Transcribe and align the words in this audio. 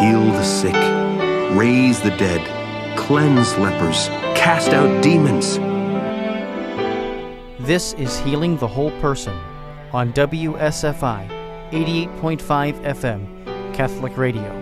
heal 0.00 0.26
the 0.26 0.44
sick, 0.44 0.74
raise 1.56 2.02
the 2.02 2.10
dead, 2.18 2.46
cleanse 2.98 3.56
lepers, 3.56 4.08
cast 4.36 4.68
out 4.68 5.02
demons. 5.02 5.56
This 7.66 7.94
is 7.94 8.18
Healing 8.18 8.58
the 8.58 8.66
Whole 8.66 8.90
Person 9.00 9.34
on 9.94 10.12
WSFI 10.12 11.30
88.5 11.70 12.74
FM, 12.82 13.74
Catholic 13.74 14.18
Radio. 14.18 14.52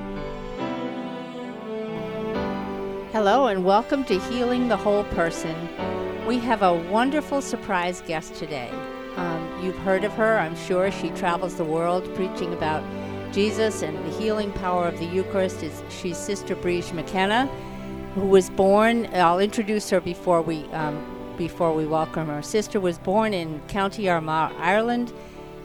Hello, 3.11 3.49
and 3.49 3.65
welcome 3.65 4.05
to 4.05 4.21
Healing 4.31 4.69
the 4.69 4.77
Whole 4.77 5.05
Person. 5.05 5.57
We 6.29 6.39
have 6.39 6.63
a 6.63 6.75
wonderful 6.75 7.43
surprise 7.43 8.03
guest 8.07 8.37
today. 8.37 8.71
Um, 9.17 9.61
you've 9.65 9.79
heard 9.79 10.05
of 10.05 10.13
her, 10.13 10.39
I'm 10.39 10.55
sure. 10.55 10.93
She 10.93 11.11
travels 11.11 11.57
the 11.57 11.65
world 11.65 12.05
preaching 12.15 12.53
about 12.53 12.85
Jesus 13.35 13.83
and 13.83 13.99
the 14.07 14.17
healing 14.17 14.53
power 14.53 14.87
of 14.87 14.97
the 15.01 15.07
Eucharist. 15.07 15.65
It's, 15.65 15.83
she's 15.93 16.17
Sister 16.17 16.55
Briege 16.55 16.93
McKenna, 16.93 17.47
who 18.15 18.27
was 18.27 18.49
born. 18.49 19.09
I'll 19.13 19.41
introduce 19.41 19.91
her 19.91 20.01
before 20.01 20.41
we 20.41 20.63
um, 20.67 21.05
before 21.37 21.75
we 21.75 21.85
welcome 21.85 22.29
her. 22.29 22.43
Sister 22.43 22.79
was 22.79 22.97
born 22.97 23.35
in 23.35 23.61
County 23.67 24.09
Armagh, 24.09 24.53
Ireland, 24.57 25.13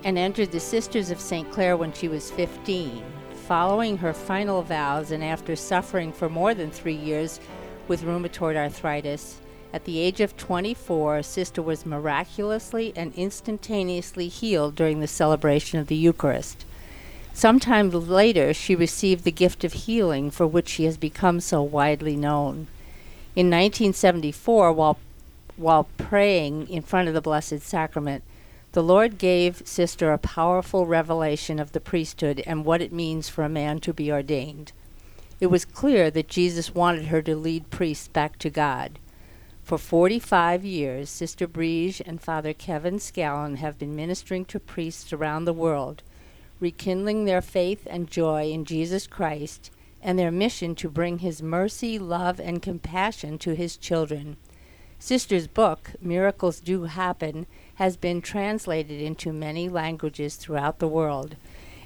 and 0.03 0.17
entered 0.17 0.51
the 0.51 0.59
Sisters 0.59 1.11
of 1.11 1.19
St. 1.19 1.51
Clare 1.51 1.77
when 1.77 1.93
she 1.93 2.07
was 2.07 2.31
15. 2.31 3.03
Following 3.47 3.97
her 3.97 4.13
final 4.13 4.63
vows 4.63 5.11
and 5.11 5.23
after 5.23 5.55
suffering 5.55 6.11
for 6.11 6.27
more 6.27 6.55
than 6.55 6.71
three 6.71 6.95
years 6.95 7.39
with 7.87 8.01
rheumatoid 8.01 8.55
arthritis, 8.55 9.41
at 9.73 9.85
the 9.85 9.99
age 9.99 10.21
of 10.21 10.35
24, 10.37 11.21
Sister 11.21 11.61
was 11.61 11.85
miraculously 11.85 12.93
and 12.95 13.13
instantaneously 13.13 14.27
healed 14.27 14.73
during 14.73 15.01
the 15.01 15.07
celebration 15.07 15.79
of 15.79 15.85
the 15.85 15.95
Eucharist. 15.95 16.65
Sometime 17.39 17.89
later, 17.89 18.53
she 18.53 18.75
received 18.75 19.23
the 19.23 19.31
gift 19.31 19.63
of 19.63 19.71
healing 19.71 20.29
for 20.29 20.45
which 20.45 20.67
she 20.67 20.83
has 20.83 20.97
become 20.97 21.39
so 21.39 21.61
widely 21.63 22.17
known. 22.17 22.67
In 23.33 23.45
1974, 23.45 24.73
while, 24.73 24.97
while 25.55 25.87
praying 25.97 26.67
in 26.67 26.81
front 26.81 27.07
of 27.07 27.13
the 27.13 27.21
Blessed 27.21 27.61
Sacrament, 27.61 28.25
the 28.73 28.83
Lord 28.83 29.17
gave 29.17 29.65
Sister 29.65 30.11
a 30.11 30.17
powerful 30.17 30.85
revelation 30.85 31.59
of 31.59 31.71
the 31.71 31.79
priesthood 31.79 32.43
and 32.45 32.65
what 32.65 32.81
it 32.81 32.91
means 32.91 33.29
for 33.29 33.45
a 33.45 33.47
man 33.47 33.79
to 33.79 33.93
be 33.93 34.11
ordained. 34.11 34.73
It 35.39 35.47
was 35.47 35.63
clear 35.63 36.11
that 36.11 36.27
Jesus 36.27 36.75
wanted 36.75 37.05
her 37.05 37.21
to 37.21 37.37
lead 37.37 37.69
priests 37.69 38.09
back 38.09 38.37
to 38.39 38.49
God. 38.49 38.99
For 39.63 39.77
45 39.77 40.65
years, 40.65 41.09
Sister 41.09 41.47
Briege 41.47 42.01
and 42.05 42.19
Father 42.19 42.51
Kevin 42.51 42.99
Scallon 42.99 43.59
have 43.59 43.79
been 43.79 43.95
ministering 43.95 44.43
to 44.43 44.59
priests 44.59 45.13
around 45.13 45.45
the 45.45 45.53
world, 45.53 46.03
rekindling 46.59 47.25
their 47.25 47.41
faith 47.41 47.87
and 47.89 48.09
joy 48.09 48.49
in 48.51 48.65
Jesus 48.65 49.07
Christ 49.07 49.71
and 50.01 50.17
their 50.17 50.31
mission 50.31 50.75
to 50.75 50.89
bring 50.89 51.19
His 51.19 51.41
mercy, 51.41 51.99
love, 51.99 52.39
and 52.39 52.61
compassion 52.61 53.37
to 53.39 53.55
His 53.55 53.77
children. 53.77 54.37
Sister's 54.97 55.47
book, 55.47 55.91
Miracles 56.01 56.59
Do 56.59 56.83
Happen, 56.83 57.45
has 57.75 57.95
been 57.95 58.21
translated 58.21 59.01
into 59.01 59.31
many 59.31 59.69
languages 59.69 60.35
throughout 60.35 60.79
the 60.79 60.87
world. 60.87 61.35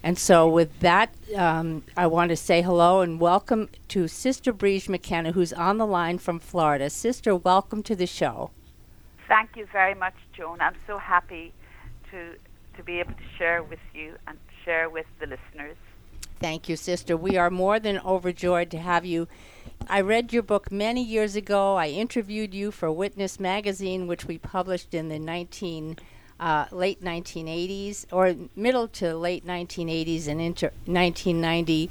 And 0.01 0.17
so, 0.17 0.47
with 0.49 0.79
that, 0.79 1.13
um, 1.35 1.83
I 1.95 2.07
want 2.07 2.29
to 2.29 2.35
say 2.35 2.61
hello 2.61 3.01
and 3.01 3.21
welcome 3.21 3.69
to 3.89 4.07
Sister 4.07 4.51
Briege 4.51 4.89
McKenna, 4.89 5.31
who's 5.31 5.53
on 5.53 5.77
the 5.77 5.85
line 5.85 6.17
from 6.17 6.39
Florida. 6.39 6.89
Sister, 6.89 7.35
welcome 7.35 7.83
to 7.83 7.95
the 7.95 8.07
show. 8.07 8.51
Thank 9.29 9.55
you 9.55 9.65
very 9.71 9.95
much, 9.95 10.15
Joan. 10.35 10.59
I'm 10.59 10.75
so 10.85 10.97
happy 10.97 11.53
to 12.11 12.35
to 12.75 12.83
be 12.83 12.99
able 12.99 13.13
to 13.13 13.37
share 13.37 13.63
with 13.63 13.79
you 13.93 14.15
and 14.27 14.37
share 14.63 14.89
with 14.89 15.05
the 15.19 15.27
listeners. 15.27 15.77
Thank 16.39 16.67
you, 16.67 16.75
Sister. 16.75 17.15
We 17.15 17.37
are 17.37 17.49
more 17.49 17.79
than 17.79 17.99
overjoyed 17.99 18.69
to 18.71 18.77
have 18.77 19.05
you. 19.05 19.27
I 19.87 20.01
read 20.01 20.33
your 20.33 20.43
book 20.43 20.71
many 20.71 21.03
years 21.03 21.35
ago. 21.35 21.75
I 21.75 21.87
interviewed 21.87 22.53
you 22.53 22.71
for 22.71 22.91
Witness 22.91 23.39
magazine, 23.39 24.07
which 24.07 24.25
we 24.25 24.37
published 24.37 24.93
in 24.93 25.09
the 25.09 25.19
19 25.19 25.97
uh, 26.39 26.65
late 26.71 27.01
1980s 27.01 28.05
or 28.11 28.35
middle 28.55 28.87
to 28.89 29.15
late 29.15 29.45
1980s 29.45 30.27
and 30.27 30.41
into 30.41 30.65
1990. 30.85 31.89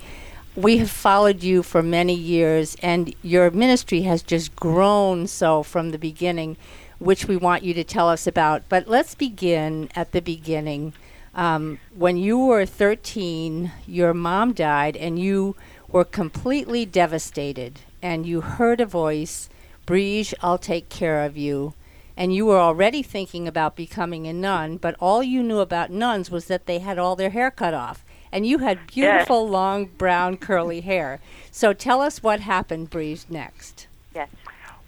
We 0.54 0.78
have 0.78 0.90
followed 0.90 1.42
you 1.42 1.62
for 1.62 1.82
many 1.82 2.14
years, 2.14 2.76
and 2.82 3.14
your 3.22 3.50
ministry 3.50 4.02
has 4.02 4.22
just 4.22 4.54
grown 4.54 5.26
so 5.26 5.62
from 5.62 5.90
the 5.90 5.98
beginning, 5.98 6.58
which 6.98 7.26
we 7.26 7.38
want 7.38 7.62
you 7.62 7.72
to 7.72 7.84
tell 7.84 8.10
us 8.10 8.26
about. 8.26 8.68
But 8.68 8.86
let's 8.86 9.14
begin 9.14 9.88
at 9.94 10.12
the 10.12 10.20
beginning. 10.20 10.92
Um, 11.34 11.78
when 11.94 12.16
you 12.16 12.38
were 12.38 12.66
13, 12.66 13.72
your 13.86 14.12
mom 14.12 14.52
died, 14.52 14.96
and 14.96 15.18
you 15.18 15.56
were 15.88 16.04
completely 16.04 16.84
devastated. 16.84 17.80
And 18.02 18.26
you 18.26 18.40
heard 18.40 18.80
a 18.80 18.86
voice, 18.86 19.48
Briege, 19.86 20.34
I'll 20.42 20.58
take 20.58 20.88
care 20.88 21.24
of 21.24 21.36
you. 21.36 21.74
And 22.16 22.34
you 22.34 22.44
were 22.46 22.58
already 22.58 23.02
thinking 23.02 23.48
about 23.48 23.76
becoming 23.76 24.26
a 24.26 24.32
nun, 24.32 24.76
but 24.76 24.96
all 25.00 25.22
you 25.22 25.42
knew 25.42 25.60
about 25.60 25.90
nuns 25.90 26.30
was 26.30 26.46
that 26.46 26.66
they 26.66 26.80
had 26.80 26.98
all 26.98 27.16
their 27.16 27.30
hair 27.30 27.50
cut 27.50 27.72
off. 27.72 28.04
And 28.30 28.46
you 28.46 28.58
had 28.58 28.86
beautiful, 28.86 29.44
yes. 29.44 29.52
long, 29.52 29.86
brown, 29.86 30.36
curly 30.36 30.80
hair. 30.80 31.20
So 31.50 31.72
tell 31.72 32.00
us 32.00 32.22
what 32.22 32.40
happened, 32.40 32.90
Briege, 32.90 33.28
next. 33.30 33.86
Yes. 34.14 34.28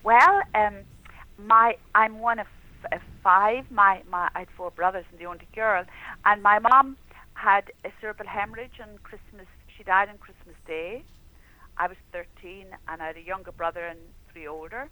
Well, 0.02 0.42
um, 0.54 0.74
my 1.38 1.76
I'm 1.94 2.18
one 2.18 2.38
of 2.38 2.46
f- 2.90 3.00
five. 3.22 3.70
My, 3.70 4.02
my 4.10 4.30
I 4.34 4.40
had 4.40 4.48
four 4.56 4.70
brothers 4.70 5.04
and 5.10 5.20
the 5.20 5.26
only 5.26 5.46
girl, 5.54 5.84
and 6.24 6.42
my 6.42 6.58
mom 6.58 6.96
had 7.34 7.72
a 7.84 7.90
cerebral 8.00 8.28
hemorrhage 8.28 8.80
on 8.80 8.98
Christmas. 9.02 9.46
She 9.76 9.82
died 9.84 10.08
on 10.08 10.18
Christmas 10.18 10.56
Day. 10.66 11.04
I 11.76 11.88
was 11.88 11.96
13, 12.12 12.66
and 12.88 13.02
I 13.02 13.06
had 13.08 13.16
a 13.16 13.20
younger 13.22 13.52
brother 13.52 13.84
and 13.84 13.98
three 14.32 14.46
older. 14.46 14.88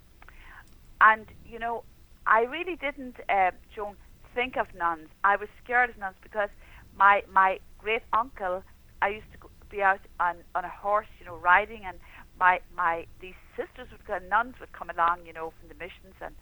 And 1.01 1.27
you 1.45 1.59
know, 1.59 1.85
I 2.27 2.43
really 2.43 2.77
didn't, 2.77 3.17
uh, 3.29 3.51
Joan, 3.75 3.97
think 4.35 4.57
of 4.57 4.67
nuns. 4.77 5.09
I 5.25 5.37
was 5.37 5.49
scared 5.63 5.91
of 5.91 5.99
nuns 5.99 6.17
because 6.23 6.49
my 6.97 7.23
my 7.33 7.59
great 7.79 8.03
uncle, 8.13 8.63
I 9.01 9.09
used 9.09 9.27
to 9.33 9.49
be 9.71 9.83
out 9.83 10.01
on 10.21 10.37
on 10.55 10.65
a 10.65 10.69
horse, 10.69 11.09
you 11.19 11.27
know, 11.27 11.37
riding, 11.37 11.83
and 11.85 11.99
my 12.39 12.61
my 12.77 13.07
these 13.21 13.39
sisters 13.57 13.89
would 13.91 14.05
go, 14.07 14.19
nuns 14.29 14.55
would 14.61 14.73
come 14.73 14.91
along, 14.91 15.27
you 15.27 15.33
know, 15.33 15.53
from 15.59 15.69
the 15.69 15.75
missions, 15.75 16.15
and 16.21 16.35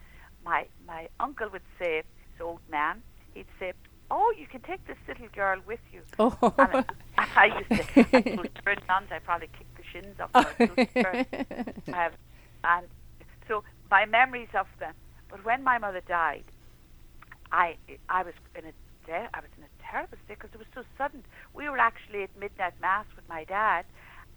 my 0.45 0.67
my 0.87 1.09
uncle 1.21 1.49
would 1.51 1.63
say, 1.79 2.03
this 2.03 2.41
old 2.41 2.61
man, 2.71 3.03
he'd 3.35 3.47
say, 3.59 3.73
"Oh, 4.11 4.33
you 4.39 4.47
can 4.47 4.61
take 4.63 4.85
this 4.87 4.97
little 5.09 5.29
girl 5.35 5.61
with 5.67 5.81
you." 5.93 6.03
Oh. 6.19 6.37
And 6.59 6.85
I, 7.19 7.27
I 7.37 7.45
used 7.59 7.69
to, 7.71 8.17
I 8.17 8.21
told 8.23 8.49
her 8.65 8.77
nuns, 8.89 9.09
I 9.13 9.19
probably 9.21 9.49
kicked 9.57 9.77
the 9.77 9.85
shins 9.93 10.17
off 10.21 10.33
her. 10.57 11.27
um, 11.95 12.11
and 12.65 12.87
so 13.49 13.63
my 13.91 14.05
memories 14.07 14.49
of 14.55 14.67
them. 14.79 14.95
But 15.31 15.45
when 15.45 15.63
my 15.63 15.79
mother 15.79 16.03
died, 16.07 16.45
I 17.53 17.77
I 18.09 18.23
was 18.23 18.35
in 18.55 18.65
a 18.67 18.73
de- 19.07 19.29
I 19.35 19.41
was 19.41 19.51
in 19.59 19.65
a 19.65 19.83
terrible 19.83 20.19
state 20.25 20.39
because 20.39 20.51
it 20.55 20.59
was 20.59 20.67
so 20.75 20.83
sudden. 20.99 21.23
We 21.55 21.69
were 21.69 21.79
actually 21.79 22.23
at 22.23 22.31
midnight 22.39 22.75
mass 22.81 23.07
with 23.17 23.29
my 23.29 23.45
dad, 23.45 23.85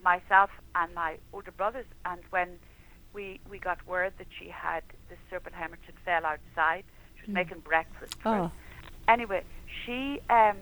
myself 0.03 0.49
and 0.75 0.93
my 0.93 1.17
older 1.33 1.51
brothers, 1.51 1.85
and 2.05 2.21
when 2.31 2.59
we 3.13 3.39
we 3.49 3.59
got 3.59 3.85
word 3.87 4.13
that 4.17 4.27
she 4.39 4.49
had 4.49 4.83
this 5.09 5.17
cerebral 5.29 5.55
hemorrhage 5.55 5.81
and 5.87 5.97
fell 6.05 6.25
outside, 6.25 6.83
she 7.15 7.21
was 7.21 7.29
Mm. 7.29 7.33
making 7.33 7.59
breakfast. 7.59 8.15
For 8.21 8.29
Oh. 8.29 8.51
Anyway, 9.07 9.43
she 9.85 10.19
um, 10.29 10.57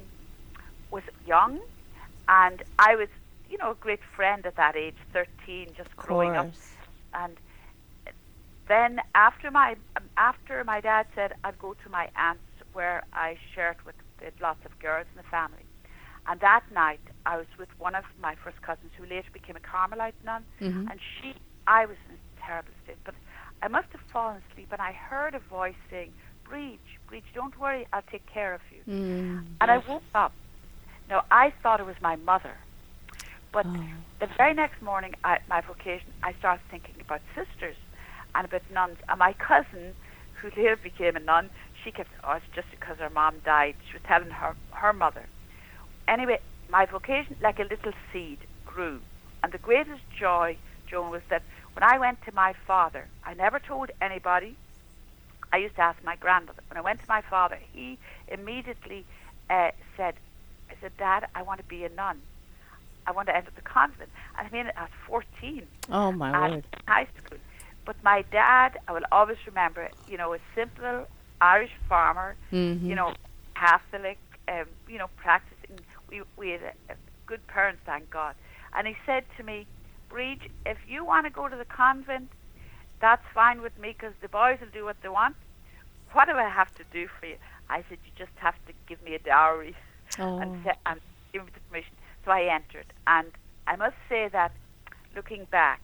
was 0.92 1.04
young, 1.26 1.60
and 2.28 2.62
I 2.80 2.96
was 2.96 3.10
you 3.50 3.58
know 3.58 3.72
a 3.72 3.76
great 3.76 4.02
friend 4.16 4.46
at 4.46 4.56
that 4.58 4.76
age, 4.76 4.98
thirteen, 5.14 5.74
just 5.76 5.96
growing 5.98 6.36
up. 6.36 6.48
And 7.14 7.38
then 8.68 9.00
after 9.16 9.50
my 9.52 9.76
um, 9.98 10.10
after 10.18 10.64
my 10.64 10.80
dad 10.82 11.08
said 11.16 11.34
I'd 11.44 11.60
go 11.60 11.74
to 11.84 11.90
my 11.90 12.10
aunt's 12.16 12.44
where 12.74 13.04
I 13.14 13.38
shared 13.54 13.78
with, 13.86 13.96
lots 14.42 14.64
of 14.66 14.78
girls 14.80 15.08
in 15.14 15.18
the 15.18 15.28
family, 15.30 15.66
and 16.28 16.40
that 16.42 16.64
night 16.72 17.02
I 17.26 17.38
was 17.38 17.48
with 17.58 17.70
one 17.78 17.96
of 17.96 18.04
my 18.20 18.36
first 18.44 18.62
cousins 18.62 18.92
who 18.98 19.06
later 19.06 19.30
became 19.34 19.56
a 19.56 19.60
Carmelite 19.60 20.22
nun, 20.24 20.46
Mhm. 20.62 20.88
and 20.90 21.00
she 21.02 21.34
I 21.68 21.86
was 21.86 21.98
in 22.10 22.16
a 22.16 22.42
terrible 22.46 22.74
state, 22.84 23.00
but 23.06 23.16
I 23.62 23.68
must 23.68 23.88
have 23.92 24.02
fallen 24.12 24.42
asleep, 24.52 24.70
and 24.72 24.82
I 24.82 24.94
heard 24.94 25.34
a 25.36 25.40
voice 25.40 25.76
saying, 25.90 26.14
"Briege, 26.46 26.98
Don't 27.34 27.60
worry, 27.60 27.88
I'll 27.92 28.02
take 28.04 28.26
care 28.26 28.54
of 28.54 28.62
you." 28.72 28.82
Mm. 28.88 29.46
And 29.60 29.72
I 29.72 29.78
woke 29.78 30.04
up. 30.16 30.34
Now 31.10 31.26
I 31.30 31.52
thought 31.62 31.80
it 31.80 31.86
was 31.86 32.00
my 32.02 32.16
mother, 32.16 32.56
but 33.52 33.66
Oh. 33.66 33.86
the 34.20 34.28
very 34.28 34.54
next 34.54 34.82
morning 34.82 35.16
at 35.24 35.48
my 35.48 35.62
vocation, 35.62 36.14
I 36.24 36.34
started 36.34 36.64
thinking 36.70 36.96
about 37.02 37.22
sisters 37.36 37.76
and 38.34 38.46
about 38.46 38.62
nuns. 38.72 38.98
And 39.10 39.20
my 39.20 39.34
cousin, 39.34 39.96
who 40.36 40.50
later 40.50 40.78
became 40.78 41.16
a 41.16 41.20
nun, 41.20 41.50
she 41.84 41.92
kept, 41.92 42.12
oh, 42.24 42.34
it's 42.34 42.46
just 42.56 42.70
because 42.72 42.98
her 43.00 43.10
mom 43.10 43.40
died. 43.40 43.76
She 43.88 43.94
was 43.94 44.04
telling 44.04 44.30
her 44.30 44.56
her 44.72 44.94
mother. 44.94 45.26
Anyway, 46.08 46.40
my 46.70 46.86
vocation, 46.86 47.36
like 47.42 47.60
a 47.60 47.64
little 47.64 47.94
seed, 48.12 48.40
grew. 48.66 49.02
And 49.44 49.52
the 49.52 49.58
greatest 49.58 50.02
joy, 50.18 50.58
Joan, 50.88 51.10
was 51.10 51.24
that 51.30 51.44
when 51.74 51.84
I 51.84 51.98
went 51.98 52.22
to 52.24 52.32
my 52.34 52.54
father, 52.54 53.08
I 53.26 53.34
never 53.34 53.60
told 53.60 53.92
anybody. 54.02 54.56
I 55.54 55.58
used 55.58 55.76
to 55.76 55.82
ask 55.82 56.02
my 56.04 56.16
grandmother. 56.16 56.62
When 56.70 56.78
I 56.78 56.82
went 56.82 57.00
to 57.02 57.06
my 57.08 57.22
father, 57.22 57.60
he 57.74 57.98
immediately 58.28 59.06
uh, 59.50 59.72
said, 59.98 60.16
I 60.70 60.76
said, 60.82 60.92
Dad, 60.98 61.28
I 61.36 61.42
want 61.44 61.60
to 61.60 61.66
be 61.66 61.84
a 61.84 61.90
nun. 61.90 62.22
I 63.06 63.12
want 63.12 63.28
to 63.28 63.36
enter 63.36 63.52
the 63.56 63.62
convent. 63.62 64.10
And 64.38 64.48
I 64.48 64.52
mean, 64.52 64.72
I 64.78 64.82
was 64.84 64.90
14. 65.08 65.68
Oh, 65.92 66.12
my 66.12 66.46
and 66.46 66.54
word. 66.56 66.66
high 66.88 67.08
school. 67.18 67.38
But 67.86 67.96
my 68.04 68.24
dad, 68.32 68.80
I 68.88 68.92
will 68.94 69.06
always 69.12 69.38
remember, 69.46 69.90
you 70.08 70.18
know, 70.18 70.34
a 70.34 70.40
simple 70.56 71.08
Irish 71.42 71.72
farmer, 71.90 72.36
Mm-hmm. 72.52 72.88
you 72.88 72.96
know, 72.96 73.14
Catholic, 73.56 74.18
um, 74.48 74.66
you 74.88 74.98
know, 74.98 75.10
practicing. 75.18 75.80
We, 76.10 76.22
we 76.38 76.52
had 76.52 76.62
a, 76.62 76.94
a 76.94 76.96
good 77.26 77.46
parents, 77.48 77.82
thank 77.86 78.10
God. 78.10 78.36
And 78.74 78.88
he 78.88 78.96
said 79.06 79.26
to 79.38 79.44
me, 79.44 79.66
Briege, 80.10 80.50
if 80.66 80.78
you 80.88 81.04
want 81.04 81.26
to 81.26 81.30
go 81.32 81.48
to 81.48 81.56
the 81.56 81.66
convent, 81.66 82.30
that's 83.02 83.26
fine 83.34 83.62
with 83.62 83.78
me 83.80 83.90
because 83.98 84.14
the 84.22 84.28
boys 84.30 84.60
will 84.62 84.68
do 84.74 84.86
what 84.86 84.98
they 85.02 85.10
want. 85.10 85.36
What 86.14 86.26
do 86.28 86.34
I 86.34 86.48
have 86.50 86.74
to 86.76 86.84
do 86.94 87.08
for 87.20 87.26
you? 87.26 87.36
I 87.70 87.84
said, 87.90 87.98
you 88.06 88.12
just 88.18 88.32
have 88.38 88.56
to 88.68 88.74
give 88.88 89.02
me 89.04 89.16
a 89.16 89.20
dowry 89.20 89.76
Oh. 90.20 90.40
and, 90.40 90.64
se- 90.64 90.78
and 90.86 91.00
give 91.32 91.44
me 91.46 91.52
the 91.54 91.60
permission. 91.70 91.94
So 92.26 92.32
I 92.32 92.44
entered. 92.54 92.86
And 93.08 93.28
I 93.66 93.76
must 93.78 93.96
say 94.10 94.28
that 94.28 94.52
looking 95.16 95.46
back, 95.46 95.80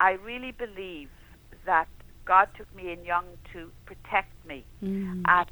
I 0.00 0.12
really 0.12 0.52
believe 0.52 1.08
that 1.64 1.88
God 2.26 2.48
took 2.56 2.72
me 2.76 2.92
in 2.92 3.04
young 3.06 3.24
to 3.54 3.70
protect 3.86 4.30
me. 4.46 4.64
Mm. 4.84 5.22
And, 5.26 5.46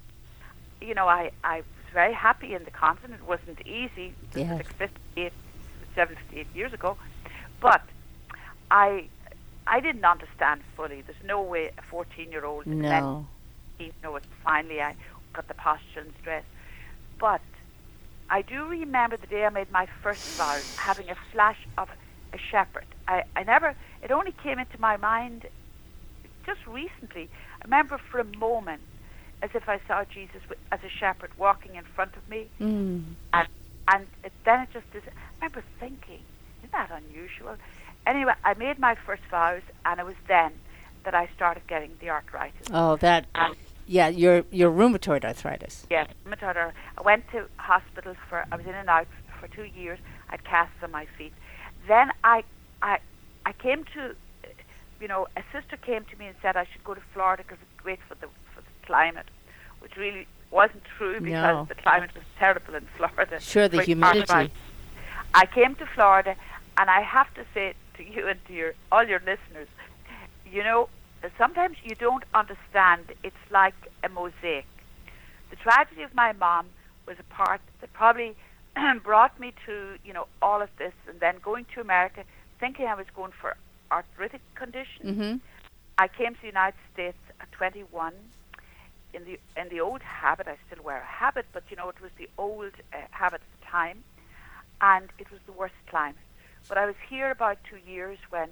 you 0.83 0.95
know, 0.95 1.09
I, 1.09 1.31
I 1.43 1.57
was 1.59 1.65
very 1.95 2.13
happy 2.13 2.53
in 2.55 2.65
the 2.65 2.71
convent. 2.71 3.15
It 3.15 3.27
wasn't 3.27 3.67
easy. 3.67 4.13
This 4.33 4.47
Yes. 4.47 4.59
was 4.59 4.67
58, 4.77 5.33
78 5.95 6.47
years 6.55 6.75
ago. 6.75 6.99
But 7.61 7.81
I 8.71 9.09
I 9.67 9.81
didn't 9.81 10.05
understand 10.05 10.61
fully. 10.77 11.03
There's 11.03 11.23
no 11.25 11.43
way 11.43 11.71
a 11.77 11.83
14 11.83 12.31
year 12.31 12.45
old 12.45 12.67
No. 12.67 13.27
you 13.79 13.93
know, 14.03 14.17
it's 14.17 14.27
finally 14.45 14.81
I 14.81 14.95
got 15.33 15.49
the 15.49 15.55
postulant's 15.55 16.19
dress. 16.23 16.45
But 17.19 17.41
I 18.31 18.43
do 18.43 18.65
remember 18.67 19.17
the 19.17 19.27
day 19.27 19.45
I 19.45 19.51
made 19.51 19.71
my 19.71 19.87
first 20.03 20.37
vow, 20.39 20.59
having 20.77 21.11
a 21.11 21.17
flash 21.33 21.59
of 21.79 21.89
a 22.33 22.39
shepherd. 22.39 22.87
I, 23.09 23.25
I 23.35 23.45
never, 23.45 23.75
it 24.03 24.11
only 24.11 24.33
came 24.43 24.59
into 24.59 24.81
my 24.81 24.97
mind 24.97 25.47
just 26.45 26.67
recently. 26.67 27.29
I 27.61 27.65
remember 27.65 27.99
for 27.99 28.21
a 28.21 28.25
moment 28.25 28.83
as 29.43 29.51
if 29.55 29.69
I 29.69 29.81
saw 29.87 30.05
Jesus 30.05 30.41
as 30.73 30.81
a 30.85 30.89
shepherd 30.89 31.31
walking 31.37 31.75
in 31.75 31.85
front 31.85 32.17
of 32.17 32.29
me. 32.29 32.49
Mm. 32.61 33.05
And, 33.33 33.49
and 33.89 34.07
then 34.45 34.61
it 34.61 34.69
just 34.73 34.87
is, 34.95 35.03
I 35.07 35.45
remember 35.45 35.63
thinking, 35.79 36.21
isn't 36.61 36.73
that 36.73 36.91
unusual? 36.91 37.57
Anyway, 38.07 38.35
I 38.45 38.55
made 38.55 38.79
my 38.79 38.95
first 39.07 39.23
vows, 39.31 39.63
and 39.85 39.99
it 40.01 40.07
was 40.07 40.15
then 40.29 40.53
that 41.05 41.15
I 41.15 41.29
started 41.35 41.67
getting 41.67 41.91
the 42.01 42.11
arthritis. 42.11 42.67
Oh, 42.73 42.97
that. 42.97 43.27
And 43.35 43.55
Yeah, 43.89 44.09
your 44.09 44.45
your 44.51 44.71
rheumatoid 44.71 45.25
arthritis. 45.25 45.87
Yes, 45.91 46.09
rheumatoid. 46.25 46.57
arth- 46.57 46.75
I 46.99 47.03
went 47.03 47.29
to 47.33 47.47
hospital 47.57 48.15
for. 48.29 48.45
I 48.51 48.57
was 48.57 48.67
in 48.67 48.75
and 48.75 48.89
out 48.89 49.07
for 49.41 49.49
two 49.49 49.65
years. 49.65 49.99
I 50.29 50.33
had 50.33 50.45
casts 50.45 50.75
on 50.83 50.91
my 50.91 51.07
feet. 51.19 51.33
Then 51.87 52.11
I, 52.25 52.43
I, 52.83 52.99
I 53.45 53.53
came 53.53 53.85
to, 53.95 54.17
you 55.01 55.07
know, 55.07 55.29
a 55.37 55.43
sister 55.53 55.77
came 55.77 56.05
to 56.05 56.17
me 56.19 56.27
and 56.27 56.35
said 56.43 56.57
I 56.57 56.65
should 56.73 56.83
go 56.83 56.95
to 56.95 57.01
Florida 57.15 57.45
because 57.45 57.59
it's 57.63 57.81
great 57.83 58.01
for 58.09 58.15
the 58.17 58.27
for 58.55 58.61
the 58.63 58.87
climate, 58.87 59.27
which 59.81 59.97
really 59.97 60.27
wasn't 60.51 60.83
true 60.99 61.21
because 61.21 61.55
No. 61.55 61.67
the 61.69 61.77
climate 61.77 62.11
was 62.15 62.25
terrible 62.39 62.75
in 62.75 62.87
Florida. 62.97 63.41
Sure, 63.41 63.69
the 63.69 63.83
humidity. 63.83 64.21
arthritis. 64.21 64.53
I 65.35 65.47
came 65.47 65.75
to 65.77 65.87
Florida, 65.87 66.35
and 66.79 66.91
I 66.91 67.03
have 67.03 67.33
to 67.35 67.45
say 67.55 67.75
to 67.97 68.05
you 68.05 68.29
and 68.29 68.39
to 68.47 68.53
your 68.53 68.75
all 68.93 69.05
your 69.05 69.21
listeners, 69.21 69.69
you 70.51 70.63
know, 70.63 70.89
sometimes 71.39 71.77
you 71.85 71.95
don't 71.95 72.25
understand. 72.35 73.13
It's 73.23 73.37
like 73.51 73.75
a 74.03 74.09
mosaic. 74.09 74.67
The 75.51 75.57
tragedy 75.57 76.03
of 76.03 76.15
my 76.15 76.33
mom 76.33 76.67
was 77.07 77.17
a 77.19 77.35
part 77.35 77.61
that 77.81 77.93
probably 77.93 78.35
brought 79.05 79.39
me 79.39 79.53
to, 79.67 79.97
you 80.05 80.13
know, 80.13 80.27
all 80.43 80.61
of 80.61 80.71
this, 80.79 80.93
and 81.09 81.21
then 81.21 81.37
going 81.43 81.67
to 81.75 81.81
America, 81.81 82.25
thinking 82.61 82.87
I 82.87 82.95
was 82.95 83.07
going 83.15 83.33
for 83.41 83.57
arthritic 83.91 84.43
condition. 84.55 85.05
Mm-hmm. 85.05 85.37
I 85.99 86.09
came 86.09 86.35
to 86.35 86.41
the 86.41 86.49
United 86.49 86.79
States 86.93 87.19
at 87.41 87.51
21 87.53 88.13
in 89.15 89.25
the 89.25 89.39
in 89.61 89.69
the 89.71 89.81
old 89.81 90.03
habit. 90.03 90.47
I 90.47 90.57
still 90.71 90.85
wear 90.85 90.99
a 90.99 91.05
habit, 91.05 91.47
but 91.53 91.63
you 91.71 91.77
know 91.77 91.89
it 91.89 92.01
was 92.01 92.11
the 92.19 92.29
old 92.37 92.73
uh, 92.93 92.99
habit 93.11 93.41
at 93.41 93.61
the 93.61 93.67
time, 93.67 94.05
and 94.81 95.09
it 95.19 95.31
was 95.31 95.41
the 95.47 95.53
worst 95.53 95.75
climate. 95.89 96.26
But 96.69 96.79
I 96.79 96.87
was 96.87 96.97
here 97.09 97.31
about 97.31 97.59
two 97.69 97.79
years 97.91 98.19
when 98.31 98.49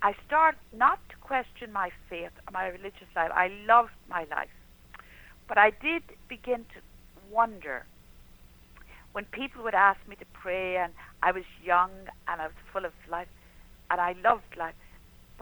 I 0.00 0.14
started 0.26 0.58
not 0.72 0.98
to 1.10 1.16
question 1.16 1.72
my 1.72 1.90
faith 2.08 2.32
or 2.46 2.52
my 2.52 2.66
religious 2.66 3.08
life. 3.14 3.30
I 3.34 3.48
loved 3.66 3.92
my 4.08 4.24
life, 4.30 4.50
but 5.48 5.58
I 5.58 5.70
did 5.70 6.02
begin 6.28 6.64
to 6.74 6.80
wonder 7.30 7.84
when 9.12 9.24
people 9.26 9.62
would 9.62 9.74
ask 9.74 10.00
me 10.08 10.16
to 10.16 10.24
pray, 10.32 10.76
and 10.76 10.92
I 11.22 11.32
was 11.32 11.44
young 11.62 11.90
and 12.26 12.40
I 12.40 12.46
was 12.46 12.56
full 12.72 12.84
of 12.86 12.92
life, 13.10 13.28
and 13.90 14.00
I 14.00 14.14
loved 14.24 14.56
life 14.56 14.74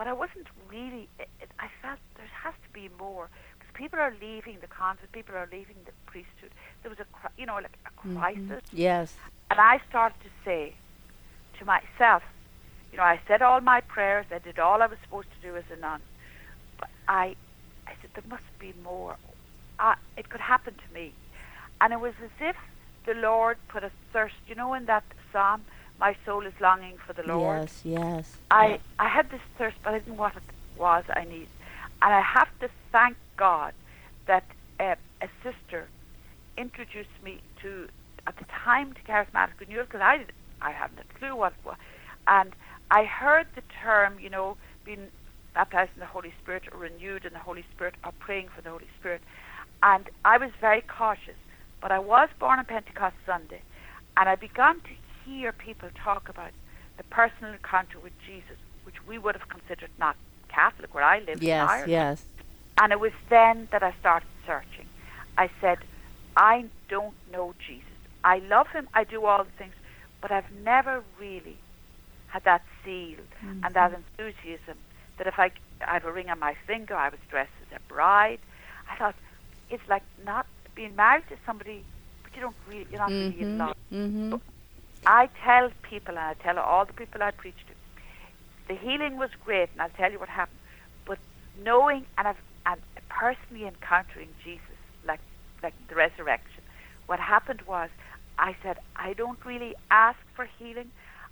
but 0.01 0.07
I 0.07 0.15
wasn't 0.15 0.47
really. 0.71 1.09
It, 1.19 1.29
it, 1.43 1.51
I 1.59 1.69
felt 1.83 1.99
there 2.17 2.25
has 2.43 2.55
to 2.55 2.73
be 2.73 2.89
more 2.99 3.29
because 3.59 3.71
people 3.75 3.99
are 3.99 4.15
leaving 4.19 4.57
the 4.63 4.67
convent, 4.67 5.13
people 5.13 5.35
are 5.35 5.47
leaving 5.53 5.77
the 5.85 5.93
priesthood. 6.07 6.53
There 6.83 6.89
was 6.89 6.99
a, 7.01 7.05
you 7.37 7.45
know, 7.45 7.57
like 7.57 7.77
a 7.85 7.91
mm-hmm. 7.91 8.19
crisis, 8.19 8.63
Yes. 8.73 9.15
and 9.51 9.61
I 9.61 9.79
started 9.91 10.19
to 10.23 10.31
say 10.43 10.73
to 11.61 11.65
myself, 11.65 12.23
you 12.91 12.97
know, 12.99 13.05
I 13.05 13.21
said 13.29 13.41
all 13.43 13.61
my 13.61 13.81
prayers, 13.83 14.27
I 14.33 14.39
did 14.39 14.59
all 14.59 14.83
I 14.83 14.87
was 14.87 14.99
supposed 15.05 15.29
to 15.41 15.49
do 15.49 15.57
as 15.57 15.65
a 15.73 15.77
nun, 15.77 16.01
but 16.79 16.89
I, 17.07 17.37
I 17.87 17.93
said 18.01 18.11
there 18.15 18.25
must 18.29 18.59
be 18.59 18.75
more. 18.83 19.17
I, 19.79 19.95
it 20.17 20.29
could 20.29 20.41
happen 20.41 20.75
to 20.75 20.95
me, 20.95 21.13
and 21.81 21.93
it 21.93 22.01
was 22.01 22.15
as 22.25 22.31
if 22.41 22.57
the 23.07 23.15
Lord 23.15 23.59
put 23.69 23.85
a 23.85 23.91
thirst. 24.13 24.35
You 24.49 24.57
know, 24.57 24.75
in 24.75 24.87
that 24.87 25.05
psalm, 25.33 25.63
my 26.01 26.17
soul 26.27 26.45
is 26.45 26.55
longing 26.61 26.97
for 27.07 27.13
the 27.13 27.23
Lord. 27.23 27.61
Yes. 27.61 27.81
Yes. 27.85 28.37
I, 28.51 28.81
I 28.99 29.09
had 29.09 29.31
this 29.31 29.41
thirst, 29.57 29.77
but 29.85 29.95
I 29.95 29.99
didn't 29.99 30.17
know 30.17 30.23
what 30.23 30.37
it 30.37 30.43
was 30.79 31.05
I 31.15 31.25
needed. 31.25 31.49
And 32.03 32.13
I 32.15 32.21
have 32.21 32.49
to 32.61 32.71
thank 32.91 33.17
God 33.37 33.75
that 34.27 34.45
uh, 34.81 34.97
a 35.21 35.29
sister 35.43 35.89
introduced 36.57 37.11
me 37.23 37.41
to, 37.63 37.89
at 38.27 38.37
the 38.39 38.47
time, 38.47 38.95
to 38.95 39.01
charismatic 39.03 39.61
renewal, 39.61 39.85
because 39.85 40.01
I, 40.01 40.25
I 40.63 40.71
hadn't 40.73 40.99
a 41.01 41.19
clue 41.19 41.37
what 41.37 41.53
it 41.53 41.67
was. 41.67 41.77
And 42.27 42.55
I 42.91 43.05
heard 43.05 43.47
the 43.55 43.63
term, 43.83 44.19
you 44.21 44.31
know, 44.31 44.57
being 44.85 45.09
baptized 45.55 45.91
in 45.95 46.01
the 46.01 46.07
Holy 46.07 46.33
Spirit 46.43 46.65
or 46.73 46.79
renewed 46.79 47.25
in 47.25 47.33
the 47.33 47.39
Holy 47.39 47.65
Spirit 47.75 47.95
or 48.05 48.13
praying 48.21 48.49
for 48.55 48.63
the 48.63 48.71
Holy 48.71 48.89
Spirit. 48.99 49.23
And 49.83 50.09
I 50.25 50.39
was 50.39 50.51
very 50.61 50.83
cautious. 50.83 51.37
But 51.81 51.93
I 51.93 51.99
was 51.99 52.29
born 52.39 52.59
on 52.59 52.67
Pentecost 52.67 53.17
Sunday, 53.25 53.63
and 54.17 54.29
I 54.29 54.35
began 54.37 54.77
to 54.81 54.91
hear 55.25 55.51
people 55.51 55.89
talk 56.05 56.29
about 56.29 56.51
the 56.99 57.05
personal 57.05 57.53
encounter 57.55 57.99
with 57.99 58.13
Jesus, 58.27 58.57
which 58.85 58.97
we 59.09 59.17
would 59.17 59.35
have 59.35 59.49
considered 59.49 59.89
not 59.99 60.17
Catholic 60.49 60.95
where 60.95 61.05
I 61.05 61.21
lived 61.21 61.43
in 61.43 61.49
Yes. 61.49 61.71
Ireland. 61.71 61.91
Yes. 61.91 62.25
And 62.79 62.93
it 62.93 63.01
was 63.01 63.13
then 63.31 63.69
that 63.73 63.83
I 63.83 63.95
started 63.99 64.29
searching. 64.47 64.87
I 65.39 65.49
said, 65.61 65.79
I 66.37 66.67
don't 66.89 67.15
know 67.33 67.55
Jesus. 67.67 67.87
I 68.25 68.39
love 68.41 68.67
him, 68.69 68.87
I 68.93 69.05
do 69.05 69.25
all 69.25 69.43
the 69.45 69.51
things, 69.59 69.73
but 70.21 70.31
I've 70.31 70.51
never 70.65 71.03
really 71.19 71.59
had 72.29 72.45
that 72.45 72.63
zeal 72.85 73.19
and 73.65 73.75
that 73.75 73.93
enthusiasm 73.93 74.77
that 75.19 75.27
if 75.27 75.39
I, 75.39 75.51
I 75.87 75.95
have 75.95 76.05
a 76.05 76.13
ring 76.13 76.31
on 76.31 76.39
my 76.39 76.55
finger, 76.67 76.95
I 76.95 77.09
was 77.09 77.19
dressed 77.29 77.51
as 77.67 77.77
a 77.77 77.93
bride. 77.93 78.39
I 78.91 78.97
thought, 78.97 79.15
it's 79.71 79.87
like 79.89 80.03
not 80.25 80.47
being 80.75 80.95
married 80.97 81.25
to 81.29 81.37
somebody, 81.45 81.85
but 82.23 82.35
you 82.35 82.41
don't 82.41 82.57
really, 82.69 82.87
you're 82.91 83.01
not 83.01 83.11
really 83.11 83.41
in 83.41 83.59
love. 83.59 83.77
Mm-hmm. 83.93 84.37
I 85.07 85.29
tell 85.45 85.71
people, 85.83 86.11
and 86.17 86.19
I 86.19 86.35
tell 86.35 86.59
all 86.59 86.85
the 86.85 86.93
people 86.93 87.23
I 87.23 87.31
preach 87.31 87.57
to, 87.69 87.75
the 88.69 88.75
healing 88.75 89.19
was 89.19 89.31
great, 89.45 89.69
and 89.73 89.83
I'll 89.83 89.91
tell 89.91 90.13
you 90.13 90.19
what 90.19 90.29
happened. 90.29 90.59
But 91.05 91.19
knowing 91.65 92.07
and, 92.17 92.29
I've, 92.29 92.37
and 92.67 92.81
personally 93.09 93.67
encountering 93.67 94.29
Jesus, 94.45 94.63
like 95.07 95.21
like 95.63 95.75
the 95.89 95.95
resurrection, 95.95 96.63
what 97.07 97.21
happened 97.21 97.63
was, 97.67 97.91
I 98.41 98.57
said 98.63 98.79
I 98.97 99.13
don't 99.13 99.45
really 99.45 99.75
ask 99.91 100.19
for 100.35 100.49
healing. 100.59 100.91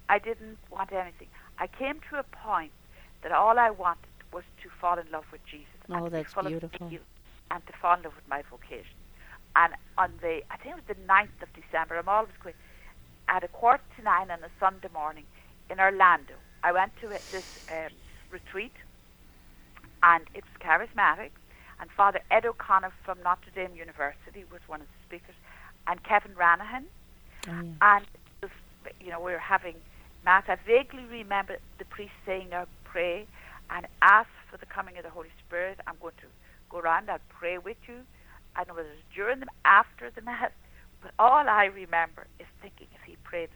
I 0.08 0.18
didn't 0.18 0.58
want 0.70 0.92
anything. 0.92 1.28
I 1.58 1.66
came 1.66 2.00
to 2.10 2.18
a 2.18 2.22
point 2.22 2.72
that 3.22 3.32
all 3.32 3.58
I 3.58 3.70
wanted 3.70 4.04
was 4.32 4.44
to 4.62 4.68
fall 4.80 4.98
in 4.98 5.10
love 5.10 5.24
with 5.32 5.40
Jesus. 5.50 5.66
Oh, 5.90 6.04
and 6.04 6.12
that's 6.12 6.34
beautiful. 6.34 6.86
And 7.50 7.66
to 7.66 7.72
fall 7.80 7.96
in 7.96 8.02
love 8.02 8.14
with 8.14 8.28
my 8.28 8.42
vocation. 8.50 8.94
And 9.56 9.72
on 9.96 10.12
the, 10.20 10.42
I 10.50 10.56
think 10.58 10.76
it 10.76 10.84
was 10.86 10.96
the 10.96 11.02
9th 11.08 11.42
of 11.42 11.48
December, 11.54 11.96
I'm 11.96 12.08
always 12.08 12.36
quick, 12.40 12.56
at 13.26 13.42
a 13.42 13.48
quarter 13.48 13.82
to 13.96 14.02
nine 14.02 14.30
on 14.30 14.44
a 14.44 14.50
Sunday 14.60 14.88
morning 14.92 15.24
in 15.70 15.80
Orlando. 15.80 16.34
I 16.62 16.72
went 16.72 16.92
to 17.00 17.06
a, 17.08 17.18
this 17.32 17.66
um, 17.70 17.92
retreat, 18.30 18.72
and 20.02 20.24
it 20.34 20.44
was 20.44 20.56
charismatic. 20.60 21.30
And 21.80 21.90
Father 21.90 22.20
Ed 22.30 22.44
O'Connor 22.44 22.92
from 23.04 23.18
Notre 23.24 23.50
Dame 23.54 23.74
University 23.76 24.44
was 24.50 24.60
one 24.66 24.80
of 24.80 24.86
the 24.86 25.06
speakers, 25.06 25.36
and 25.86 26.02
Kevin 26.02 26.34
Ranaghan. 26.36 26.86
Yeah. 27.48 27.62
And 27.96 28.06
you 29.00 29.10
know, 29.10 29.20
we 29.20 29.32
were 29.32 29.38
having 29.38 29.74
mass. 30.24 30.44
I 30.48 30.56
vaguely 30.66 31.04
remember 31.04 31.56
the 31.78 31.84
priest 31.86 32.12
saying, 32.26 32.50
"Now 32.50 32.66
pray 32.84 33.26
and 33.70 33.86
ask 34.02 34.28
for 34.50 34.56
the 34.56 34.66
coming 34.66 34.96
of 34.98 35.04
the 35.04 35.10
Holy 35.10 35.32
Spirit." 35.46 35.80
I'm 35.86 35.96
going 36.00 36.14
to 36.20 36.28
go 36.70 36.78
around. 36.78 37.10
I'll 37.10 37.18
pray 37.28 37.58
with 37.58 37.76
you. 37.88 38.04
I 38.56 38.64
know 38.64 38.76
it 38.76 38.84
was 38.84 39.02
during 39.14 39.40
the 39.40 39.46
after 39.64 40.10
the 40.10 40.22
mass, 40.22 40.50
but 41.02 41.12
all 41.18 41.48
I 41.48 41.66
remember 41.66 42.26
is 42.40 42.46
thinking, 42.60 42.88
if 42.94 43.02
he 43.06 43.16
prayed, 43.24 43.50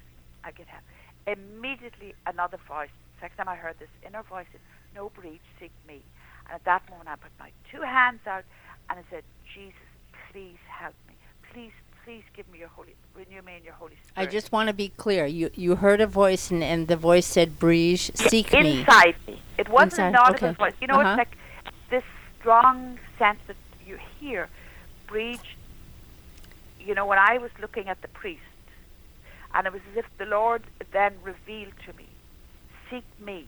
I 0.45 0.51
could 0.53 0.67
have. 0.67 0.83
immediately 1.27 2.15
another 2.27 2.59
voice. 2.67 2.91
Second 3.21 3.37
time 3.37 3.49
I 3.49 3.55
heard 3.55 3.79
this 3.79 3.93
inner 4.07 4.23
voice 4.25 4.47
said, 4.51 4.61
"No 4.95 5.11
Briege, 5.11 5.41
seek 5.61 5.73
me." 5.87 6.03
And 6.47 6.55
at 6.55 6.65
that 6.65 6.83
moment, 6.91 7.09
I 7.09 7.17
put 7.17 7.31
my 7.39 7.53
two 7.71 7.83
hands 7.83 8.27
out 8.27 8.45
and 8.91 8.99
I 8.99 9.05
said, 9.11 9.25
"Jesus, 9.55 9.89
please 10.31 10.59
help 10.69 10.95
me. 11.09 11.15
Please, 11.53 11.73
please 12.05 12.25
give 12.37 12.51
me 12.53 12.59
your 12.59 12.69
holy, 12.69 12.95
renew 13.15 13.43
me 13.43 13.57
in 13.57 13.65
your 13.65 13.75
Holy 13.75 13.97
Spirit." 14.05 14.29
I 14.29 14.31
just 14.31 14.53
want 14.53 14.69
to 14.69 14.75
be 14.75 14.89
clear. 14.97 15.27
You 15.27 15.51
you 15.55 15.77
heard 15.77 16.01
a 16.01 16.07
voice 16.07 16.51
and, 16.51 16.63
and 16.63 16.89
the 16.89 16.97
voice 16.97 17.27
said, 17.27 17.59
"Briege, 17.59 18.17
seek 18.17 18.53
yeah, 18.53 18.63
me." 18.63 18.81
Inside 18.81 19.17
me, 19.27 19.43
it 19.59 19.69
wasn't 19.69 19.93
Inside, 19.93 20.09
an 20.09 20.17
audible 20.17 20.49
okay. 20.49 20.57
voice. 20.57 20.75
You 20.81 20.87
know, 20.89 21.01
Uh-huh. 21.01 21.11
it's 21.11 21.19
like 21.19 21.37
this 21.91 22.05
strong 22.39 22.99
sense 23.19 23.41
that 23.47 23.57
you 23.87 23.99
hear, 24.19 24.49
Briege. 25.09 25.51
You 26.81 26.95
know, 26.95 27.07
when 27.07 27.19
I 27.19 27.39
was 27.39 27.51
looking 27.61 27.89
at 27.89 28.03
the 28.03 28.09
priest, 28.09 28.43
and 29.55 29.67
it 29.67 29.73
was 29.73 29.83
as 29.93 29.99
if 29.99 30.07
the 30.19 30.27
Lord 30.27 30.63
then 30.93 31.15
revealed 31.23 31.75
to 31.87 31.93
me, 31.93 32.09
seek 32.91 33.05
me. 33.25 33.47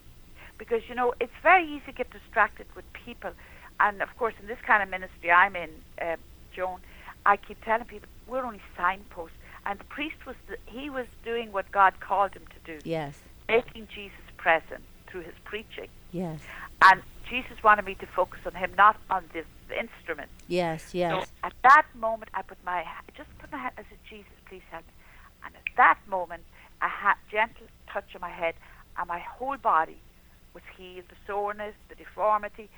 Because, 0.56 0.82
you 0.88 0.94
know, 0.94 1.12
it's 1.20 1.32
very 1.42 1.64
easy 1.66 1.86
to 1.86 1.92
get 1.92 2.10
distracted 2.10 2.66
with 2.76 2.84
people. 2.92 3.32
And, 3.80 4.00
of 4.00 4.16
course, 4.16 4.34
in 4.40 4.46
this 4.46 4.60
kind 4.64 4.84
of 4.84 4.88
ministry 4.88 5.32
I'm 5.32 5.56
in, 5.56 5.70
uh, 6.00 6.16
Joan, 6.54 6.78
I 7.26 7.36
keep 7.36 7.58
telling 7.64 7.86
people, 7.86 8.08
we're 8.26 8.44
only 8.44 8.60
signposts. 8.76 9.36
And 9.66 9.78
the 9.78 9.84
priest 9.84 10.16
was, 10.26 10.36
the, 10.48 10.56
he 10.66 10.90
was 10.90 11.06
doing 11.24 11.52
what 11.52 11.70
God 11.72 12.00
called 12.00 12.32
him 12.34 12.42
to 12.50 12.72
do, 12.72 12.78
Yes. 12.88 13.18
making 13.48 13.88
Jesus 13.94 14.18
present 14.36 14.82
through 15.06 15.22
his 15.22 15.34
preaching. 15.44 15.88
Yes. 16.12 16.40
And 16.82 17.02
Jesus 17.28 17.62
wanted 17.62 17.84
me 17.86 17.94
to 17.96 18.06
focus 18.06 18.40
on 18.46 18.54
him, 18.54 18.72
not 18.76 18.96
on 19.08 19.24
this 19.32 19.46
instrument. 19.78 20.28
Yes. 20.48 20.92
Yes. 20.94 21.24
So 21.24 21.30
at 21.42 21.54
that 21.62 21.86
moment, 21.94 22.30
I 22.34 22.42
put 22.42 22.58
my 22.64 22.80
I 22.80 23.00
just 23.16 23.30
put 23.38 23.50
my 23.50 23.58
hand. 23.58 23.72
I 23.78 23.82
said, 23.88 23.98
"Jesus, 24.08 24.30
please 24.46 24.62
help 24.70 24.84
me." 24.86 24.92
And 25.46 25.54
at 25.54 25.62
that 25.76 25.98
moment, 26.06 26.42
a 26.82 26.88
ha- 26.88 27.16
gentle 27.30 27.66
touch 27.90 28.14
of 28.14 28.20
my 28.20 28.28
head, 28.30 28.54
and 28.98 29.08
my 29.08 29.18
whole 29.20 29.56
body 29.56 29.96
was 30.52 30.62
healed. 30.76 31.08
The 31.08 31.16
soreness, 31.26 31.74
the 31.88 31.94
deformity, 31.94 32.68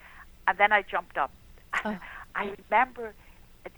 and 0.47 0.57
then 0.59 0.71
I 0.73 0.83
jumped 0.83 1.19
up. 1.19 1.33
Oh. 1.85 1.99
I 2.37 2.55
remember, 2.71 3.13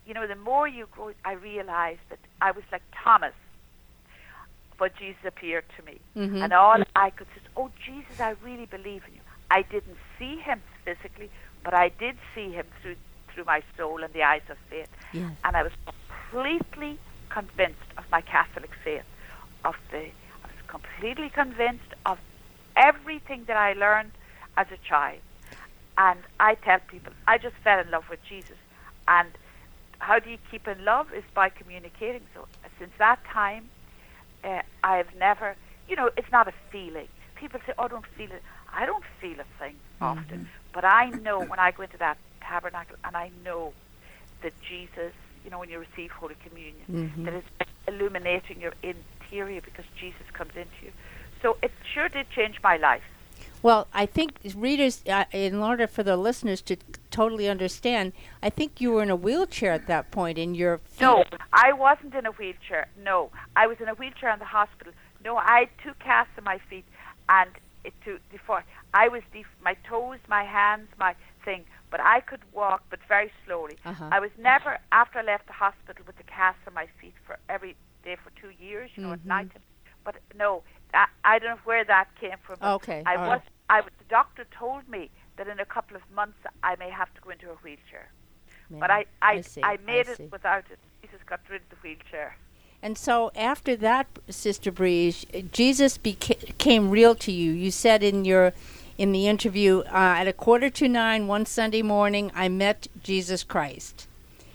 you 0.07 0.15
know, 0.15 0.27
the 0.27 0.37
more 0.37 0.67
you 0.69 0.87
grow, 0.91 1.13
I 1.25 1.33
realized 1.33 2.01
that 2.11 2.19
I 2.41 2.51
was 2.51 2.65
like 2.73 2.83
Thomas, 2.93 3.35
but 4.79 4.95
Jesus 4.97 5.25
appeared 5.25 5.65
to 5.77 5.83
me, 5.83 6.01
Mhm. 6.17 6.43
and 6.43 6.53
all 6.53 6.83
I 6.95 7.11
could 7.11 7.27
say, 7.35 7.41
"Oh, 7.57 7.71
Jesus, 7.85 8.21
I 8.21 8.31
really 8.43 8.67
believe 8.67 9.05
in 9.07 9.15
you." 9.15 9.21
I 9.51 9.63
didn't 9.63 9.99
see 10.19 10.39
him 10.39 10.63
physically, 10.85 11.31
but 11.65 11.75
I 11.75 11.89
did 11.89 12.19
see 12.35 12.53
him 12.53 12.67
through 12.83 12.97
through 13.31 13.45
my 13.45 13.63
soul 13.77 14.03
and 14.03 14.13
the 14.15 14.23
eyes 14.23 14.43
of 14.51 14.59
faith, 14.71 14.89
Yes. 15.13 15.31
and 15.45 15.57
I 15.57 15.63
was 15.63 15.73
completely 15.87 16.99
convinced 17.29 17.91
of 17.97 18.11
my 18.11 18.21
Catholic 18.21 18.75
faith, 18.75 19.05
of 19.65 19.77
the 19.91 20.11
I 20.45 20.47
was 20.47 20.63
completely 20.67 21.31
convinced 21.31 21.95
of 22.05 22.19
everything 22.75 23.45
that 23.45 23.57
I 23.57 23.75
learned 23.75 24.13
as 24.57 24.67
a 24.73 24.77
child, 24.79 25.21
and 25.99 26.25
I 26.41 26.57
tell 26.57 26.81
people 26.81 27.13
I 27.29 27.39
just 27.39 27.57
fell 27.57 27.79
in 27.79 27.91
love 27.91 28.09
with 28.09 28.23
Jesus, 28.25 28.59
and 29.07 29.39
how 30.09 30.19
do 30.19 30.31
you 30.31 30.39
keep 30.51 30.67
in 30.67 30.85
love 30.93 31.07
is 31.15 31.27
by 31.35 31.49
communicating. 31.51 32.23
So 32.35 32.49
since 32.79 32.93
that 32.99 33.19
time, 33.31 33.65
uh, 34.43 34.63
I've 34.83 35.13
never, 35.19 35.55
you 35.87 35.97
know, 35.97 36.09
it's 36.17 36.33
not 36.33 36.49
a 36.49 36.55
feeling. 36.73 37.09
People 37.35 37.61
say, 37.67 37.75
"Oh, 37.79 37.85
I 37.85 37.89
don't 37.89 38.09
feel 38.17 38.33
it." 38.39 38.43
I 38.81 38.87
don't 38.87 39.05
feel 39.21 39.39
a 39.47 39.49
thing 39.61 39.77
often, 40.01 40.41
but 40.73 40.85
I 40.85 41.11
know 41.27 41.39
when 41.51 41.59
I 41.59 41.71
go 41.77 41.83
into 41.83 41.99
that 41.99 42.17
tabernacle, 42.41 42.97
and 43.05 43.17
I 43.17 43.31
know 43.45 43.75
that 44.43 44.55
Jesus, 44.71 45.13
you 45.45 45.51
know, 45.51 45.59
when 45.59 45.69
you 45.69 45.79
receive 45.79 46.11
Holy 46.13 46.39
Communion, 46.47 46.89
Mhm. 46.89 47.25
that 47.27 47.35
it's 47.35 47.71
illuminating 47.87 48.61
your 48.61 48.75
interior 48.83 49.61
because 49.61 49.87
Jesus 50.03 50.27
comes 50.39 50.55
into 50.57 50.79
you. 50.87 50.93
So 51.43 51.59
it 51.63 51.73
sure 51.93 52.09
did 52.09 52.27
change 52.31 52.57
my 52.63 52.77
life. 52.77 53.09
Well, 53.63 53.89
I 53.93 54.07
think 54.07 54.39
readers, 54.55 55.03
uh, 55.09 55.25
in 55.33 55.57
order 55.57 55.87
for 55.87 56.03
the 56.03 56.17
listeners 56.17 56.61
to 56.63 56.77
totally 57.11 57.49
understand, 57.49 58.13
I 58.43 58.51
think 58.51 58.81
you 58.81 58.93
were 58.93 59.03
in 59.03 59.11
a 59.11 59.17
wheelchair 59.17 59.73
at 59.73 59.87
that 59.89 60.11
point, 60.11 60.39
and 60.39 60.57
your 60.57 60.79
feet. 60.79 61.01
No, 61.01 61.25
I 61.53 61.73
wasn't 61.73 62.15
in 62.15 62.27
a 62.27 62.31
wheelchair. 62.33 62.89
No, 63.03 63.31
I 63.57 63.67
was 63.67 63.79
in 63.81 63.89
a 63.89 63.95
wheelchair 63.95 64.31
in 64.33 64.39
the 64.39 64.45
hospital. 64.45 64.93
No, 65.25 65.37
I 65.37 65.61
had 65.61 65.69
two 65.83 65.95
casts 65.99 66.33
on 66.39 66.45
my 66.45 66.59
feet, 66.71 66.85
and 67.29 67.51
it 67.85 67.95
to 68.05 68.19
before 68.31 68.65
I 68.95 69.09
was 69.09 69.23
def- 69.33 69.47
my 69.63 69.75
toes, 69.89 70.19
my 70.29 70.45
hands, 70.45 70.89
my 70.99 71.15
thing, 71.45 71.65
but 71.91 72.01
I 72.01 72.21
could 72.21 72.41
walk, 72.53 72.85
but 72.91 73.01
very 73.09 73.33
slowly. 73.45 73.77
Uh-huh. 73.85 74.09
I 74.13 74.21
was 74.21 74.31
never 74.39 74.79
after 74.93 75.19
I 75.19 75.23
left 75.23 75.47
the 75.47 75.53
hospital 75.53 76.05
with 76.07 76.17
the 76.17 76.25
cast 76.25 76.59
on 76.67 76.75
my 76.75 76.87
feet 77.01 77.15
for 77.27 77.39
every 77.49 77.77
day 78.05 78.17
for 78.23 78.31
two 78.41 78.51
years. 78.63 78.91
You 78.95 79.03
know, 79.05 79.13
at 79.13 79.21
Mhm. 79.21 79.27
night. 79.27 79.51
But 80.05 80.17
no, 80.37 80.63
I, 80.95 81.07
I 81.25 81.39
don't 81.39 81.51
know 81.51 81.61
where 81.65 81.85
that 81.85 82.09
came 82.21 82.37
from. 82.43 82.57
Okay, 82.63 83.03
I 83.07 83.17
was. 83.17 83.29
right. 83.29 83.43
I. 83.71 83.81
The 83.83 84.09
doctor 84.09 84.47
told 84.51 84.89
me 84.89 85.11
that 85.37 85.49
in 85.49 85.61
a 85.61 85.65
couple 85.65 85.97
of 85.97 86.03
months 86.15 86.39
I 86.63 86.77
may 86.77 86.91
have 86.91 87.13
to 87.15 87.21
go 87.21 87.31
into 87.31 87.51
a 87.51 87.55
wheelchair. 87.57 88.09
But 88.71 88.91
I, 88.91 89.07
I, 89.23 89.33
I 89.33 89.41
see, 89.41 89.63
I 89.63 89.73
I 89.73 89.77
made 89.87 90.07
see. 90.07 90.25
it 90.25 90.33
without 90.33 90.65
it. 90.71 90.79
Jesus 91.03 91.21
got 91.27 91.41
rid 91.49 91.63
of 91.63 91.69
the 91.71 91.77
wheelchair. 91.77 92.37
And 92.83 92.97
so 92.99 93.31
after 93.35 93.77
that, 93.77 94.07
Sister 94.29 94.71
Briege, 94.71 95.51
Jesus 95.53 95.99
beca- 95.99 96.47
became 96.47 96.91
real 96.91 97.15
to 97.17 97.33
you. 97.33 97.53
You 97.53 97.71
said 97.71 98.03
in 98.03 98.25
your 98.25 98.53
in 98.99 99.13
the 99.13 99.29
interview 99.29 99.81
uh, 99.87 100.17
at 100.19 100.27
a 100.27 100.33
quarter 100.33 100.69
to 100.71 100.89
nine 100.89 101.29
one 101.29 101.47
Sunday 101.47 101.83
morning, 101.83 102.33
I 102.35 102.49
met 102.49 102.89
Jesus 103.03 103.45
Christ. 103.45 104.08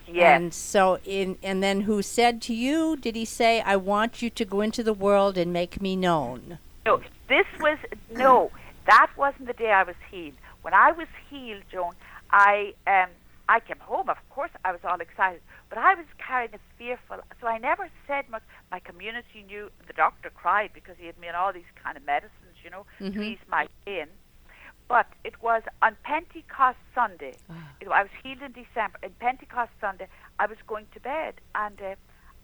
Yes. 0.07 0.41
And 0.41 0.53
so 0.53 0.99
in 1.05 1.37
and 1.43 1.63
then 1.63 1.81
who 1.81 2.01
said 2.01 2.41
to 2.43 2.53
you? 2.53 2.95
Did 2.97 3.15
he 3.15 3.25
say, 3.25 3.61
"I 3.61 3.75
want 3.75 4.21
you 4.21 4.29
to 4.29 4.45
go 4.45 4.61
into 4.61 4.83
the 4.83 4.93
world 4.93 5.37
and 5.37 5.51
make 5.53 5.81
me 5.81 5.95
known"? 5.95 6.59
No, 6.85 7.01
this 7.27 7.45
was 7.59 7.77
no. 8.11 8.51
That 8.85 9.09
wasn't 9.15 9.47
the 9.47 9.53
day 9.53 9.71
I 9.71 9.83
was 9.83 9.95
healed. 10.11 10.33
When 10.61 10.73
I 10.73 10.91
was 10.91 11.07
healed, 11.29 11.63
Joan, 11.71 11.93
I 12.31 12.73
um 12.85 13.09
I 13.49 13.59
came 13.59 13.79
home. 13.79 14.09
Of 14.09 14.17
course, 14.29 14.51
I 14.65 14.71
was 14.71 14.81
all 14.83 14.99
excited, 15.01 15.41
but 15.69 15.77
I 15.77 15.95
was 15.95 16.05
carrying 16.17 16.53
a 16.53 16.59
fearful. 16.77 17.17
So 17.41 17.47
I 17.47 17.57
never 17.57 17.89
said 18.07 18.29
much. 18.29 18.43
My 18.71 18.79
community 18.79 19.43
knew. 19.47 19.69
The 19.87 19.93
doctor 19.93 20.29
cried 20.29 20.71
because 20.73 20.95
he 20.99 21.05
had 21.07 21.17
me 21.17 21.29
on 21.29 21.35
all 21.35 21.53
these 21.53 21.71
kind 21.81 21.97
of 21.97 22.05
medicines, 22.05 22.57
you 22.63 22.69
know, 22.69 22.85
Mhm. 22.99 23.13
to 23.13 23.21
ease 23.21 23.39
my 23.49 23.67
pain. 23.85 24.07
But 24.87 25.07
it 25.23 25.41
was 25.41 25.63
on 25.81 25.95
Pentecost 26.03 26.77
Sunday. 26.93 27.33
It- 27.79 27.87
I 27.89 28.03
was 28.03 28.11
healed 28.23 28.41
in 28.41 28.51
December. 28.51 28.99
In 29.03 29.11
Pentecost 29.19 29.71
Sunday, 29.81 30.07
I 30.39 30.45
was 30.45 30.57
going 30.67 30.87
to 30.93 30.99
bed, 30.99 31.35
and 31.55 31.81
uh, 31.81 31.95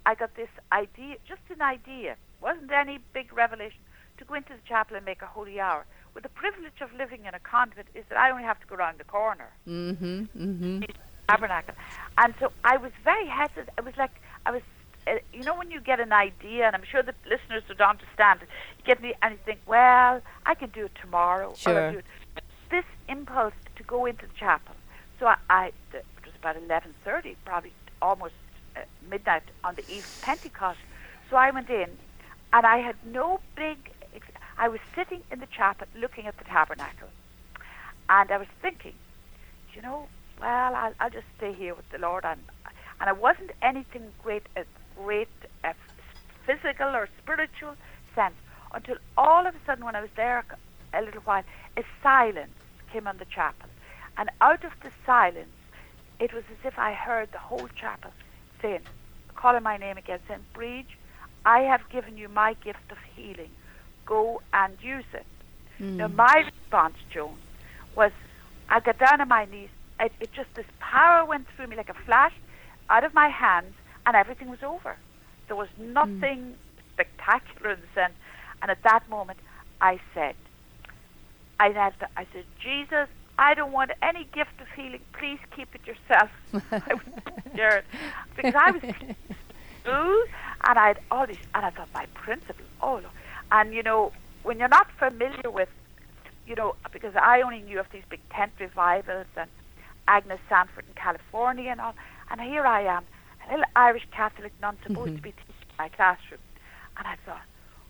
I 0.06 0.16
got 0.16 0.36
this 0.36 0.50
idea, 0.72 1.18
just 1.28 1.42
an 1.50 1.62
idea, 1.62 2.16
wasn't 2.42 2.72
any 2.72 3.00
big 3.14 3.32
revelation, 3.34 3.80
to 4.18 4.26
go 4.26 4.34
into 4.34 4.54
the 4.54 4.60
chapel 4.68 4.96
and 4.98 5.06
make 5.06 5.22
a 5.22 5.26
holy 5.28 5.60
hour. 5.60 5.86
Well, 6.14 6.22
the 6.22 6.30
privilege 6.30 6.82
of 6.82 6.92
living 6.94 7.26
in 7.26 7.34
a 7.36 7.40
convent 7.40 7.88
is 7.94 8.04
that 8.10 8.18
I 8.18 8.32
only 8.32 8.44
have 8.44 8.60
to 8.62 8.68
go 8.68 8.76
around 8.76 8.98
the 9.00 9.04
corner, 9.06 9.50
Mm-hmm. 9.68 10.24
Mm-hmm. 10.36 10.82
tabernacle. 11.30 11.76
And 12.18 12.34
so 12.40 12.52
I 12.64 12.78
was 12.78 12.92
very 13.04 13.28
hesitant. 13.28 13.70
I 13.78 13.82
was 13.82 13.96
like, 13.98 14.12
I 14.46 14.52
was, 14.52 14.62
uh, 15.08 15.20
you 15.32 15.44
know, 15.44 15.56
when 15.56 15.70
you 15.72 15.80
get 15.80 16.00
an 16.00 16.12
idea, 16.12 16.66
and 16.68 16.76
I'm 16.76 16.84
sure 16.84 17.04
the 17.04 17.14
listeners 17.30 17.64
would 17.70 17.80
understand 17.82 18.42
it, 18.42 18.50
you 18.80 18.84
get 18.86 19.02
the, 19.02 19.16
and 19.22 19.34
you 19.34 19.40
think, 19.46 19.60
well, 19.68 20.22
I 20.46 20.56
can 20.56 20.70
do 20.72 20.86
it 20.86 20.96
tomorrow. 21.00 21.48
or 21.48 21.50
I'll 21.52 21.56
Sure. 21.56 21.92
do 21.92 21.98
it. 22.00 22.06
This 22.70 22.86
impulse 23.08 23.54
to 23.76 23.84
go 23.84 24.06
into 24.06 24.28
the 24.28 24.34
chapel. 24.34 24.76
So 25.20 25.26
I, 25.28 25.38
I 25.50 25.66
it 25.94 26.06
was 26.24 26.36
about 26.40 26.56
11:30, 26.56 27.36
probably 27.46 27.74
almost 28.02 28.36
uh, 28.76 28.82
midnight 29.10 29.44
on 29.64 29.76
the 29.76 29.84
eve 29.90 30.06
of 30.06 30.22
Pentecost. 30.22 30.80
So 31.30 31.36
I 31.36 31.52
went 31.52 31.70
in, 31.70 31.90
and 32.54 32.66
I 32.66 32.78
had 32.78 32.96
no 33.06 33.40
big. 33.56 33.78
Ex- 34.16 34.28
I 34.58 34.68
was 34.68 34.80
sitting 34.96 35.22
in 35.32 35.40
the 35.40 35.48
chapel 35.48 35.88
looking 35.96 36.28
at 36.28 36.38
the 36.38 36.44
tabernacle, 36.44 37.10
and 38.10 38.32
I 38.32 38.38
was 38.38 38.48
thinking, 38.62 38.94
you 39.74 39.82
know, 39.82 40.08
well, 40.40 40.76
I'll, 40.76 40.94
I'll 41.00 41.10
just 41.10 41.28
stay 41.38 41.54
here 41.54 41.74
with 41.74 41.90
the 41.90 41.98
Lord, 41.98 42.24
and 42.26 42.42
and 43.02 43.10
it 43.10 43.18
wasn't 43.18 43.52
anything 43.62 44.04
great, 44.24 44.44
a 44.56 44.64
great 45.02 45.30
uh, 45.64 45.74
physical 46.46 46.88
or 46.88 47.08
spiritual 47.22 47.76
sense 48.14 48.36
until 48.74 48.98
all 49.18 49.48
of 49.48 49.56
a 49.56 49.60
sudden, 49.66 49.86
when 49.86 49.96
I 49.96 50.02
was 50.02 50.10
there 50.16 50.46
a 50.94 51.02
little 51.02 51.22
while, 51.22 51.44
a 51.78 51.84
silence 52.02 52.52
came 52.92 53.08
on 53.08 53.18
the 53.18 53.26
chapel, 53.26 53.70
and 54.18 54.30
out 54.42 54.64
of 54.64 54.72
the 54.84 54.92
silence, 55.06 55.50
it 56.20 56.34
was 56.34 56.44
as 56.52 56.66
if 56.66 56.78
I 56.78 56.94
heard 56.94 57.32
the 57.32 57.38
whole 57.38 57.70
chapel 57.76 58.12
saying, 58.62 58.82
calling 59.36 59.64
my 59.64 59.78
name 59.78 59.98
again, 59.98 60.20
saying, 60.28 60.46
"Briege, 60.54 60.98
I 61.46 61.60
have 61.62 61.90
given 61.90 62.18
you 62.18 62.28
my 62.28 62.54
gift 62.56 62.92
of 62.92 62.98
healing. 63.16 63.52
Go 64.06 64.42
and 64.54 64.78
use 64.82 65.06
it." 65.14 65.26
Now, 65.80 66.08
hmm. 66.08 66.16
my 66.16 66.44
response, 66.46 66.96
Joan, 67.10 67.38
was 67.96 68.12
I 68.68 68.80
got 68.82 68.98
down 69.00 69.22
on 69.22 69.28
my 69.30 69.46
knees. 69.46 69.70
It, 70.00 70.12
it 70.20 70.32
just, 70.34 70.54
this 70.56 70.66
power 70.80 71.26
went 71.26 71.48
through 71.56 71.68
me 71.68 71.76
like 71.76 71.90
a 71.90 71.94
flash 72.06 72.34
out 72.90 73.04
of 73.04 73.14
my 73.14 73.30
hands, 73.30 73.74
and 74.06 74.16
everything 74.16 74.50
was 74.50 74.64
over. 74.64 74.98
There 75.48 75.56
was 75.56 75.70
hmm. 75.78 75.94
nothing 75.94 76.56
spectacular 76.94 77.72
in 77.72 77.80
the 77.80 77.88
sense. 77.96 78.14
And 78.62 78.70
at 78.70 78.84
that 78.84 79.10
moment, 79.10 79.40
I 79.80 80.00
said, 80.14 80.36
I 81.60 81.70
knelt, 81.70 81.94
I 82.16 82.26
said, 82.34 82.46
Jesus, 82.62 83.08
I 83.38 83.54
don't 83.54 83.72
want 83.72 83.92
any 84.02 84.26
gift 84.34 84.60
of 84.62 84.68
healing. 84.76 85.02
Please 85.14 85.40
keep 85.56 85.74
it 85.76 85.82
yourself. 85.86 86.30
I 86.72 86.94
was 86.94 87.04
scared 87.54 87.86
because 88.36 88.56
I 88.56 88.72
was 88.72 88.84
ooh, 89.88 90.26
and 90.68 90.80
I 90.80 90.88
had 90.88 91.00
all 91.12 91.26
these, 91.28 91.38
and 91.56 91.66
I 91.66 91.70
thought 91.70 91.90
my 91.94 92.06
principle, 92.14 92.66
oh, 92.82 92.96
look. 92.96 93.12
And 93.52 93.74
you 93.74 93.84
know, 93.84 94.12
when 94.44 94.60
you're 94.60 94.68
not 94.68 94.88
familiar 94.98 95.50
with, 95.50 95.70
you 96.48 96.56
know, 96.56 96.76
because 96.92 97.14
I 97.16 97.42
only 97.42 97.62
knew 97.62 97.80
of 97.80 97.88
these 97.92 98.04
big 98.10 98.22
tent 98.30 98.52
revivals 98.60 99.28
and 99.36 99.50
Agnes 100.08 100.40
Sanford 100.50 100.86
in 100.88 100.94
California 100.96 101.72
and 101.72 101.82
all, 101.82 101.96
and 102.32 102.42
here 102.42 102.66
I 102.66 102.82
am, 102.82 103.04
a 103.48 103.52
little 103.52 103.66
Irish 103.76 104.08
Catholic 104.12 104.54
nun 104.62 104.78
supposed 104.84 105.12
mm-hmm. 105.12 105.16
to 105.18 105.22
be 105.22 105.32
teaching 105.32 105.76
my 105.78 105.90
classroom, 105.90 106.42
and 106.98 107.08
I 107.08 107.16
thought, 107.26 107.42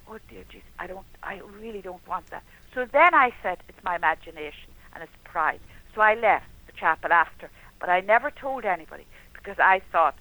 oh 0.09 0.17
dear 0.29 0.43
Jesus, 0.49 0.67
I 0.79 0.87
don't, 0.87 1.05
I 1.23 1.41
really 1.59 1.81
don't 1.81 2.05
want 2.07 2.27
that. 2.31 2.43
So 2.73 2.85
then 2.91 3.13
I 3.13 3.31
said, 3.41 3.59
it's 3.67 3.83
my 3.83 3.95
imagination 3.95 4.71
and 4.93 5.03
it's 5.03 5.11
pride. 5.23 5.59
So 5.95 6.01
I 6.01 6.15
left 6.15 6.45
the 6.67 6.73
chapel 6.73 7.11
after, 7.11 7.49
but 7.79 7.89
I 7.89 8.01
never 8.01 8.31
told 8.31 8.65
anybody 8.65 9.05
because 9.33 9.57
I 9.59 9.81
thought 9.91 10.15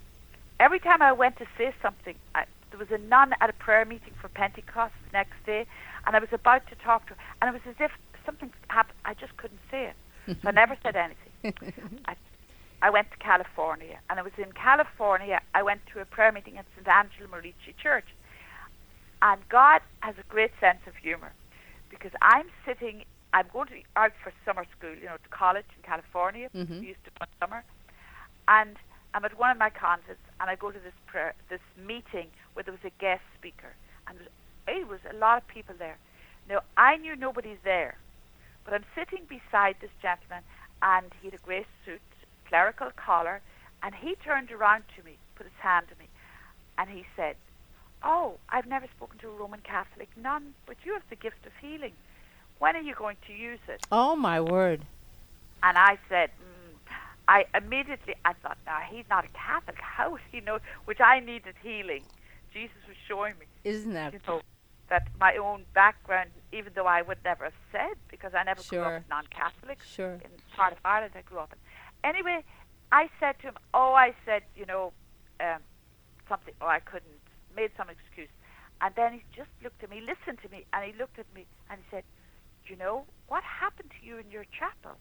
every 0.61 0.78
time 0.78 1.02
I 1.02 1.12
went 1.12 1.37
to 1.38 1.47
say 1.57 1.75
something, 1.83 2.14
I, 2.35 2.45
there 2.71 2.78
was 2.78 2.90
a 2.90 2.99
nun 2.99 3.33
at 3.40 3.50
a 3.50 3.52
prayer 3.54 3.85
meeting 3.85 4.12
for 4.21 4.28
Pentecost 4.28 4.95
the 5.07 5.12
next 5.12 5.35
day, 5.47 5.66
and 6.07 6.16
I 6.16 6.18
was 6.18 6.33
about 6.33 6.66
to 6.68 6.75
talk 6.76 7.07
to 7.09 7.14
her, 7.14 7.21
and 7.40 7.49
it 7.49 7.52
was 7.52 7.75
as 7.75 7.80
if 7.80 7.92
something 8.25 8.52
happened. 8.68 8.99
I 9.04 9.14
just 9.14 9.37
couldn't 9.37 9.61
say 9.71 9.87
it. 9.87 9.97
So 10.42 10.49
I 10.49 10.50
never 10.50 10.76
said 10.83 10.95
anything. 10.95 11.54
I, 12.07 12.14
I 12.83 12.90
went 12.90 13.11
to 13.11 13.16
California, 13.16 13.99
and 14.11 14.18
I 14.18 14.23
was 14.23 14.33
in 14.37 14.52
California. 14.52 15.40
I 15.54 15.62
went 15.62 15.80
to 15.95 16.00
a 16.00 16.04
prayer 16.04 16.33
meeting 16.33 16.59
at 16.59 16.66
St. 16.76 16.87
Angela 16.87 17.28
Merici 17.28 17.75
Church. 17.83 18.04
And 19.23 19.41
God 19.49 19.81
has 20.01 20.15
a 20.19 20.23
great 20.29 20.53
sense 20.61 20.81
of 20.87 20.95
humor 20.97 21.33
because 21.91 22.13
I'm 22.23 22.47
sitting, 22.65 23.05
I'm 23.33 23.47
going 23.53 23.69
to 23.69 23.83
out 23.97 24.13
for 24.23 24.33
summer 24.45 24.65
school, 24.77 24.95
you 24.95 25.07
know, 25.07 25.17
to 25.23 25.29
college 25.31 25.67
in 25.77 25.83
California. 25.83 26.49
Mhm. 26.55 26.81
We 26.81 26.89
used 26.89 27.05
to 27.05 27.11
in 27.21 27.27
summer. 27.41 27.65
And 28.47 28.77
I'm 29.15 29.25
at 29.25 29.39
one 29.39 29.51
of 29.51 29.59
my 29.59 29.71
convents, 29.71 30.23
and 30.41 30.51
I 30.51 30.55
go 30.57 30.71
to 30.71 30.79
this 30.79 30.95
prayer, 31.07 31.35
this 31.49 31.61
meeting 31.77 32.31
where 32.53 32.63
there 32.63 32.73
was 32.73 32.85
a 32.85 32.91
guest 32.91 33.23
speaker, 33.35 33.75
and 34.07 34.19
it 34.69 34.87
was 34.87 35.01
a 35.11 35.15
lot 35.15 35.39
of 35.39 35.49
people 35.49 35.75
there. 35.75 35.99
Now 36.49 36.63
I 36.77 36.97
knew 36.97 37.17
nobody's 37.17 37.59
there, 37.65 37.97
but 38.65 38.75
I'm 38.75 38.85
sitting 38.95 39.25
beside 39.25 39.77
this 39.81 39.91
gentleman, 40.01 40.45
and 40.83 41.13
he 41.21 41.29
had 41.29 41.35
a 41.35 41.43
grey 41.43 41.67
suit, 41.85 42.03
clerical 42.47 42.91
collar, 42.93 43.41
and 43.83 43.95
he 43.95 44.15
turned 44.17 44.51
around 44.53 44.85
to 44.97 45.03
me, 45.03 45.19
put 45.37 45.47
his 45.47 45.57
hand 45.61 45.89
to 45.89 45.97
me, 45.99 46.09
and 46.77 46.89
he 46.91 47.07
said, 47.17 47.37
"Oh, 48.02 48.38
I've 48.49 48.67
never 48.67 48.87
spoken 48.97 49.19
to 49.21 49.28
a 49.28 49.33
Roman 49.33 49.61
Catholic 49.61 50.09
nun, 50.17 50.55
but 50.67 50.76
you 50.85 50.93
have 50.95 51.02
the 51.11 51.17
gift 51.17 51.47
of 51.47 51.52
healing. 51.61 51.95
When 52.59 52.76
are 52.76 52.81
you 52.81 52.95
going 52.95 53.17
to 53.26 53.33
use 53.33 53.61
it?" 53.69 53.81
Oh 53.90 54.17
my 54.17 54.40
word. 54.40 54.87
And 55.62 55.76
I 55.76 55.99
said, 56.09 56.31
mm, 56.40 56.93
I 57.26 57.45
immediately, 57.55 58.14
I 58.25 58.33
thought, 58.33 58.59
now 58.67 58.78
he's 58.88 59.05
not 59.11 59.25
a 59.25 59.28
Catholic. 59.28 59.78
How 59.81 60.12
would 60.12 60.21
he 60.31 60.40
know? 60.40 60.59
Which 60.85 61.00
I 61.00 61.21
needed 61.21 61.55
healing. 61.62 62.05
Jesus 62.52 62.76
was 62.87 62.97
showing 63.07 63.35
me, 63.38 63.47
Isn't 63.64 63.93
that 63.93 64.12
you 64.12 64.21
know, 64.26 64.40
that 64.88 65.09
my 65.21 65.37
own 65.37 65.64
background, 65.75 66.31
even 66.52 66.73
though 66.75 66.87
I 66.87 67.02
would 67.02 67.19
never 67.25 67.45
have 67.45 67.61
said, 67.71 67.97
because 68.11 68.33
I 68.35 68.45
never 68.45 68.62
grew 68.62 68.78
Sure. 68.78 68.97
up 68.97 69.02
non-Catholic 69.11 69.83
sure? 69.83 70.14
in 70.14 70.31
part 70.57 70.73
of 70.73 70.78
Ireland 70.85 71.12
I 71.17 71.23
grew 71.23 71.38
up 71.38 71.52
in. 71.52 72.09
Anyway, 72.09 72.45
I 72.90 73.11
said 73.21 73.38
to 73.40 73.49
him, 73.49 73.55
oh, 73.75 73.93
I 73.93 74.14
said, 74.25 74.43
you 74.57 74.64
know, 74.64 74.93
um, 75.40 75.61
something, 76.28 76.55
oh, 76.62 76.67
I 76.67 76.81
couldn't, 76.81 77.21
made 77.57 77.71
some 77.76 77.88
excuse. 77.88 78.28
And 78.81 78.95
then 78.95 79.12
he 79.12 79.23
just 79.35 79.50
looked 79.62 79.83
at 79.83 79.90
me, 79.90 80.00
listened 80.00 80.38
to 80.43 80.49
me, 80.50 80.64
and 80.73 80.85
he 80.85 80.93
looked 80.99 81.19
at 81.19 81.26
me 81.35 81.47
and 81.71 81.81
he 81.81 81.97
said, 81.97 82.05
you 82.67 82.76
know, 82.76 83.05
what 83.28 83.43
happened 83.43 83.90
to 83.99 84.07
you 84.07 84.19
in 84.19 84.31
your 84.31 84.45
chapel? 84.57 84.97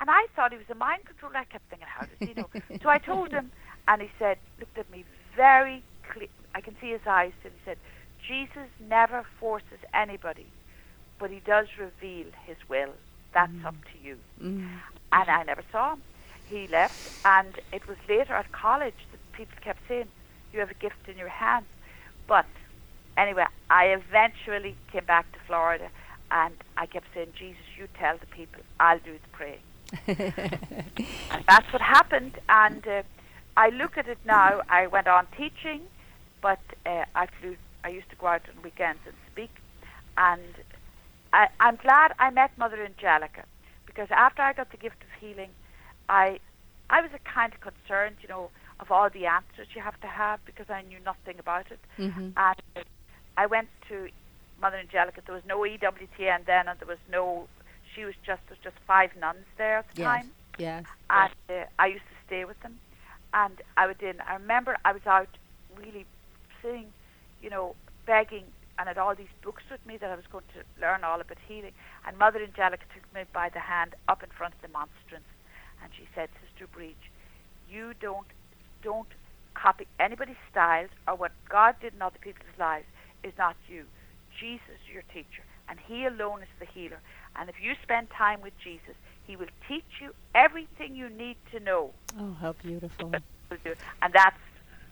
And 0.00 0.10
I 0.10 0.26
thought 0.34 0.52
he 0.52 0.58
was 0.58 0.70
a 0.70 0.74
mind 0.74 1.04
controller. 1.04 1.36
I 1.36 1.44
kept 1.44 1.68
thinking, 1.68 1.88
how 1.88 2.06
does 2.06 2.28
he 2.28 2.34
know? 2.34 2.48
so 2.82 2.88
I 2.88 2.98
told 2.98 3.32
him, 3.32 3.50
and 3.88 4.02
he 4.02 4.10
said, 4.18 4.38
looked 4.60 4.78
at 4.78 4.90
me 4.90 5.04
very 5.34 5.82
clear. 6.10 6.28
I 6.54 6.60
can 6.60 6.76
see 6.80 6.90
his 6.90 7.00
eyes. 7.06 7.32
And 7.44 7.52
he 7.52 7.60
said, 7.64 7.78
Jesus 8.26 8.68
never 8.88 9.24
forces 9.40 9.78
anybody, 9.94 10.46
but 11.18 11.30
he 11.30 11.40
does 11.40 11.66
reveal 11.78 12.26
his 12.44 12.56
will. 12.68 12.92
That's 13.32 13.52
up 13.64 13.74
to 13.74 14.06
you. 14.06 14.16
Mm. 14.42 14.68
And 15.12 15.30
I 15.30 15.42
never 15.44 15.62
saw 15.70 15.94
him. 15.94 16.02
He 16.48 16.68
left, 16.68 17.26
and 17.26 17.60
it 17.72 17.86
was 17.88 17.96
later 18.08 18.34
at 18.34 18.52
college 18.52 18.94
that 19.10 19.32
people 19.32 19.56
kept 19.60 19.80
saying, 19.88 20.06
"You 20.52 20.60
have 20.60 20.70
a 20.70 20.74
gift 20.74 21.08
in 21.08 21.16
your 21.18 21.28
hands." 21.28 21.66
But 22.26 22.46
anyway, 23.16 23.46
I 23.70 23.86
eventually 23.86 24.76
came 24.92 25.04
back 25.04 25.30
to 25.32 25.38
Florida, 25.46 25.88
and 26.30 26.54
I 26.76 26.86
kept 26.86 27.06
saying, 27.14 27.32
"Jesus, 27.38 27.62
you 27.78 27.88
tell 27.98 28.16
the 28.18 28.26
people, 28.26 28.62
I'll 28.80 28.98
do 28.98 29.14
the 29.14 29.28
praying." 29.32 29.62
And 31.30 31.44
that's 31.46 31.72
what 31.72 31.82
happened. 31.82 32.38
And 32.48 32.86
uh, 32.86 33.02
I 33.56 33.70
look 33.70 33.96
at 33.98 34.08
it 34.08 34.18
now. 34.24 34.62
I 34.68 34.86
went 34.86 35.06
on 35.06 35.26
teaching, 35.36 35.82
but 36.42 36.60
uh, 36.84 37.04
I 37.14 37.26
flew. 37.40 37.56
I 37.84 37.88
used 37.88 38.10
to 38.10 38.16
go 38.16 38.26
out 38.26 38.42
on 38.54 38.62
weekends 38.62 39.00
and 39.06 39.14
speak, 39.32 39.50
and 40.16 40.42
I, 41.32 41.48
I'm 41.60 41.76
glad 41.76 42.12
I 42.18 42.30
met 42.30 42.56
Mother 42.58 42.82
Angelica 42.82 43.44
because 43.86 44.08
after 44.10 44.42
I 44.42 44.52
got 44.52 44.70
the 44.70 44.76
gift 44.76 44.96
of 45.02 45.20
healing, 45.20 45.50
I 46.08 46.40
I 46.90 47.00
was 47.00 47.10
a 47.14 47.18
kind 47.18 47.52
of 47.52 47.60
concerned, 47.60 48.16
you 48.22 48.28
know, 48.28 48.50
of 48.80 48.90
all 48.90 49.08
the 49.10 49.26
answers 49.26 49.68
you 49.74 49.82
have 49.82 49.98
to 50.00 50.06
have 50.06 50.40
because 50.44 50.68
I 50.68 50.82
knew 50.82 50.98
nothing 51.04 51.38
about 51.38 51.66
it. 51.70 51.80
hmm 51.96 52.30
And 52.36 52.84
I 53.36 53.46
went 53.46 53.68
to 53.88 54.08
Mother 54.60 54.76
Angelica. 54.76 55.20
There 55.24 55.34
was 55.34 55.44
no 55.46 55.58
EWTN 55.60 56.46
then, 56.46 56.68
and 56.68 56.78
there 56.80 56.88
was 56.88 56.98
no. 57.10 57.48
She 57.94 58.04
was 58.04 58.14
just 58.24 58.42
there 58.48 58.56
was 58.56 58.64
just 58.64 58.76
five 58.86 59.10
nuns 59.18 59.46
there 59.58 59.78
at 59.78 59.86
the 59.94 60.02
Yes. 60.02 60.06
time 60.06 60.30
Yes. 60.58 60.84
and 61.10 61.32
uh, 61.50 61.64
I 61.78 61.86
used 61.86 62.04
to 62.12 62.16
stay 62.26 62.44
with 62.44 62.58
them. 62.60 62.78
And 63.34 63.60
I 63.76 63.86
would 63.86 64.02
in. 64.02 64.20
I 64.22 64.34
remember 64.34 64.76
I 64.84 64.92
was 64.92 65.06
out 65.06 65.28
really 65.76 66.06
sitting, 66.62 66.86
you 67.42 67.50
know, 67.50 67.74
begging, 68.06 68.44
and 68.78 68.88
had 68.88 68.98
all 68.98 69.14
these 69.14 69.34
books 69.42 69.62
with 69.70 69.84
me 69.86 69.96
that 69.98 70.10
I 70.10 70.16
was 70.16 70.26
going 70.32 70.44
to 70.54 70.60
learn 70.80 71.04
all 71.04 71.20
about 71.20 71.38
healing. 71.46 71.72
And 72.06 72.16
Mother 72.18 72.40
Angelica 72.42 72.84
took 72.94 73.04
me 73.14 73.22
by 73.32 73.48
the 73.50 73.60
hand 73.60 73.94
up 74.08 74.22
in 74.22 74.30
front 74.30 74.54
of 74.54 74.60
the 74.62 74.68
monstrance, 74.68 75.28
and 75.82 75.90
she 75.96 76.06
said, 76.14 76.28
"Sister 76.40 76.66
Briege, 76.74 77.08
you 77.68 77.92
don't 78.00 78.26
don't 78.82 79.08
copy 79.54 79.86
anybody's 79.98 80.36
styles 80.50 80.90
or 81.08 81.14
what 81.14 81.32
God 81.48 81.76
did 81.80 81.94
in 81.94 82.02
other 82.02 82.18
people's 82.20 82.58
lives 82.58 82.86
is 83.22 83.32
not 83.38 83.56
you. 83.68 83.84
Jesus 84.38 84.68
is 84.68 84.92
your 84.92 85.02
teacher, 85.12 85.42
and 85.68 85.78
He 85.86 86.04
alone 86.04 86.42
is 86.42 86.48
the 86.58 86.66
healer. 86.66 87.00
And 87.36 87.48
if 87.48 87.56
you 87.60 87.74
spend 87.82 88.10
time 88.10 88.40
with 88.42 88.52
Jesus, 88.62 88.94
He 89.26 89.36
will 89.36 89.48
teach 89.66 90.00
you 90.00 90.12
everything 90.34 90.94
you 90.94 91.08
need 91.08 91.36
to 91.52 91.60
know. 91.60 91.90
Oh, 92.18 92.36
how 92.40 92.52
beautiful. 92.52 93.12
And 94.02 94.12
that's 94.12 94.36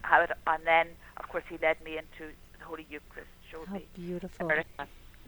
how 0.03 0.23
it. 0.23 0.31
And 0.47 0.65
then, 0.65 0.89
of 1.19 1.29
course, 1.29 1.45
He 1.49 1.59
led 1.59 1.83
me 1.85 1.99
into 1.99 2.33
the 2.59 2.65
Holy 2.65 2.87
Eucharist. 2.91 3.29
Showed 3.51 3.69
How 3.69 3.75
me 3.75 3.87
beautiful. 3.95 4.51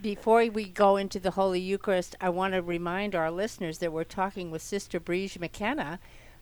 Before 0.00 0.44
we 0.50 0.68
go 0.68 0.96
into 0.96 1.18
the 1.18 1.30
Holy 1.32 1.60
Eucharist, 1.60 2.16
I 2.20 2.28
want 2.28 2.52
to 2.52 2.60
remind 2.60 3.14
our 3.14 3.30
listeners 3.30 3.78
that 3.78 3.92
we're 3.92 4.04
talking 4.04 4.50
with 4.50 4.60
Sister 4.60 5.00
Briege 5.00 5.38
McKenna, 5.38 5.98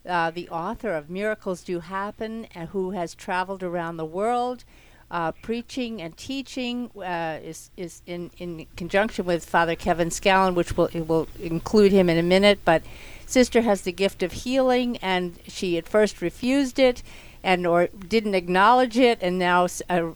uh, 0.09 0.31
the 0.31 0.49
author 0.49 0.95
of 0.95 1.11
Miracles 1.11 1.63
Do 1.63 1.81
Happen, 1.81 2.47
and 2.55 2.69
who 2.71 2.93
has 2.93 3.15
traveled 3.15 3.63
around 3.63 3.97
the 3.97 4.05
world. 4.05 4.65
Uh, 5.11 5.31
preaching 5.43 6.01
and 6.03 6.17
teaching 6.17 6.91
uh, 6.97 7.39
is 7.43 7.71
is 7.77 8.03
in, 8.07 8.31
in 8.39 8.67
conjunction 8.75 9.25
with 9.25 9.45
Father 9.45 9.77
Kevin 9.77 10.09
Scallon, 10.09 10.55
which 10.55 10.77
will 10.77 10.89
will 11.07 11.29
include 11.39 11.93
him 11.93 12.09
in 12.09 12.19
a 12.19 12.23
minute. 12.23 12.61
But 12.65 12.83
Sister 13.27 13.61
has 13.63 13.83
the 13.83 13.93
gift 13.93 14.23
of 14.23 14.33
healing, 14.33 14.97
and 14.99 15.39
she 15.47 15.79
at 15.79 15.87
first 15.87 16.21
refused 16.21 16.79
it, 16.79 17.03
and 17.45 17.67
or 17.67 17.87
didn't 18.09 18.35
acknowledge 18.35 18.99
it 18.99 19.19
and 19.21 19.39
now 19.39 19.67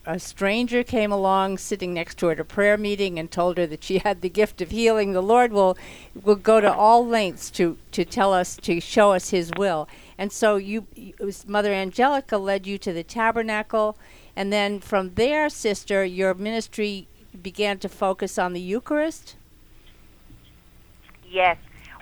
a 0.06 0.18
stranger 0.18 0.82
came 0.82 1.12
along 1.12 1.58
sitting 1.58 1.94
next 1.94 2.18
to 2.18 2.26
her 2.26 2.32
at 2.32 2.40
a 2.40 2.44
prayer 2.44 2.76
meeting 2.76 3.18
and 3.18 3.30
told 3.30 3.58
her 3.58 3.66
that 3.66 3.84
she 3.84 3.98
had 3.98 4.22
the 4.22 4.28
gift 4.28 4.60
of 4.60 4.70
healing 4.70 5.12
the 5.12 5.22
lord 5.22 5.52
will 5.52 5.76
will 6.24 6.34
go 6.34 6.60
to 6.60 6.72
all 6.72 7.06
lengths 7.06 7.50
to 7.50 7.76
to 7.92 8.04
tell 8.04 8.32
us 8.32 8.56
to 8.56 8.80
show 8.80 9.12
us 9.12 9.30
his 9.30 9.52
will 9.56 9.86
and 10.16 10.32
so 10.32 10.56
you, 10.56 10.86
mother 11.46 11.72
angelica 11.72 12.36
led 12.36 12.66
you 12.66 12.78
to 12.78 12.92
the 12.92 13.04
tabernacle 13.04 13.96
and 14.34 14.52
then 14.52 14.80
from 14.80 15.14
there 15.14 15.48
sister 15.48 16.04
your 16.04 16.34
ministry 16.34 17.06
began 17.42 17.78
to 17.78 17.88
focus 17.88 18.38
on 18.38 18.54
the 18.54 18.60
eucharist 18.60 19.36
Yes. 21.30 21.58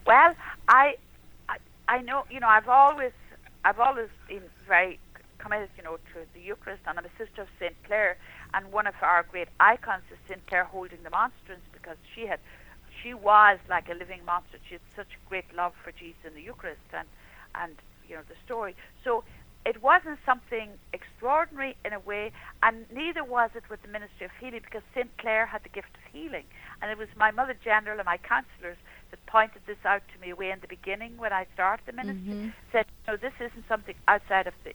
Well, 0.07 0.35
I, 0.69 0.97
I, 1.49 1.57
I 1.89 2.01
know. 2.03 2.25
You 2.31 2.41
know, 2.41 2.49
I've 2.49 2.69
always, 2.69 3.13
I've 3.65 3.81
always 3.81 4.09
been 4.29 4.43
very 4.67 4.99
committed. 5.47 5.71
You 5.77 5.85
know, 5.85 5.97
to 6.13 6.19
the 6.35 6.41
Eucharist, 6.41 6.83
and 6.87 6.99
I'm 6.99 7.05
a 7.05 7.15
sister 7.17 7.43
of 7.43 7.49
Saint 7.61 7.75
Clare, 7.87 8.17
and 8.55 8.73
one 8.73 8.87
of 8.87 8.95
our 9.03 9.23
great 9.31 9.49
icons 9.61 10.03
is 10.11 10.19
Saint 10.29 10.47
Clare 10.47 10.65
holding 10.65 11.03
the 11.05 11.11
monstrance 11.11 11.63
because 11.73 11.97
she 12.15 12.27
had, 12.27 12.41
she 13.03 13.15
was 13.15 13.59
like 13.69 13.89
a 13.89 13.95
living 13.95 14.25
monster. 14.25 14.59
She 14.69 14.75
had 14.75 14.87
such 14.97 15.13
great 15.29 15.49
love 15.55 15.73
for 15.83 15.93
Jesus 15.93 16.23
in 16.27 16.35
the 16.35 16.43
Eucharist, 16.43 16.91
and, 16.93 17.07
and 17.55 17.75
you 18.09 18.17
know 18.17 18.23
the 18.29 18.39
story. 18.45 18.75
So. 19.05 19.23
It 19.75 19.83
wasn't 19.83 20.21
something 20.25 20.71
extraordinary 20.93 21.75
in 21.85 21.93
a 21.93 21.99
way, 21.99 22.31
and 22.63 22.87
neither 22.89 23.25
was 23.25 23.51
it 23.57 23.65
with 23.69 23.83
the 23.83 23.89
Ministry 23.89 24.25
of 24.25 24.31
Healing 24.39 24.61
because 24.63 24.85
St. 24.95 25.11
Clare 25.19 25.45
had 25.45 25.65
the 25.65 25.69
gift 25.71 25.91
of 25.99 26.05
healing. 26.15 26.45
And 26.81 26.89
it 26.89 26.97
was 26.97 27.09
my 27.17 27.33
Mother 27.33 27.57
General 27.65 27.99
and 27.99 28.07
my 28.07 28.17
counsellors 28.17 28.79
that 29.11 29.19
pointed 29.27 29.63
this 29.67 29.83
out 29.85 30.03
to 30.15 30.21
me 30.25 30.33
way 30.33 30.53
in 30.53 30.61
the 30.61 30.69
beginning 30.69 31.17
when 31.17 31.33
I 31.33 31.47
started 31.53 31.85
the 31.85 31.95
ministry. 31.95 32.33
Mhm. 32.33 32.53
Said, 32.71 32.87
no, 33.09 33.17
this 33.17 33.33
isn't 33.41 33.67
something 33.67 33.97
outside 34.07 34.47
of 34.47 34.55
the, 34.63 34.73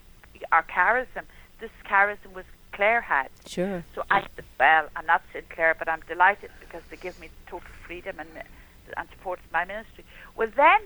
our 0.51 0.63
charism. 0.63 1.23
This 1.60 1.71
charism 1.86 2.34
was 2.34 2.45
Clare 2.71 3.01
had. 3.01 3.30
Sure. 3.47 3.84
So 3.95 4.04
I 4.10 4.21
said, 4.21 4.45
well, 4.60 4.88
I'm 4.95 5.06
not 5.06 5.21
St. 5.34 5.49
Clare, 5.49 5.75
but 5.77 5.89
I'm 5.89 6.01
delighted 6.08 6.51
because 6.60 6.82
they 6.89 6.97
give 6.97 7.19
me 7.19 7.30
total 7.47 7.69
freedom 7.86 8.19
and, 8.19 8.30
and 8.97 9.10
supports 9.10 9.41
my 9.51 9.65
ministry. 9.65 10.06
Well, 10.36 10.49
then 10.56 10.82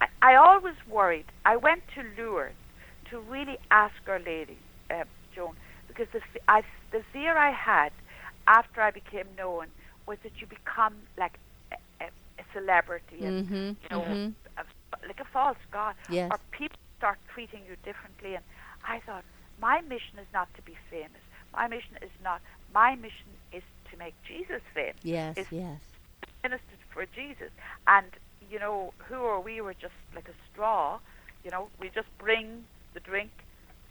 I, 0.00 0.08
I 0.22 0.34
always 0.34 0.76
worried. 0.88 1.26
I 1.44 1.56
went 1.56 1.82
to 1.94 2.04
Lourdes 2.20 2.54
to 3.10 3.20
really 3.20 3.58
ask 3.70 3.94
Our 4.08 4.18
Lady, 4.18 4.58
uh, 4.90 5.04
Joan, 5.34 5.54
because 5.88 6.08
the, 6.12 6.20
I, 6.48 6.62
the 6.90 7.02
fear 7.12 7.36
I 7.36 7.50
had 7.50 7.92
after 8.46 8.80
I 8.80 8.90
became 8.90 9.26
known 9.36 9.66
was 10.06 10.18
that 10.22 10.40
you 10.40 10.46
become 10.46 10.94
like 11.18 11.38
a, 11.70 11.76
a, 12.04 12.06
a 12.06 12.44
celebrity 12.52 13.24
and, 13.24 13.46
mm-hmm. 13.46 13.54
you 13.54 13.88
know, 13.90 14.00
mm-hmm. 14.00 14.30
a, 14.58 15.06
like 15.06 15.20
a 15.20 15.24
false 15.24 15.58
god. 15.70 15.94
Yes. 16.08 16.30
Or 16.32 16.38
people 16.50 16.78
start 16.98 17.18
treating 17.32 17.60
you 17.68 17.76
differently. 17.84 18.34
And 18.34 18.44
I 18.90 18.98
thought, 18.98 19.24
my 19.60 19.80
mission 19.82 20.18
is 20.18 20.26
not 20.34 20.52
to 20.56 20.62
be 20.62 20.74
famous. 20.90 21.22
My 21.52 21.68
mission 21.68 21.96
is 22.02 22.10
not. 22.24 22.40
My 22.74 22.96
mission 22.96 23.30
is 23.52 23.62
to 23.90 23.96
make 23.96 24.14
Jesus 24.26 24.62
famous. 24.74 24.96
Yes, 25.04 25.38
is 25.38 25.46
yes. 25.50 25.80
Minister 26.42 26.66
for 26.92 27.06
Jesus. 27.14 27.50
And, 27.86 28.06
you 28.50 28.58
know, 28.58 28.92
who 28.98 29.14
are 29.14 29.40
we? 29.40 29.60
We're 29.60 29.74
just 29.74 29.94
like 30.14 30.28
a 30.28 30.34
straw. 30.50 30.98
You 31.44 31.52
know, 31.52 31.68
we 31.78 31.88
just 31.90 32.08
bring 32.18 32.64
the 32.94 33.00
drink 33.00 33.30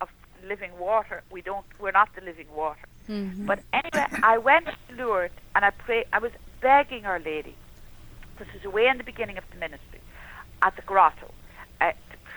of 0.01 0.09
living 0.45 0.77
water. 0.77 1.23
We 1.31 1.41
don't, 1.41 1.65
we're 1.79 1.91
not 1.91 2.13
the 2.13 2.21
living 2.21 2.47
water. 2.53 2.85
Mm-hmm. 3.07 3.45
But 3.45 3.59
anyway, 3.71 4.05
I 4.21 4.37
went 4.37 4.65
to 4.65 4.95
Lourdes 4.95 5.33
and 5.55 5.63
I 5.63 5.69
prayed, 5.69 6.07
I 6.11 6.19
was 6.19 6.31
begging 6.59 7.05
Our 7.05 7.19
Lady. 7.19 7.55
This 8.37 8.47
was 8.53 8.73
way 8.73 8.87
in 8.87 8.97
the 8.97 9.03
beginning 9.03 9.37
of 9.37 9.45
the 9.51 9.57
ministry 9.57 10.01
at 10.61 10.75
the 10.75 10.81
grotto. 10.81 11.31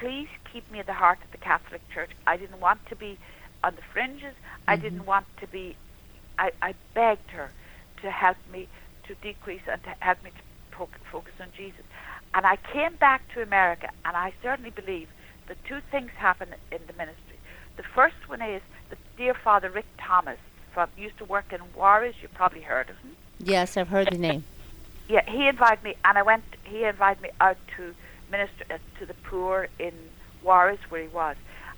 Please 0.02 0.26
keep 0.52 0.68
me 0.72 0.80
in 0.80 0.86
the 0.86 0.92
heart 0.92 1.18
of 1.24 1.30
the 1.30 1.38
Catholic 1.38 1.80
Church. 1.94 2.10
I 2.26 2.36
didn't 2.36 2.58
want 2.58 2.84
to 2.86 2.96
be 2.96 3.18
on 3.62 3.76
the 3.76 3.82
fringes. 3.92 4.34
I 4.66 4.74
Mm-hmm. 4.74 4.82
didn't 4.82 5.06
want 5.06 5.26
to 5.40 5.46
be. 5.46 5.76
I, 6.40 6.50
I 6.60 6.74
begged 6.92 7.30
her 7.30 7.50
to 8.02 8.10
help 8.10 8.36
me 8.52 8.66
to 9.06 9.14
decrease 9.14 9.60
and 9.70 9.80
to 9.84 9.90
help 10.00 10.24
me 10.24 10.30
to 10.30 10.76
po- 10.76 10.88
focus 11.12 11.34
on 11.40 11.46
Jesus. 11.56 11.84
And 12.34 12.44
I 12.44 12.56
came 12.56 12.96
back 12.96 13.22
to 13.34 13.42
America, 13.42 13.90
and 14.04 14.16
I 14.16 14.32
certainly 14.42 14.70
believe 14.70 15.08
that 15.46 15.56
two 15.64 15.78
things 15.92 16.10
happen 16.16 16.48
in 16.72 16.80
the 16.88 16.94
ministry. 16.94 17.36
The 17.76 17.84
first 17.84 18.28
one 18.28 18.42
is 18.42 18.62
that 18.90 18.98
dear 19.16 19.34
Father 19.34 19.70
Rick 19.70 19.86
Thomas 19.98 20.38
from 20.74 20.88
used 20.98 21.18
to 21.18 21.24
work 21.24 21.52
in 21.52 21.60
Juarez. 21.76 22.16
You 22.20 22.26
probably 22.34 22.62
heard 22.62 22.90
of 22.90 22.96
him. 22.98 23.14
Yes, 23.38 23.76
I've 23.76 23.88
heard 23.88 24.08
the 24.10 24.18
name. 24.18 24.42
Yeah, 25.08 25.28
he 25.28 25.46
invited 25.48 25.82
me, 25.84 25.94
and 26.04 26.16
I 26.16 26.22
went. 26.22 26.44
He 26.64 26.84
invited 26.84 27.22
me 27.22 27.30
out 27.40 27.58
to 27.76 27.92
minister 28.32 28.64
uh, 28.70 28.78
to 28.98 29.06
the 29.06 29.14
poor 29.30 29.68
in 29.78 29.92
Juarez, 30.42 30.80
where 30.88 31.02
he 31.02 31.08
was, 31.08 31.36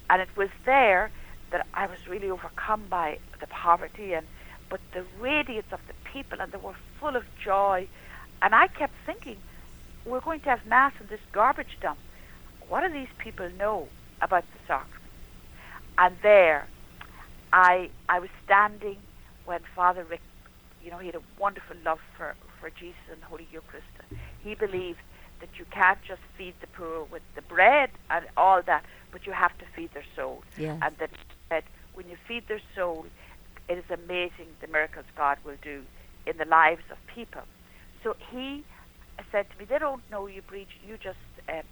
and 0.09 0.23
it 0.23 0.29
was 0.37 0.49
there 0.65 1.11
that 1.51 1.67
I 1.75 1.87
was 1.87 1.99
really 2.09 2.31
overcome 2.31 2.85
by 2.89 3.19
the 3.41 3.47
poverty 3.47 4.15
and 4.15 4.27
but 4.71 4.81
the 4.95 5.05
radiance 5.21 5.67
of 5.73 5.81
the 5.87 5.95
people, 6.11 6.41
and 6.41 6.51
they 6.51 6.59
were 6.59 6.75
full 6.99 7.17
of 7.17 7.25
joy, 7.45 7.87
and 8.41 8.55
I 8.55 8.67
kept 8.67 8.95
thinking, 9.05 9.37
we're 10.07 10.21
going 10.21 10.41
to 10.41 10.49
have 10.49 10.67
mass 10.67 10.93
in 11.01 11.07
this 11.09 11.21
garbage 11.33 11.79
dump. 11.81 11.99
What 12.69 12.81
do 12.81 12.93
these 12.93 13.13
people 13.19 13.51
know 13.51 13.89
about 14.21 14.45
the 14.53 14.59
sacrament? 14.67 15.03
And 15.99 16.17
there, 16.23 16.67
I 17.53 17.91
I 18.09 18.19
was 18.19 18.31
standing 18.45 18.97
when 19.45 19.61
Father 19.77 20.05
Rick, 20.05 20.23
you 20.83 20.91
know, 20.91 20.99
he 20.99 21.07
had 21.07 21.15
a 21.15 21.23
wonderful 21.39 21.77
love 21.85 22.01
for 22.17 22.35
for 22.61 22.71
Jesus 22.71 23.05
and 23.13 23.23
Holy 23.23 23.47
Eucharist. 23.53 23.87
He 24.43 24.55
believed 24.55 24.99
that 25.45 25.59
you 25.59 25.67
can't 25.71 26.01
just 26.09 26.23
feed 26.39 26.55
the 26.63 26.67
poor 26.69 27.05
with 27.13 27.23
the 27.35 27.43
bread 27.43 27.91
and 28.11 28.25
all 28.37 28.63
that, 28.63 28.83
but 29.13 29.27
you 29.27 29.33
have 29.33 29.57
to 29.59 29.67
feed 29.77 29.91
their 29.93 30.09
soul. 30.17 30.43
Yes. 30.57 30.79
And 30.83 30.97
that 30.99 31.11
that 31.51 31.65
when 31.97 32.09
you 32.09 32.17
feed 32.29 32.49
their 32.49 32.63
soul, 32.75 33.05
it 33.69 33.77
is 33.79 33.89
amazing 33.91 34.49
the 34.63 34.69
miracles 34.69 35.05
God 35.17 35.37
will 35.45 35.59
do 35.63 35.83
in 36.27 36.39
the 36.39 36.47
lives 36.47 36.83
of 36.91 36.99
people. 37.15 37.43
So 38.03 38.17
he 38.31 38.65
said 39.31 39.51
to 39.51 39.59
me, 39.59 39.65
"They 39.67 39.79
don't 39.79 40.03
know 40.11 40.27
you, 40.27 40.43
Briege. 40.51 40.75
You 40.89 40.97
just 40.97 41.25
um, 41.49 41.67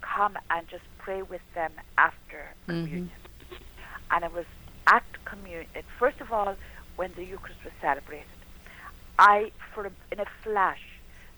come 0.00 0.38
and 0.50 0.66
just 0.68 0.84
pray 0.98 1.20
with 1.22 1.42
them 1.54 1.72
after 1.98 2.40
Mhm. 2.66 2.74
communion." 2.74 3.20
And 4.10 4.24
it 4.24 4.32
was 4.32 4.46
at 4.86 5.04
communion. 5.24 5.66
First 5.98 6.20
of 6.20 6.32
all, 6.32 6.56
when 6.96 7.12
the 7.14 7.24
Eucharist 7.24 7.62
was 7.64 7.74
celebrated, 7.80 8.26
I, 9.18 9.52
for 9.72 9.86
a, 9.86 9.92
in 10.12 10.20
a 10.20 10.26
flash, 10.42 10.84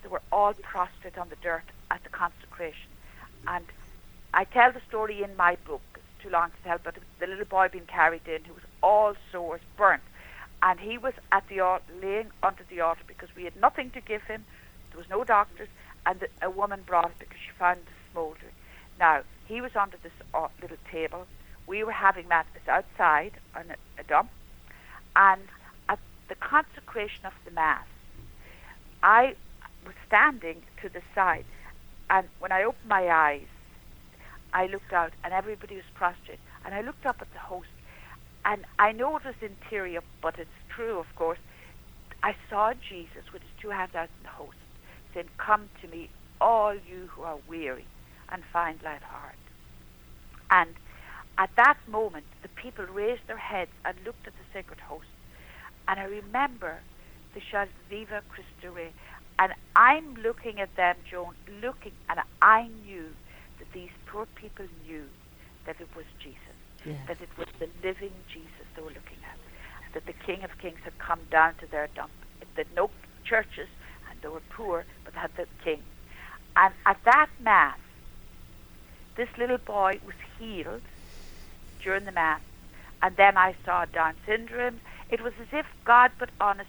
they 0.06 0.12
were 0.12 0.22
all 0.30 0.54
prostrate 0.54 1.18
on 1.18 1.28
the 1.30 1.36
dirt 1.42 1.64
at 1.90 2.00
the 2.04 2.08
consecration, 2.10 2.90
and 3.48 3.64
I 4.32 4.44
tell 4.44 4.70
the 4.70 4.80
story 4.88 5.20
in 5.20 5.36
my 5.36 5.56
book. 5.66 5.82
It's 5.96 6.22
too 6.22 6.30
long 6.30 6.50
to 6.50 6.56
tell, 6.62 6.78
but 6.82 6.94
the 7.18 7.26
little 7.26 7.44
boy 7.44 7.68
being 7.72 7.86
carried 7.86 8.28
in, 8.28 8.44
who 8.44 8.54
was 8.54 8.62
all 8.84 9.16
sores, 9.32 9.60
burnt, 9.76 10.04
and 10.62 10.78
he 10.78 10.96
was 10.96 11.14
at 11.32 11.48
the 11.48 11.58
altar, 11.58 11.92
laying 12.00 12.30
under 12.40 12.62
the 12.70 12.80
altar 12.80 13.02
because 13.08 13.34
we 13.34 13.42
had 13.42 13.56
nothing 13.56 13.90
to 13.90 14.00
give 14.00 14.22
him. 14.22 14.44
There 14.90 14.98
was 14.98 15.10
no 15.10 15.24
doctors, 15.24 15.68
and 16.06 16.20
the, 16.20 16.28
a 16.40 16.50
woman 16.50 16.82
brought 16.86 17.06
it 17.06 17.18
because 17.18 17.40
she 17.44 17.50
found 17.58 17.80
it 17.80 17.92
smouldering. 18.12 18.52
Now 19.00 19.22
he 19.48 19.60
was 19.60 19.74
under 19.74 19.96
this 20.04 20.12
uh, 20.32 20.46
little 20.62 20.78
table. 20.88 21.26
We 21.66 21.82
were 21.82 21.90
having 21.90 22.28
mass 22.28 22.46
outside 22.68 23.32
on 23.56 23.64
a, 23.70 24.00
a 24.00 24.04
dump, 24.04 24.30
and 25.16 25.42
at 25.88 25.98
the 26.28 26.36
consecration 26.36 27.26
of 27.26 27.32
the 27.44 27.50
mass, 27.50 27.86
I 29.02 29.34
was 29.86 29.94
standing 30.06 30.62
to 30.82 30.88
the 30.88 31.02
side, 31.14 31.44
and 32.10 32.28
when 32.38 32.52
I 32.52 32.62
opened 32.62 32.88
my 32.88 33.08
eyes, 33.08 33.46
I 34.52 34.66
looked 34.66 34.92
out, 34.92 35.12
and 35.24 35.32
everybody 35.32 35.76
was 35.76 35.84
prostrate, 35.94 36.40
and 36.64 36.74
I 36.74 36.80
looked 36.80 37.06
up 37.06 37.16
at 37.20 37.32
the 37.32 37.38
host, 37.38 37.68
and 38.44 38.64
I 38.78 38.92
know 38.92 39.16
it 39.16 39.24
was 39.24 39.34
interior, 39.40 40.02
but 40.22 40.38
it's 40.38 40.50
true, 40.68 40.98
of 40.98 41.14
course. 41.16 41.38
I 42.22 42.34
saw 42.48 42.72
Jesus 42.74 43.32
with 43.32 43.42
his 43.42 43.50
two 43.60 43.70
hands 43.70 43.94
out 43.94 44.08
in 44.18 44.22
the 44.24 44.30
host, 44.30 44.58
saying, 45.12 45.28
"Come 45.36 45.68
to 45.80 45.88
me, 45.88 46.10
all 46.40 46.74
you 46.74 47.08
who 47.08 47.22
are 47.22 47.38
weary, 47.46 47.86
and 48.28 48.44
find 48.44 48.82
life 48.82 49.02
hard." 49.02 49.36
And 50.50 50.76
at 51.38 51.54
that 51.56 51.78
moment, 51.86 52.26
the 52.42 52.48
people 52.48 52.86
raised 52.86 53.26
their 53.26 53.36
heads 53.36 53.72
and 53.84 53.98
looked 54.04 54.26
at 54.26 54.32
the 54.36 54.44
sacred 54.52 54.80
host. 54.80 55.08
And 55.88 56.00
I 56.00 56.04
remember 56.04 56.80
they 57.34 57.40
shouted, 57.40 57.74
Viva 57.90 58.22
Rey. 58.62 58.92
And 59.38 59.52
I'm 59.74 60.14
looking 60.22 60.60
at 60.60 60.74
them, 60.76 60.96
Joan, 61.10 61.34
looking, 61.62 61.92
and 62.08 62.20
I 62.40 62.68
knew 62.84 63.08
that 63.58 63.70
these 63.72 63.90
poor 64.06 64.26
people 64.34 64.66
knew 64.86 65.04
that 65.66 65.80
it 65.80 65.88
was 65.94 66.06
Jesus, 66.18 66.38
Yes. 66.84 66.96
that 67.08 67.20
it 67.20 67.28
was 67.36 67.48
the 67.58 67.68
living 67.82 68.12
Jesus 68.32 68.50
they 68.74 68.82
were 68.82 68.88
looking 68.88 69.18
at, 69.28 69.36
that 69.94 70.06
the 70.06 70.12
King 70.12 70.42
of 70.44 70.56
Kings 70.58 70.78
had 70.84 70.98
come 70.98 71.20
down 71.30 71.54
to 71.56 71.66
their 71.66 71.88
dump. 71.94 72.10
That 72.56 72.66
no 72.74 72.90
churches, 73.24 73.68
and 74.10 74.20
they 74.22 74.28
were 74.28 74.42
poor, 74.50 74.84
but 75.04 75.12
they 75.14 75.20
had 75.20 75.36
the 75.36 75.46
King. 75.62 75.82
And 76.54 76.72
at 76.86 76.96
that 77.04 77.28
Mass, 77.40 77.78
this 79.16 79.28
little 79.36 79.58
boy 79.58 79.98
was 80.06 80.14
healed 80.38 80.82
during 81.82 82.04
the 82.04 82.12
Mass. 82.12 82.40
And 83.02 83.14
then 83.16 83.36
I 83.36 83.54
saw 83.64 83.84
Down 83.84 84.14
syndrome. 84.24 84.80
It 85.10 85.20
was 85.20 85.34
as 85.40 85.48
if 85.52 85.66
God 85.84 86.10
put 86.18 86.30
on 86.40 86.60
a 86.60 86.64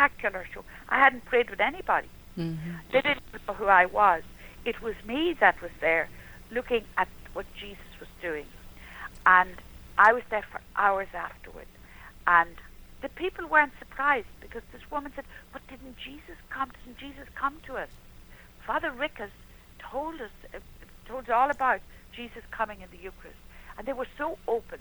spectacular 0.00 0.46
show. 0.52 0.64
I 0.88 0.98
hadn't 0.98 1.24
prayed 1.24 1.50
with 1.50 1.60
anybody. 1.60 2.08
Mm-hmm. 2.38 2.72
They 2.92 3.00
didn't 3.02 3.22
know 3.46 3.54
who 3.54 3.66
I 3.66 3.86
was. 3.86 4.22
It 4.64 4.80
was 4.82 4.94
me 5.06 5.34
that 5.40 5.60
was 5.60 5.70
there 5.80 6.08
looking 6.50 6.84
at 6.96 7.08
what 7.32 7.46
Jesus 7.58 7.84
was 7.98 8.08
doing. 8.20 8.46
And 9.26 9.50
I 9.98 10.12
was 10.12 10.22
there 10.30 10.44
for 10.50 10.60
hours 10.76 11.08
afterwards. 11.14 11.70
And 12.26 12.50
the 13.02 13.08
people 13.08 13.46
weren't 13.46 13.72
surprised 13.78 14.26
because 14.40 14.62
this 14.72 14.82
woman 14.90 15.12
said, 15.14 15.24
But 15.52 15.62
didn't 15.68 15.96
Jesus 15.96 16.36
come? 16.50 16.70
Didn't 16.84 16.98
Jesus 16.98 17.28
come 17.34 17.56
to 17.66 17.76
us? 17.76 17.88
Father 18.66 18.90
Rick 18.90 19.18
has 19.18 19.30
told 19.78 20.20
us, 20.20 20.30
uh, 20.54 20.58
told 21.06 21.24
us 21.24 21.30
all 21.30 21.50
about 21.50 21.80
Jesus 22.14 22.42
coming 22.50 22.80
in 22.80 22.88
the 22.90 23.02
Eucharist. 23.02 23.38
And 23.78 23.86
they 23.86 23.92
were 23.92 24.08
so 24.18 24.38
open. 24.46 24.78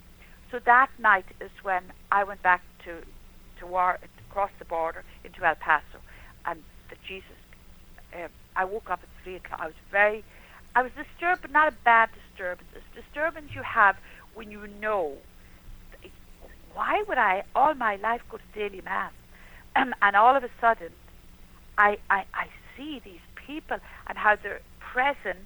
So 0.52 0.60
that 0.66 0.90
night 1.00 1.26
is 1.40 1.52
when 1.64 1.84
I 2.12 2.24
went 2.24 2.42
back 2.42 2.62
to, 2.86 3.02
to 3.60 3.68
war, 3.68 4.00
across 4.30 4.52
the 4.60 4.66
border 4.66 5.04
into 5.24 5.44
El 5.44 5.56
Paso. 5.56 6.00
And 6.46 6.64
the 6.90 6.96
Jesus 7.08 7.36
uh, 8.14 8.28
I 8.56 8.66
woke 8.66 8.90
up 8.90 9.00
at 9.04 9.24
three 9.24 9.36
o'clock. 9.36 9.60
I 9.62 9.66
was 9.68 9.76
very, 9.92 10.24
I 10.76 10.82
was 10.84 10.92
disturbed, 10.92 11.42
but 11.42 11.52
not 11.52 11.68
a 11.68 11.76
bad 11.84 12.10
disturbance. 12.14 12.70
It's 12.76 13.06
disturbance 13.06 13.52
you 13.54 13.62
have 13.64 13.98
when 14.34 14.52
you 14.52 14.68
know. 14.82 15.18
Why 16.74 17.04
would 17.08 17.18
I 17.18 17.44
all 17.56 17.74
my 17.74 17.98
life 17.98 18.22
go 18.30 18.38
to 18.38 18.44
daily 18.54 18.82
mass, 18.82 19.12
um, 19.76 19.94
and 20.02 20.16
all 20.16 20.36
of 20.36 20.44
a 20.44 20.50
sudden, 20.62 20.92
I, 21.78 21.98
I 22.10 22.26
I 22.34 22.48
see 22.78 23.02
these 23.04 23.20
people 23.36 23.78
and 24.08 24.18
how 24.18 24.36
they're 24.42 24.62
present, 24.80 25.46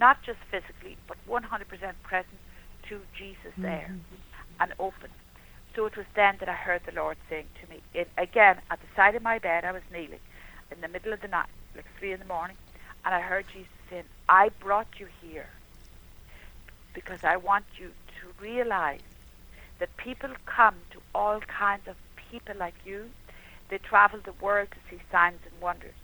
not 0.00 0.22
just 0.22 0.38
physically, 0.50 0.96
but 1.06 1.16
100% 1.28 1.44
present 2.02 2.38
to 2.88 3.00
Jesus 3.16 3.52
there, 3.56 3.94
and 4.60 4.72
open. 4.78 5.10
So 5.74 5.86
it 5.86 5.96
was 5.96 6.06
then 6.14 6.36
that 6.40 6.48
I 6.48 6.54
heard 6.54 6.82
the 6.84 6.92
Lord 6.92 7.16
saying 7.30 7.46
to 7.62 7.70
me, 7.70 7.80
it, 7.94 8.08
again 8.18 8.58
at 8.70 8.80
the 8.80 8.86
side 8.94 9.14
of 9.14 9.22
my 9.22 9.38
bed, 9.38 9.64
I 9.64 9.72
was 9.72 9.82
kneeling 9.90 10.20
in 10.70 10.80
the 10.80 10.88
middle 10.88 11.12
of 11.12 11.20
the 11.20 11.28
night, 11.28 11.48
like 11.74 11.86
three 11.98 12.12
in 12.12 12.18
the 12.18 12.26
morning, 12.26 12.56
and 13.04 13.14
I 13.14 13.20
heard 13.20 13.46
Jesus 13.52 13.70
saying, 13.88 14.04
I 14.28 14.50
brought 14.60 14.88
you 14.98 15.06
here 15.22 15.48
because 16.94 17.20
I 17.24 17.36
want 17.36 17.64
you 17.78 17.88
to 17.88 18.42
realize 18.42 19.00
that 19.78 19.96
people 19.96 20.30
come 20.46 20.74
to 20.92 20.98
all 21.14 21.40
kinds 21.40 21.88
of 21.88 21.96
people 22.30 22.54
like 22.58 22.74
you. 22.84 23.10
They 23.68 23.78
travel 23.78 24.20
the 24.22 24.34
world 24.40 24.68
to 24.70 24.76
see 24.90 25.02
signs 25.10 25.40
and 25.50 25.60
wonders. 25.60 25.94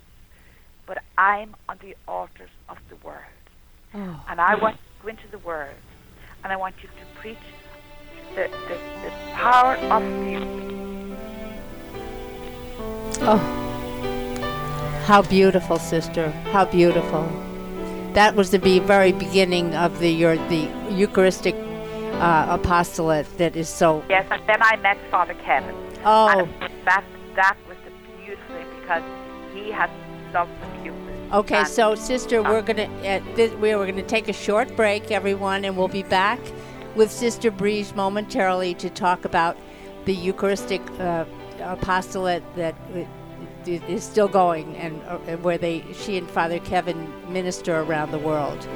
But 0.86 0.98
I'm 1.18 1.54
on 1.68 1.78
the 1.82 1.94
altars 2.06 2.50
of 2.68 2.78
the 2.88 2.96
world. 2.96 3.44
Oh. 3.94 4.24
And 4.28 4.40
I 4.40 4.54
want 4.54 4.76
you 4.76 4.98
to 4.98 5.02
go 5.02 5.08
into 5.08 5.30
the 5.30 5.46
world 5.46 5.76
and 6.42 6.52
I 6.52 6.56
want 6.56 6.76
you 6.82 6.88
to 6.88 7.20
preach 7.20 7.38
the, 8.34 8.48
the, 8.68 8.74
the 9.04 9.10
power 9.32 9.76
of 9.76 10.02
music. 10.02 10.48
Oh, 13.20 13.38
how 15.06 15.22
beautiful, 15.22 15.78
sister! 15.78 16.30
How 16.52 16.64
beautiful. 16.66 17.26
That 18.12 18.34
was 18.34 18.50
the 18.50 18.58
be- 18.58 18.78
very 18.78 19.12
beginning 19.12 19.74
of 19.74 19.98
the 20.00 20.10
your 20.10 20.36
the 20.48 20.68
Eucharistic 20.90 21.54
uh, 22.14 22.46
apostolate 22.48 23.26
that 23.38 23.56
is 23.56 23.68
so. 23.68 24.04
Yes, 24.08 24.26
and 24.30 24.42
then 24.46 24.62
I 24.62 24.76
met 24.76 24.98
Father 25.10 25.34
Kevin. 25.34 25.74
Oh, 26.04 26.48
And 26.60 26.86
that 26.86 27.04
that 27.36 27.56
was 27.68 27.76
the 27.84 27.92
beautiful 28.22 28.54
thing 28.56 28.66
because 28.80 29.02
he 29.54 29.70
has 29.70 29.90
love 30.32 30.48
for 30.60 30.78
the 30.78 30.84
Eucharist. 30.84 31.32
okay. 31.32 31.64
So, 31.64 31.94
sister, 31.94 32.42
we're 32.42 32.62
gonna 32.62 32.84
uh, 33.02 33.20
this, 33.34 33.52
we're 33.54 33.78
gonna 33.86 34.02
take 34.02 34.28
a 34.28 34.32
short 34.32 34.74
break, 34.76 35.10
everyone, 35.10 35.64
and 35.64 35.76
we'll 35.76 35.88
be 35.88 36.02
back 36.02 36.38
with 36.98 37.12
Sister 37.12 37.52
Briege 37.52 37.94
momentarily 37.94 38.74
to 38.74 38.90
talk 38.90 39.24
about 39.24 39.56
the 40.04 40.12
Eucharistic 40.12 40.82
uh, 40.98 41.24
apostolate 41.60 42.42
that 42.56 42.74
uh, 42.92 43.04
is 43.66 44.02
still 44.02 44.26
going 44.26 44.76
and 44.76 45.00
uh, 45.04 45.36
where 45.38 45.58
they 45.58 45.84
she 45.92 46.18
and 46.18 46.28
Father 46.28 46.58
Kevin 46.58 47.32
minister 47.32 47.80
around 47.80 48.10
the 48.10 48.18
world. 48.18 48.66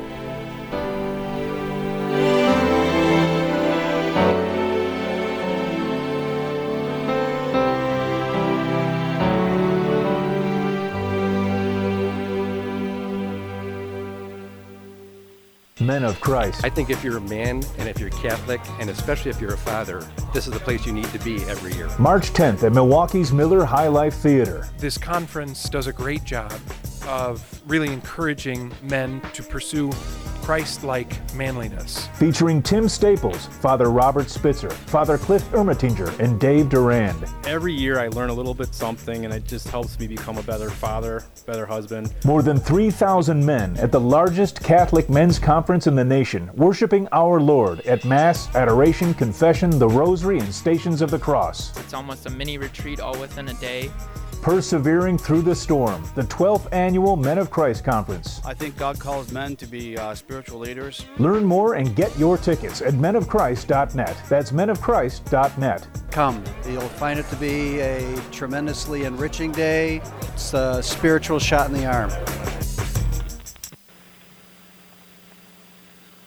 Men 15.92 16.04
of 16.04 16.18
Christ. 16.22 16.64
I 16.64 16.70
think 16.70 16.88
if 16.88 17.04
you're 17.04 17.18
a 17.18 17.20
man 17.20 17.62
and 17.76 17.86
if 17.86 18.00
you're 18.00 18.08
Catholic 18.08 18.62
and 18.80 18.88
especially 18.88 19.30
if 19.30 19.38
you're 19.42 19.52
a 19.52 19.58
father, 19.58 20.00
this 20.32 20.46
is 20.46 20.54
the 20.54 20.58
place 20.58 20.86
you 20.86 20.92
need 20.92 21.04
to 21.12 21.18
be 21.18 21.44
every 21.44 21.74
year. 21.74 21.90
March 21.98 22.32
10th 22.32 22.62
at 22.62 22.72
Milwaukee's 22.72 23.30
Miller 23.30 23.62
High 23.62 23.88
Life 23.88 24.14
Theater. 24.14 24.66
This 24.78 24.96
conference 24.96 25.68
does 25.68 25.88
a 25.88 25.92
great 25.92 26.24
job 26.24 26.50
of 27.06 27.60
really 27.66 27.92
encouraging 27.92 28.72
men 28.80 29.20
to 29.34 29.42
pursue 29.42 29.90
Christ 30.42 30.82
like 30.82 31.34
manliness. 31.34 32.08
Featuring 32.14 32.62
Tim 32.62 32.88
Staples, 32.88 33.46
Father 33.46 33.90
Robert 33.90 34.28
Spitzer, 34.28 34.70
Father 34.70 35.16
Cliff 35.16 35.42
Ermatinger, 35.52 36.18
and 36.18 36.40
Dave 36.40 36.68
Durand. 36.68 37.24
Every 37.46 37.72
year 37.72 38.00
I 38.00 38.08
learn 38.08 38.28
a 38.28 38.34
little 38.34 38.52
bit 38.52 38.74
something, 38.74 39.24
and 39.24 39.32
it 39.32 39.44
just 39.44 39.68
helps 39.68 39.98
me 40.00 40.08
become 40.08 40.38
a 40.38 40.42
better 40.42 40.68
father, 40.68 41.24
better 41.46 41.64
husband. 41.64 42.12
More 42.24 42.42
than 42.42 42.58
3,000 42.58 43.44
men 43.44 43.76
at 43.76 43.92
the 43.92 44.00
largest 44.00 44.60
Catholic 44.60 45.08
men's 45.08 45.38
conference 45.38 45.86
in 45.86 45.94
the 45.94 46.04
nation, 46.04 46.50
worshiping 46.54 47.06
our 47.12 47.40
Lord 47.40 47.80
at 47.82 48.04
Mass, 48.04 48.52
Adoration, 48.56 49.14
Confession, 49.14 49.78
the 49.78 49.88
Rosary, 49.88 50.40
and 50.40 50.52
Stations 50.52 51.02
of 51.02 51.10
the 51.10 51.18
Cross. 51.18 51.78
It's 51.78 51.94
almost 51.94 52.26
a 52.26 52.30
mini 52.30 52.58
retreat 52.58 52.98
all 52.98 53.18
within 53.20 53.48
a 53.48 53.54
day. 53.54 53.90
Persevering 54.42 55.18
through 55.18 55.42
the 55.42 55.54
storm, 55.54 56.02
the 56.16 56.22
12th 56.22 56.66
annual 56.72 57.14
Men 57.14 57.38
of 57.38 57.48
Christ 57.48 57.84
Conference. 57.84 58.40
I 58.44 58.54
think 58.54 58.76
God 58.76 58.98
calls 58.98 59.30
men 59.30 59.54
to 59.54 59.66
be 59.66 59.96
uh, 59.96 60.16
spiritual 60.16 60.58
leaders. 60.58 61.06
Learn 61.18 61.44
more 61.44 61.74
and 61.74 61.94
get 61.94 62.18
your 62.18 62.36
tickets 62.36 62.82
at 62.82 62.94
menofchrist.net. 62.94 64.16
That's 64.28 64.50
menofchrist.net. 64.50 65.86
Come. 66.10 66.42
You'll 66.66 66.80
find 66.80 67.20
it 67.20 67.28
to 67.28 67.36
be 67.36 67.78
a 67.78 68.20
tremendously 68.32 69.04
enriching 69.04 69.52
day. 69.52 70.02
It's 70.22 70.52
a 70.54 70.82
spiritual 70.82 71.38
shot 71.38 71.70
in 71.70 71.74
the 71.74 71.86
arm. 71.86 72.10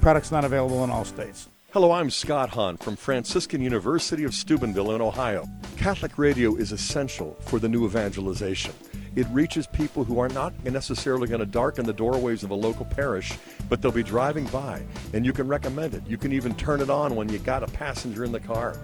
Products 0.00 0.30
not 0.30 0.44
available 0.44 0.84
in 0.84 0.90
all 0.90 1.04
states. 1.04 1.48
Hello, 1.72 1.92
I'm 1.92 2.10
Scott 2.10 2.50
Hahn 2.50 2.76
from 2.76 2.96
Franciscan 2.96 3.60
University 3.60 4.24
of 4.24 4.34
Steubenville 4.34 4.94
in 4.94 5.00
Ohio. 5.00 5.46
Catholic 5.76 6.16
radio 6.16 6.54
is 6.54 6.72
essential 6.72 7.36
for 7.40 7.58
the 7.58 7.68
new 7.68 7.84
evangelization. 7.84 8.72
It 9.16 9.26
reaches 9.30 9.66
people 9.66 10.04
who 10.04 10.18
are 10.18 10.28
not 10.28 10.52
necessarily 10.64 11.26
going 11.26 11.40
to 11.40 11.46
darken 11.46 11.84
the 11.84 11.92
doorways 11.92 12.44
of 12.44 12.50
a 12.50 12.54
local 12.54 12.84
parish, 12.84 13.32
but 13.68 13.82
they'll 13.82 13.90
be 13.90 14.02
driving 14.02 14.46
by, 14.46 14.82
and 15.12 15.26
you 15.26 15.32
can 15.32 15.48
recommend 15.48 15.94
it. 15.94 16.06
You 16.06 16.16
can 16.16 16.32
even 16.32 16.54
turn 16.54 16.80
it 16.80 16.88
on 16.88 17.16
when 17.16 17.28
you 17.28 17.38
got 17.40 17.62
a 17.62 17.66
passenger 17.66 18.24
in 18.24 18.32
the 18.32 18.40
car. 18.40 18.80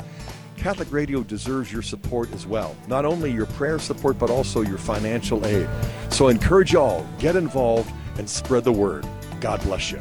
Catholic 0.57 0.93
radio 0.93 1.23
deserves 1.23 1.73
your 1.73 1.83
support 1.83 2.33
as 2.33 2.47
well. 2.47 2.77
Not 2.89 3.05
only 3.05 3.33
your 3.33 3.47
prayer 3.47 3.79
support, 3.79 4.19
but 4.19 4.31
also 4.31 4.63
your 4.63 4.79
financial 4.79 5.47
aid. 5.47 5.69
So 6.11 6.29
I 6.29 6.33
encourage 6.33 6.73
y'all, 6.73 7.07
get 7.19 7.37
involved 7.37 7.91
and 8.19 8.29
spread 8.29 8.65
the 8.65 8.73
word. 8.73 9.07
God 9.41 9.63
bless 9.63 9.91
you. 9.91 10.01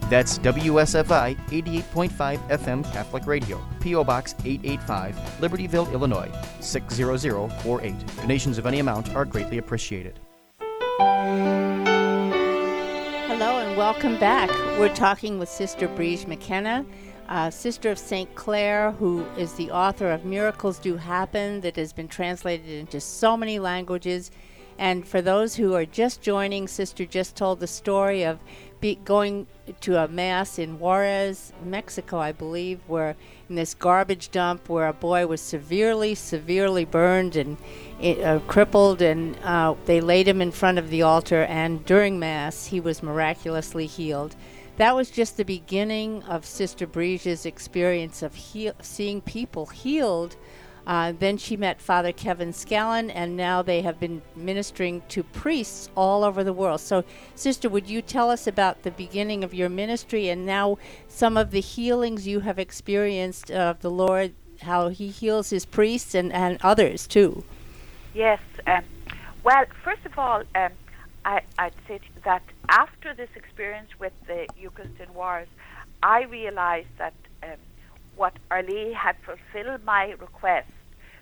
That's 0.11 0.37
WSFI 0.39 1.37
88.5 1.47 2.49
FM 2.49 2.83
Catholic 2.91 3.25
Radio, 3.25 3.63
P.O. 3.79 4.03
Box 4.03 4.35
885, 4.43 5.15
Libertyville, 5.39 5.89
Illinois 5.93 6.29
60048. 6.59 8.17
Donations 8.17 8.57
of 8.57 8.65
any 8.65 8.79
amount 8.79 9.15
are 9.15 9.23
greatly 9.23 9.57
appreciated. 9.57 10.19
Hello 13.29 13.59
and 13.59 13.77
welcome 13.77 14.19
back. 14.19 14.49
We're 14.77 14.93
talking 14.93 15.39
with 15.39 15.47
Sister 15.47 15.87
Briege 15.87 16.27
McKenna, 16.27 16.85
uh, 17.29 17.49
Sister 17.49 17.89
of 17.89 17.97
St. 17.97 18.35
Clare, 18.35 18.91
who 18.91 19.23
is 19.37 19.53
the 19.53 19.71
author 19.71 20.11
of 20.11 20.25
Miracles 20.25 20.77
Do 20.77 20.97
Happen, 20.97 21.61
that 21.61 21.77
has 21.77 21.93
been 21.93 22.09
translated 22.09 22.67
into 22.67 22.99
so 22.99 23.37
many 23.37 23.59
languages. 23.59 24.29
And 24.77 25.07
for 25.07 25.21
those 25.21 25.55
who 25.55 25.73
are 25.73 25.85
just 25.85 26.21
joining, 26.21 26.67
Sister 26.67 27.05
just 27.05 27.37
told 27.37 27.61
the 27.61 27.67
story 27.67 28.23
of 28.23 28.39
be 28.81 28.95
going 29.05 29.47
to 29.79 30.03
a 30.03 30.07
mass 30.07 30.59
in 30.59 30.79
Juarez, 30.79 31.53
Mexico, 31.63 32.17
I 32.17 32.31
believe, 32.31 32.79
where 32.87 33.15
in 33.47 33.55
this 33.55 33.73
garbage 33.73 34.31
dump 34.31 34.67
where 34.67 34.87
a 34.87 34.93
boy 34.93 35.27
was 35.27 35.39
severely, 35.39 36.15
severely 36.15 36.83
burned 36.83 37.35
and 37.35 37.57
uh, 38.03 38.39
crippled, 38.47 39.01
and 39.01 39.37
uh, 39.43 39.75
they 39.85 40.01
laid 40.01 40.27
him 40.27 40.41
in 40.41 40.51
front 40.51 40.79
of 40.79 40.89
the 40.89 41.03
altar, 41.03 41.43
and 41.43 41.85
during 41.85 42.19
mass, 42.19 42.65
he 42.65 42.79
was 42.79 43.03
miraculously 43.03 43.85
healed. 43.85 44.35
That 44.77 44.95
was 44.95 45.11
just 45.11 45.37
the 45.37 45.45
beginning 45.45 46.23
of 46.23 46.45
Sister 46.45 46.87
Briege's 46.87 47.45
experience 47.45 48.23
of 48.23 48.33
heal- 48.33 48.73
seeing 48.81 49.21
people 49.21 49.67
healed 49.67 50.35
Uh, 50.85 51.13
then 51.17 51.37
she 51.37 51.55
met 51.55 51.81
Father 51.81 52.11
Kevin 52.11 52.51
Scallon, 52.51 53.11
and 53.13 53.37
now 53.37 53.61
they 53.61 53.81
have 53.81 53.99
been 53.99 54.21
ministering 54.35 55.01
to 55.09 55.23
priests 55.23 55.89
all 55.95 56.23
over 56.23 56.43
the 56.43 56.53
world. 56.53 56.81
So, 56.81 57.03
Sister, 57.35 57.69
would 57.69 57.89
you 57.89 58.01
tell 58.01 58.29
us 58.29 58.47
about 58.47 58.83
the 58.83 58.91
beginning 58.91 59.43
of 59.43 59.53
your 59.53 59.69
ministry 59.69 60.29
and 60.29 60.45
now 60.45 60.77
some 61.07 61.37
of 61.37 61.51
the 61.51 61.61
healings 61.61 62.27
you 62.27 62.39
have 62.41 62.57
experienced 62.57 63.51
of 63.51 63.81
the 63.81 63.91
Lord, 63.91 64.33
how 64.61 64.89
He 64.89 65.09
heals 65.09 65.51
His 65.51 65.65
priests 65.65 66.15
and, 66.15 66.33
and 66.33 66.57
others 66.61 67.07
too? 67.07 67.43
Yes. 68.13 68.39
Um, 68.67 68.83
well, 69.43 69.65
first 69.83 70.05
of 70.05 70.17
all, 70.17 70.43
um, 70.55 70.71
I, 71.25 71.41
would 71.59 71.73
say 71.87 71.99
that 72.23 72.43
after 72.69 73.13
this 73.13 73.29
experience 73.35 73.89
with 73.99 74.13
the 74.27 74.47
Eucharistic 74.59 75.13
Wars, 75.15 75.47
I 76.03 76.23
realized 76.23 76.89
that 76.97 77.13
um, 77.43 77.57
what 78.21 78.37
Lady 78.51 78.93
had 78.93 79.15
fulfilled 79.25 79.83
my 79.83 80.13
request 80.19 80.69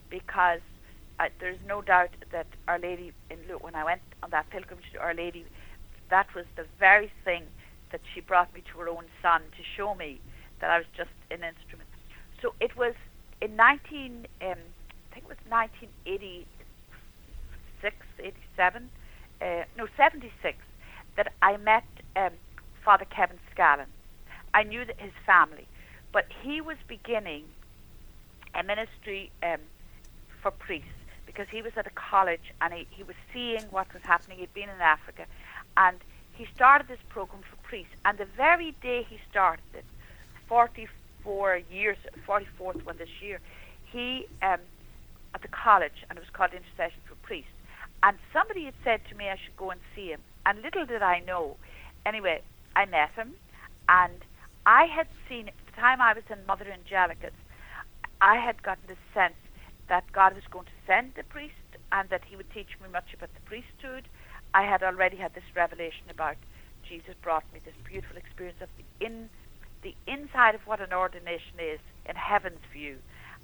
because 0.10 0.60
uh, 1.18 1.30
there's 1.40 1.58
no 1.66 1.82
doubt 1.82 2.10
that 2.34 2.48
Our 2.68 2.78
Lady, 2.78 3.14
in 3.30 3.38
when 3.62 3.74
I 3.74 3.86
went 3.86 4.02
on 4.22 4.32
that 4.32 4.50
pilgrimage 4.50 4.92
to 4.92 5.00
Our 5.00 5.14
Lady, 5.14 5.46
that 6.10 6.28
was 6.36 6.44
the 6.58 6.66
very 6.78 7.10
thing 7.24 7.46
that 7.94 8.02
she 8.14 8.20
brought 8.20 8.54
me 8.54 8.62
to 8.74 8.80
her 8.80 8.90
own 8.90 9.06
son 9.22 9.44
to 9.56 9.64
show 9.78 9.96
me 9.96 10.20
that 10.60 10.70
I 10.70 10.78
was 10.78 10.88
just 10.98 11.12
an 11.32 11.42
instrument. 11.42 11.88
So 12.42 12.54
it 12.60 12.76
was 12.76 12.96
in 13.42 13.56
19, 13.56 14.28
um, 14.42 14.50
I 14.50 14.56
think 15.14 15.24
it 15.24 15.30
was 15.30 15.38
1986, 15.48 17.96
87, 18.20 18.90
uh, 19.42 19.64
no, 19.78 19.88
76, 19.96 20.58
that 21.16 21.32
I 21.42 21.56
met 21.56 21.86
um, 22.18 22.34
Father 22.84 23.06
Kevin 23.06 23.40
Scallon. 23.56 23.88
I 24.54 24.64
knew 24.64 24.84
his 24.98 25.14
family, 25.26 25.66
but 26.12 26.26
he 26.42 26.62
was 26.62 26.78
beginning 26.88 27.46
a 28.56 28.64
ministry 28.64 29.32
um, 29.44 29.60
for 30.42 30.52
priests 30.52 30.90
because 31.26 31.48
he 31.50 31.62
was 31.62 31.72
at 31.78 31.86
a 31.86 31.92
college 31.92 32.54
and 32.62 32.74
he, 32.74 32.88
he 32.90 33.04
was 33.04 33.16
seeing 33.34 33.62
what 33.70 33.94
was 33.94 34.02
happening. 34.04 34.40
He'd 34.40 34.54
been 34.54 34.70
in 34.70 34.82
Africa, 34.82 35.26
and 35.78 35.98
he 36.34 36.48
started 36.56 36.88
this 36.88 37.00
program 37.10 37.42
for 37.50 37.56
priests. 37.68 37.94
And 38.06 38.18
the 38.18 38.26
very 38.26 38.74
day 38.82 39.06
he 39.08 39.20
started 39.30 39.64
it, 39.74 39.86
44 40.48 41.62
years, 41.72 41.98
44th 42.28 42.84
one 42.86 42.98
this 42.98 43.22
year, 43.22 43.40
he 43.92 44.26
um, 44.42 44.60
at 45.36 45.42
the 45.42 45.48
college, 45.48 46.06
and 46.10 46.18
it 46.18 46.22
was 46.22 46.30
called 46.32 46.52
Intercession 46.54 47.00
for 47.06 47.16
Priests. 47.16 47.52
And 48.02 48.18
somebody 48.34 48.66
had 48.66 48.74
said 48.84 49.02
to 49.10 49.16
me 49.16 49.30
I 49.30 49.36
should 49.36 49.56
go 49.58 49.70
and 49.70 49.80
see 49.96 50.08
him. 50.08 50.22
And 50.46 50.62
little 50.62 50.86
did 50.86 51.02
I 51.02 51.20
know. 51.20 51.58
Anyway, 52.06 52.42
I 52.76 52.86
met 52.86 53.12
him, 53.12 53.34
and 53.88 54.14
I 54.66 54.86
had 54.86 55.08
seen, 55.28 55.52
time 55.80 56.02
I 56.02 56.14
was 56.14 56.24
in 56.30 56.46
Mother 56.46 56.66
Angelica's, 56.72 57.34
I 58.22 58.36
had 58.36 58.62
gotten 58.62 58.84
the 58.88 58.98
sense 59.14 59.40
that 59.88 60.12
God 60.12 60.36
was 60.36 60.44
going 60.52 60.66
to 60.66 60.80
send 60.86 61.14
a 61.18 61.24
priest 61.24 61.54
and 61.92 62.10
that 62.10 62.22
he 62.26 62.36
would 62.36 62.52
teach 62.52 62.70
me 62.82 62.90
much 62.92 63.14
about 63.14 63.34
the 63.34 63.42
priesthood. 63.42 64.08
I 64.54 64.64
had 64.64 64.84
already 64.84 65.18
had 65.18 65.34
this 65.34 65.56
revelation 65.56 66.06
about 66.10 66.36
Jesus 66.88 67.16
brought 67.22 67.44
me 67.54 67.60
this 67.64 67.76
beautiful 67.88 68.18
experience 68.18 68.60
of 68.62 68.70
the 68.78 69.06
in 69.06 69.30
the 69.82 69.96
inside 70.08 70.56
of 70.56 70.68
what 70.68 70.82
an 70.82 70.92
ordination 70.92 71.56
is 71.58 71.80
in 72.06 72.16
heaven's 72.16 72.60
view. 72.74 72.98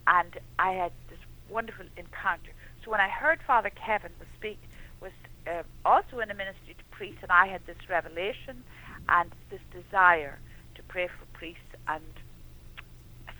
And 0.08 0.38
I 0.60 0.74
had 0.74 0.92
this 1.10 1.20
wonderful 1.50 1.86
encounter. 1.96 2.52
So 2.84 2.92
when 2.92 3.00
I 3.00 3.08
heard 3.08 3.40
Father 3.48 3.70
Kevin 3.70 4.12
speak, 4.38 4.60
was 5.02 5.12
uh, 5.48 5.64
also 5.86 6.20
in 6.20 6.30
a 6.30 6.34
ministry 6.34 6.76
to 6.78 6.84
priests, 6.92 7.20
and 7.22 7.32
I 7.32 7.48
had 7.48 7.66
this 7.66 7.78
revelation 7.90 8.64
and 9.08 9.32
this 9.50 9.62
desire 9.72 10.40
to 10.76 10.84
pray 10.84 11.08
for 11.08 11.26
priests, 11.38 11.62
and 11.88 12.04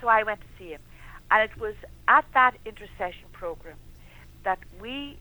so 0.02 0.08
I 0.08 0.24
went 0.24 0.42
to 0.42 0.48
see 0.58 0.70
him. 0.70 0.82
And 1.32 1.50
it 1.50 1.58
was 1.60 1.76
at 2.08 2.26
that 2.34 2.56
intercession 2.66 3.28
program 3.32 3.78
that 4.44 4.60
we, 4.80 5.18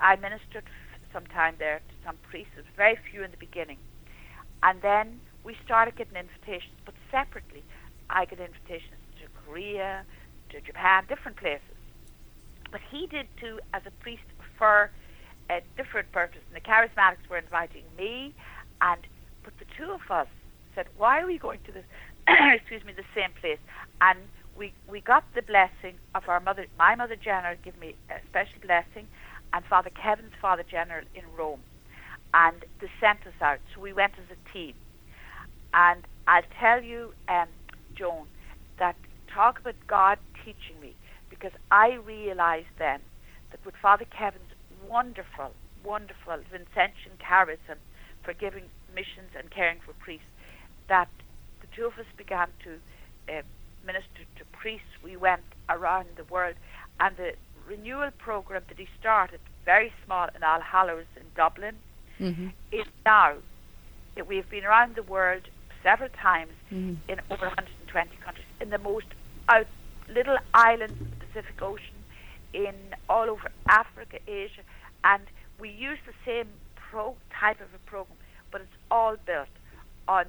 I 0.00 0.16
ministered 0.16 0.64
some 1.12 1.26
time 1.26 1.54
there 1.58 1.78
to 1.78 1.94
some 2.04 2.16
priests, 2.28 2.52
it 2.56 2.60
was 2.60 2.66
very 2.76 2.98
few 3.10 3.22
in 3.22 3.30
the 3.30 3.36
beginning. 3.38 3.78
And 4.62 4.82
then 4.82 5.20
we 5.44 5.56
started 5.64 5.96
getting 5.96 6.16
invitations, 6.16 6.74
but 6.84 6.94
separately. 7.10 7.62
I 8.10 8.24
got 8.24 8.38
invitations 8.38 9.00
to 9.20 9.28
Korea, 9.44 10.04
to 10.50 10.60
Japan, 10.60 11.04
different 11.08 11.36
places. 11.36 11.62
But 12.70 12.80
he 12.90 13.06
did 13.06 13.26
too 13.40 13.60
as 13.72 13.82
a 13.86 13.90
priest 14.02 14.24
for 14.58 14.90
a 15.50 15.60
different 15.76 16.10
purpose. 16.12 16.40
And 16.52 16.56
the 16.56 16.66
charismatics 16.68 17.28
were 17.30 17.38
inviting 17.38 17.84
me, 17.96 18.34
and 18.80 19.00
but 19.44 19.54
the 19.58 19.64
two 19.76 19.90
of 19.92 20.10
us 20.10 20.28
said, 20.74 20.86
"Why 20.96 21.20
are 21.20 21.26
we 21.26 21.38
going 21.38 21.60
to 21.66 21.72
this? 21.72 21.84
excuse 22.54 22.84
me, 22.84 22.92
the 22.92 23.06
same 23.14 23.30
place?" 23.40 23.58
And 24.00 24.18
we 24.56 24.72
we 24.88 25.00
got 25.00 25.24
the 25.34 25.42
blessing 25.42 25.98
of 26.14 26.24
our 26.28 26.40
mother, 26.40 26.66
my 26.78 26.94
mother 26.94 27.16
general, 27.16 27.56
give 27.64 27.78
me 27.78 27.94
a 28.10 28.18
special 28.28 28.60
blessing, 28.62 29.06
and 29.52 29.64
Father 29.64 29.90
Kevin's 29.90 30.32
father 30.40 30.64
general 30.68 31.04
in 31.14 31.24
Rome, 31.36 31.60
and 32.34 32.64
they 32.80 32.88
sent 33.00 33.20
us 33.26 33.38
out. 33.40 33.58
So 33.74 33.80
we 33.80 33.92
went 33.92 34.14
as 34.18 34.36
a 34.36 34.52
team, 34.52 34.74
and 35.74 36.04
I'll 36.26 36.48
tell 36.58 36.82
you, 36.82 37.12
um, 37.28 37.48
Joan, 37.94 38.26
that 38.78 38.96
talk 39.32 39.60
about 39.60 39.74
God 39.86 40.18
teaching 40.44 40.80
me 40.80 40.94
because 41.30 41.52
I 41.70 41.94
realized 42.04 42.72
then 42.78 43.00
that 43.50 43.60
with 43.64 43.74
Father 43.80 44.06
Kevin's 44.16 44.52
wonderful, 44.88 45.52
wonderful 45.84 46.38
Vincentian 46.52 47.14
charism 47.20 47.76
for 48.22 48.32
giving 48.32 48.64
missions 48.94 49.30
and 49.36 49.50
caring 49.50 49.78
for 49.84 49.92
priests, 49.94 50.26
that 50.88 51.08
two 51.76 51.84
of 51.84 51.98
us 51.98 52.06
began 52.16 52.48
to 52.64 52.78
uh, 53.32 53.42
minister 53.84 54.24
to 54.38 54.44
priests. 54.52 54.88
We 55.04 55.16
went 55.16 55.42
around 55.68 56.06
the 56.16 56.24
world, 56.24 56.54
and 56.98 57.16
the 57.16 57.34
renewal 57.68 58.10
program 58.18 58.62
that 58.68 58.78
he 58.78 58.88
started, 58.98 59.40
very 59.64 59.92
small 60.04 60.28
in 60.34 60.42
All 60.42 60.60
Hallows 60.60 61.06
in 61.16 61.22
Dublin, 61.36 61.76
mm-hmm. 62.18 62.48
is 62.72 62.86
now. 63.04 63.34
that 64.14 64.26
We've 64.26 64.48
been 64.48 64.64
around 64.64 64.96
the 64.96 65.02
world 65.02 65.42
several 65.82 66.08
times 66.10 66.52
mm-hmm. 66.72 66.94
in 67.10 67.20
over 67.30 67.46
120 67.46 68.10
countries, 68.24 68.46
in 68.60 68.70
the 68.70 68.78
most 68.78 69.06
out 69.48 69.66
little 70.08 70.38
islands 70.54 70.94
in 70.98 71.10
the 71.10 71.26
Pacific 71.26 71.60
Ocean, 71.60 71.94
in 72.52 72.74
all 73.08 73.28
over 73.28 73.50
Africa, 73.68 74.18
Asia, 74.26 74.62
and 75.04 75.22
we 75.60 75.68
use 75.68 75.98
the 76.06 76.12
same 76.24 76.48
pro 76.74 77.16
type 77.38 77.60
of 77.60 77.68
a 77.74 77.78
program, 77.90 78.16
but 78.50 78.60
it's 78.60 78.70
all 78.90 79.16
built 79.26 79.48
on 80.08 80.26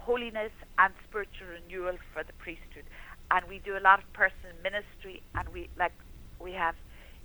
holiness 0.00 0.52
and 0.78 0.92
spiritual 1.08 1.48
renewal 1.48 1.96
for 2.12 2.22
the 2.24 2.32
priesthood. 2.34 2.84
And 3.30 3.46
we 3.48 3.60
do 3.60 3.76
a 3.76 3.80
lot 3.80 4.00
of 4.00 4.12
personal 4.12 4.54
ministry, 4.62 5.22
and 5.34 5.48
we 5.50 5.68
like 5.78 5.92
we 6.40 6.52
have 6.52 6.74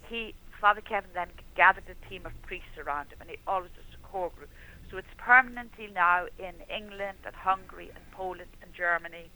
he 0.07 0.35
Father 0.61 0.81
Kevin 0.81 1.09
then 1.13 1.27
gathered 1.55 1.83
a 1.89 2.09
team 2.09 2.25
of 2.25 2.31
priests 2.43 2.77
around 2.77 3.07
him, 3.09 3.17
and 3.21 3.29
he 3.29 3.37
always 3.47 3.71
does 3.75 3.85
a 3.93 4.07
core 4.07 4.31
group. 4.35 4.49
So 4.89 4.97
it's 4.97 5.13
permanently 5.17 5.89
now 5.93 6.25
in 6.39 6.53
England 6.69 7.17
and 7.25 7.35
Hungary 7.35 7.91
and 7.93 8.03
Poland 8.11 8.49
and 8.61 8.73
Germany 8.73 9.29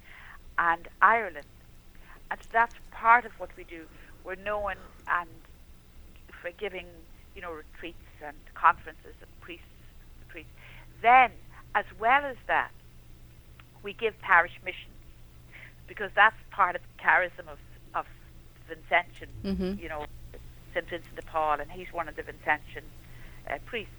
and 0.57 0.87
Ireland. 1.01 1.47
And 2.31 2.39
so 2.41 2.49
that's 2.53 2.75
part 2.91 3.25
of 3.25 3.31
what 3.39 3.49
we 3.57 3.63
do. 3.63 3.85
We're 4.23 4.35
known 4.35 4.75
and 5.07 5.29
for 6.41 6.51
giving, 6.51 6.85
you 7.35 7.41
know, 7.41 7.51
retreats 7.51 7.97
and 8.25 8.37
conferences 8.53 9.15
and 9.21 9.41
priests 9.41 9.65
retreats. 10.25 10.49
Then, 11.01 11.31
as 11.75 11.85
well 11.99 12.23
as 12.25 12.37
that, 12.47 12.71
we 13.83 13.93
give 13.93 14.19
parish 14.21 14.53
missions 14.63 14.93
because 15.87 16.11
that's 16.15 16.35
part 16.51 16.75
of 16.75 16.81
the 16.81 17.03
charism 17.03 17.51
of, 17.51 17.57
of 17.95 18.05
Vincentian, 18.69 19.27
mm-hmm. 19.43 19.81
you 19.81 19.89
know, 19.89 20.05
St. 20.73 20.87
Vincent 20.87 21.15
de 21.15 21.21
Paul, 21.23 21.59
and 21.59 21.71
he's 21.71 21.91
one 21.91 22.07
of 22.07 22.15
the 22.15 22.21
Vincentian 22.21 22.83
uh, 23.49 23.57
priests. 23.65 23.93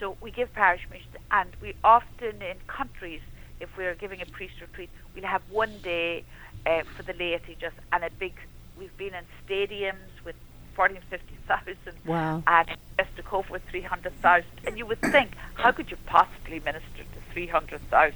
So 0.00 0.16
we 0.20 0.30
give 0.30 0.52
parish 0.52 0.86
missions, 0.90 1.14
and 1.30 1.50
we 1.62 1.74
often 1.84 2.42
in 2.42 2.56
countries, 2.66 3.20
if 3.60 3.74
we're 3.76 3.94
giving 3.94 4.20
a 4.20 4.26
priest 4.26 4.54
retreat, 4.60 4.90
we'll 5.14 5.24
have 5.24 5.42
one 5.50 5.72
day 5.82 6.24
uh, 6.66 6.82
for 6.96 7.02
the 7.02 7.14
laity 7.14 7.56
just 7.60 7.76
and 7.92 8.04
a 8.04 8.10
big. 8.10 8.34
We've 8.78 8.96
been 8.98 9.14
in 9.14 9.24
stadiums 9.46 10.22
with 10.24 10.36
40 10.74 10.96
and 10.96 11.04
50,000. 11.04 11.76
Wow. 12.04 12.42
And 12.46 12.68
just 12.98 13.16
to 13.16 13.22
cope 13.22 13.48
with 13.48 13.62
300,000. 13.70 14.44
And 14.66 14.76
you 14.76 14.84
would 14.84 15.00
think, 15.00 15.34
how 15.54 15.72
could 15.72 15.90
you 15.90 15.96
possibly 16.04 16.60
minister 16.60 16.98
to 16.98 17.32
300,000? 17.32 18.14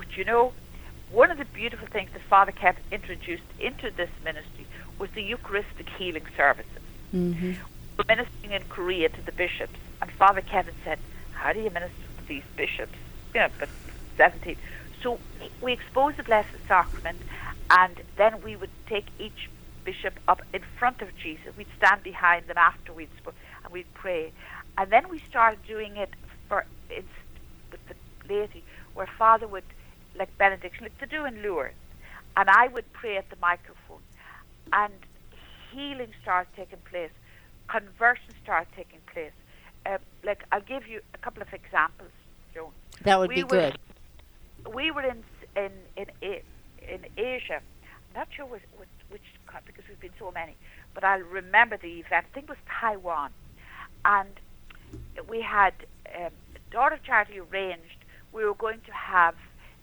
But 0.00 0.16
you 0.16 0.24
know, 0.24 0.54
one 1.10 1.30
of 1.30 1.36
the 1.36 1.44
beautiful 1.44 1.86
things 1.86 2.10
that 2.14 2.22
Father 2.22 2.52
Kevin 2.52 2.82
introduced 2.90 3.42
into 3.58 3.90
this 3.90 4.08
ministry 4.24 4.66
was 4.98 5.10
the 5.10 5.22
Eucharistic 5.22 5.90
healing 5.90 6.24
services. 6.36 6.82
Mm-hmm. 7.14 7.52
We're 7.98 8.16
ministering 8.16 8.52
in 8.52 8.62
Korea 8.70 9.10
to 9.10 9.22
the 9.22 9.32
bishops, 9.32 9.78
and 10.00 10.10
Father 10.12 10.40
Kevin 10.40 10.74
said, 10.84 10.98
How 11.32 11.52
do 11.52 11.60
you 11.60 11.68
minister 11.68 11.96
to 12.18 12.26
these 12.26 12.44
bishops? 12.56 12.96
You 13.34 13.40
know, 13.40 13.48
but 13.58 13.68
17. 14.16 14.56
So 15.02 15.18
we 15.60 15.74
expose 15.74 16.16
the 16.16 16.22
Blessed 16.22 16.48
Sacrament, 16.66 17.18
and 17.68 18.00
then 18.16 18.40
we 18.42 18.56
would 18.56 18.70
take 18.86 19.06
each 19.18 19.50
bishop 19.84 20.18
up 20.28 20.40
in 20.54 20.62
front 20.78 21.02
of 21.02 21.14
Jesus. 21.18 21.54
We'd 21.58 21.66
stand 21.76 22.02
behind 22.02 22.46
them 22.46 22.56
after 22.56 22.94
we'd 22.94 23.14
spoke, 23.18 23.34
and 23.64 23.72
we'd 23.72 23.92
pray. 23.92 24.32
And 24.78 24.90
then 24.90 25.10
we 25.10 25.18
started 25.18 25.58
doing 25.66 25.98
it 25.98 26.10
for 26.48 26.64
with 26.88 27.04
the 27.86 28.32
laity, 28.32 28.64
where 28.94 29.06
Father 29.06 29.46
would, 29.46 29.64
like 30.20 30.36
benediction, 30.38 30.84
like 30.84 30.98
to 30.98 31.06
do 31.06 31.24
in 31.24 31.42
Lourdes, 31.42 31.74
and 32.36 32.48
I 32.48 32.68
would 32.68 32.92
pray 32.92 33.16
at 33.16 33.28
the 33.30 33.36
microphone. 33.40 34.02
And 34.72 34.92
healing 35.72 36.12
starts 36.22 36.50
taking 36.54 36.78
place, 36.88 37.10
conversion 37.66 38.34
starts 38.44 38.70
taking 38.76 39.00
place. 39.12 39.32
Uh, 39.86 39.98
like 40.22 40.44
I'll 40.52 40.60
give 40.60 40.86
you 40.86 41.00
a 41.14 41.18
couple 41.18 41.42
of 41.42 41.52
examples, 41.52 42.12
Joan. 42.54 42.70
That 43.02 43.18
would 43.18 43.30
we 43.30 43.36
be 43.36 43.42
were, 43.44 43.48
good. 43.48 43.78
We 44.72 44.90
were 44.90 45.02
in 45.02 45.24
in 45.56 45.72
in 45.96 46.08
in 46.86 47.06
Asia. 47.16 47.60
I'm 47.62 48.20
not 48.20 48.28
sure 48.36 48.44
which, 48.44 48.62
which, 48.76 48.88
which 49.08 49.22
because 49.64 49.84
we've 49.88 50.00
been 50.00 50.18
so 50.18 50.30
many, 50.30 50.54
but 50.94 51.02
I'll 51.02 51.20
remember 51.20 51.78
the 51.78 52.00
event. 52.00 52.26
I 52.30 52.34
think 52.34 52.44
it 52.44 52.50
was 52.50 52.58
Taiwan, 52.80 53.30
and 54.04 54.28
we 55.28 55.40
had 55.40 55.72
um, 56.14 56.32
Daughter 56.70 56.98
Charity 57.02 57.40
arranged. 57.40 58.04
We 58.32 58.44
were 58.44 58.54
going 58.54 58.80
to 58.86 58.92
have 58.92 59.34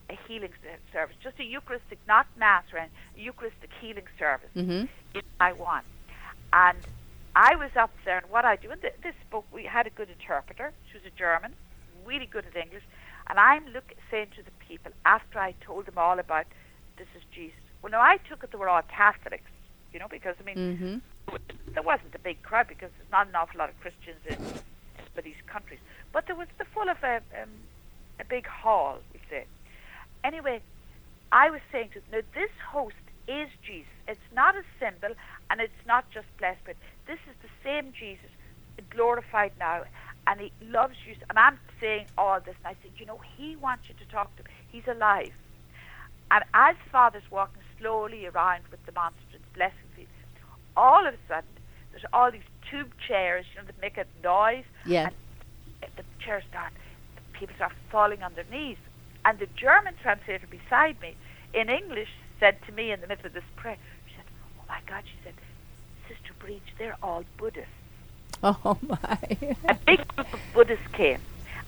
a 0.10 0.18
healing 0.28 0.53
service, 0.93 1.16
just 1.22 1.39
a 1.39 1.43
Eucharistic, 1.43 1.99
not 2.08 2.28
mass, 2.38 2.64
or 2.74 2.80
a 2.80 2.88
Eucharistic 3.16 3.70
healing 3.82 4.08
service 4.18 4.49
Mm-hmm. 4.55 4.86
in 5.16 5.22
Taiwan. 5.39 5.82
And 6.53 6.78
I 7.36 7.55
was 7.55 7.72
up 7.76 7.91
there, 8.05 8.18
and 8.18 8.30
what 8.30 8.45
I 8.45 8.55
do, 8.55 8.72
and 8.72 8.82
th- 8.82 8.95
this 9.03 9.16
book, 9.30 9.45
we 9.51 9.64
had 9.66 9.86
a 9.86 9.89
good 9.89 10.10
interpreter. 10.10 10.72
She 10.91 10.97
was 10.97 11.05
a 11.05 11.18
German, 11.18 11.53
really 12.05 12.26
good 12.26 12.45
at 12.45 12.55
English. 12.55 12.84
And 13.30 13.38
I'm 13.39 13.66
look, 13.74 13.93
saying 14.10 14.28
to 14.38 14.43
the 14.43 14.51
people, 14.68 14.91
after 15.05 15.39
I 15.39 15.53
told 15.62 15.86
them 15.86 15.97
all 15.97 16.20
about 16.20 16.45
this 16.97 17.08
is 17.16 17.24
Jesus. 17.34 17.60
Well, 17.82 17.91
now 17.91 18.01
I 18.01 18.18
took 18.30 18.43
it 18.43 18.51
they 18.51 18.58
were 18.58 18.70
all 18.70 18.82
Catholics, 18.84 19.51
you 19.93 19.99
know, 19.99 20.08
because, 20.10 20.36
I 20.39 20.43
mean, 20.43 20.55
Mm-hmm. 20.58 21.36
there 21.74 21.84
wasn't 21.84 22.16
a 22.16 22.20
big 22.20 22.41
crowd 22.41 22.68
because 22.70 22.89
there's 22.97 23.12
not 23.12 23.28
an 23.28 23.36
awful 23.36 23.60
lot 23.60 23.70
of 23.70 23.80
Christians 23.82 24.18
in, 24.28 24.36
in 24.36 25.24
these 25.24 25.36
countries. 25.45 25.80
But 26.14 26.26
there 26.28 26.36
was 26.36 26.47
the 26.58 26.66
full 26.66 26.89
of 26.89 27.03
a, 27.03 27.18
um, 27.39 27.49
a 28.20 28.24
big 28.24 28.47
hall. 28.47 28.99
Anyway, 30.28 30.61
I 31.32 31.49
was 31.49 31.61
saying 31.71 31.91
to 31.93 32.01
them, 32.01 32.09
now 32.11 32.21
this 32.36 32.51
host 32.69 32.95
is 33.30 33.47
Jesus. 33.65 33.88
It's 34.09 34.30
not 34.36 34.57
a 34.57 34.63
symbol 34.78 35.15
and 35.49 35.61
it's 35.61 35.86
not 35.86 36.03
just 36.11 36.28
blessed 36.38 36.61
bread. 36.65 36.75
This 37.07 37.19
is 37.30 37.36
the 37.41 37.49
same 37.63 37.93
Jesus, 37.97 38.30
glorified 38.89 39.53
now, 39.57 39.84
and 40.28 40.41
he 40.41 40.51
loves 40.61 40.95
you. 41.07 41.15
And 41.30 41.39
I'm 41.39 41.57
saying 41.80 42.07
all 42.17 42.41
this, 42.41 42.55
and 42.57 42.67
I 42.67 42.75
said, 42.82 42.91
you 42.97 43.05
know, 43.05 43.21
he 43.38 43.55
wants 43.55 43.86
you 43.88 43.95
to 43.95 44.11
talk 44.11 44.36
to 44.36 44.43
him. 44.43 44.51
He's 44.69 44.88
alive. 44.88 45.32
And 46.30 46.43
as 46.53 46.75
Father's 46.91 47.32
walking 47.32 47.63
slowly 47.80 48.25
around 48.25 48.63
with 48.69 48.86
the 48.86 48.91
monstrance, 48.91 49.45
blessing 49.55 49.89
people, 49.95 50.13
all 50.75 51.07
of 51.07 51.13
a 51.13 51.17
sudden, 51.30 51.49
there's 51.91 52.03
all 52.11 52.32
these 52.32 52.41
tube 52.69 52.91
chairs, 53.07 53.45
you 53.53 53.61
know, 53.61 53.65
that 53.65 53.80
make 53.82 53.97
a 53.97 54.05
noise. 54.21 54.65
Yeah. 54.86 55.09
And 55.82 55.91
the 55.95 56.03
chairs 56.19 56.43
start, 56.49 56.73
people 57.32 57.55
start 57.55 57.71
falling 57.89 58.23
on 58.23 58.34
their 58.36 58.45
knees. 58.51 58.78
And 59.28 59.39
the 59.39 59.47
German 59.57 59.93
translator 60.01 60.47
beside 60.47 61.01
me, 61.01 61.13
in 61.53 61.69
English, 61.69 62.07
said 62.39 62.55
to 62.65 62.71
me 62.71 62.91
in 62.93 63.01
the 63.01 63.07
middle 63.07 63.25
of 63.25 63.34
this 63.34 63.43
prayer, 63.57 63.75
she 64.07 64.15
said, 64.15 64.23
oh 64.57 64.63
my 64.69 64.80
God, 64.88 65.03
she 65.05 65.17
said, 65.21 65.34
Sister 66.07 66.34
Briege, 66.39 66.61
they're 66.78 66.95
all 67.03 67.25
Buddhists. 67.38 67.69
Oh 68.43 68.78
my. 68.88 69.17
a 69.67 69.73
big 69.86 70.07
group 70.15 70.32
of 70.32 70.39
Buddhists 70.53 70.88
came, 70.93 71.19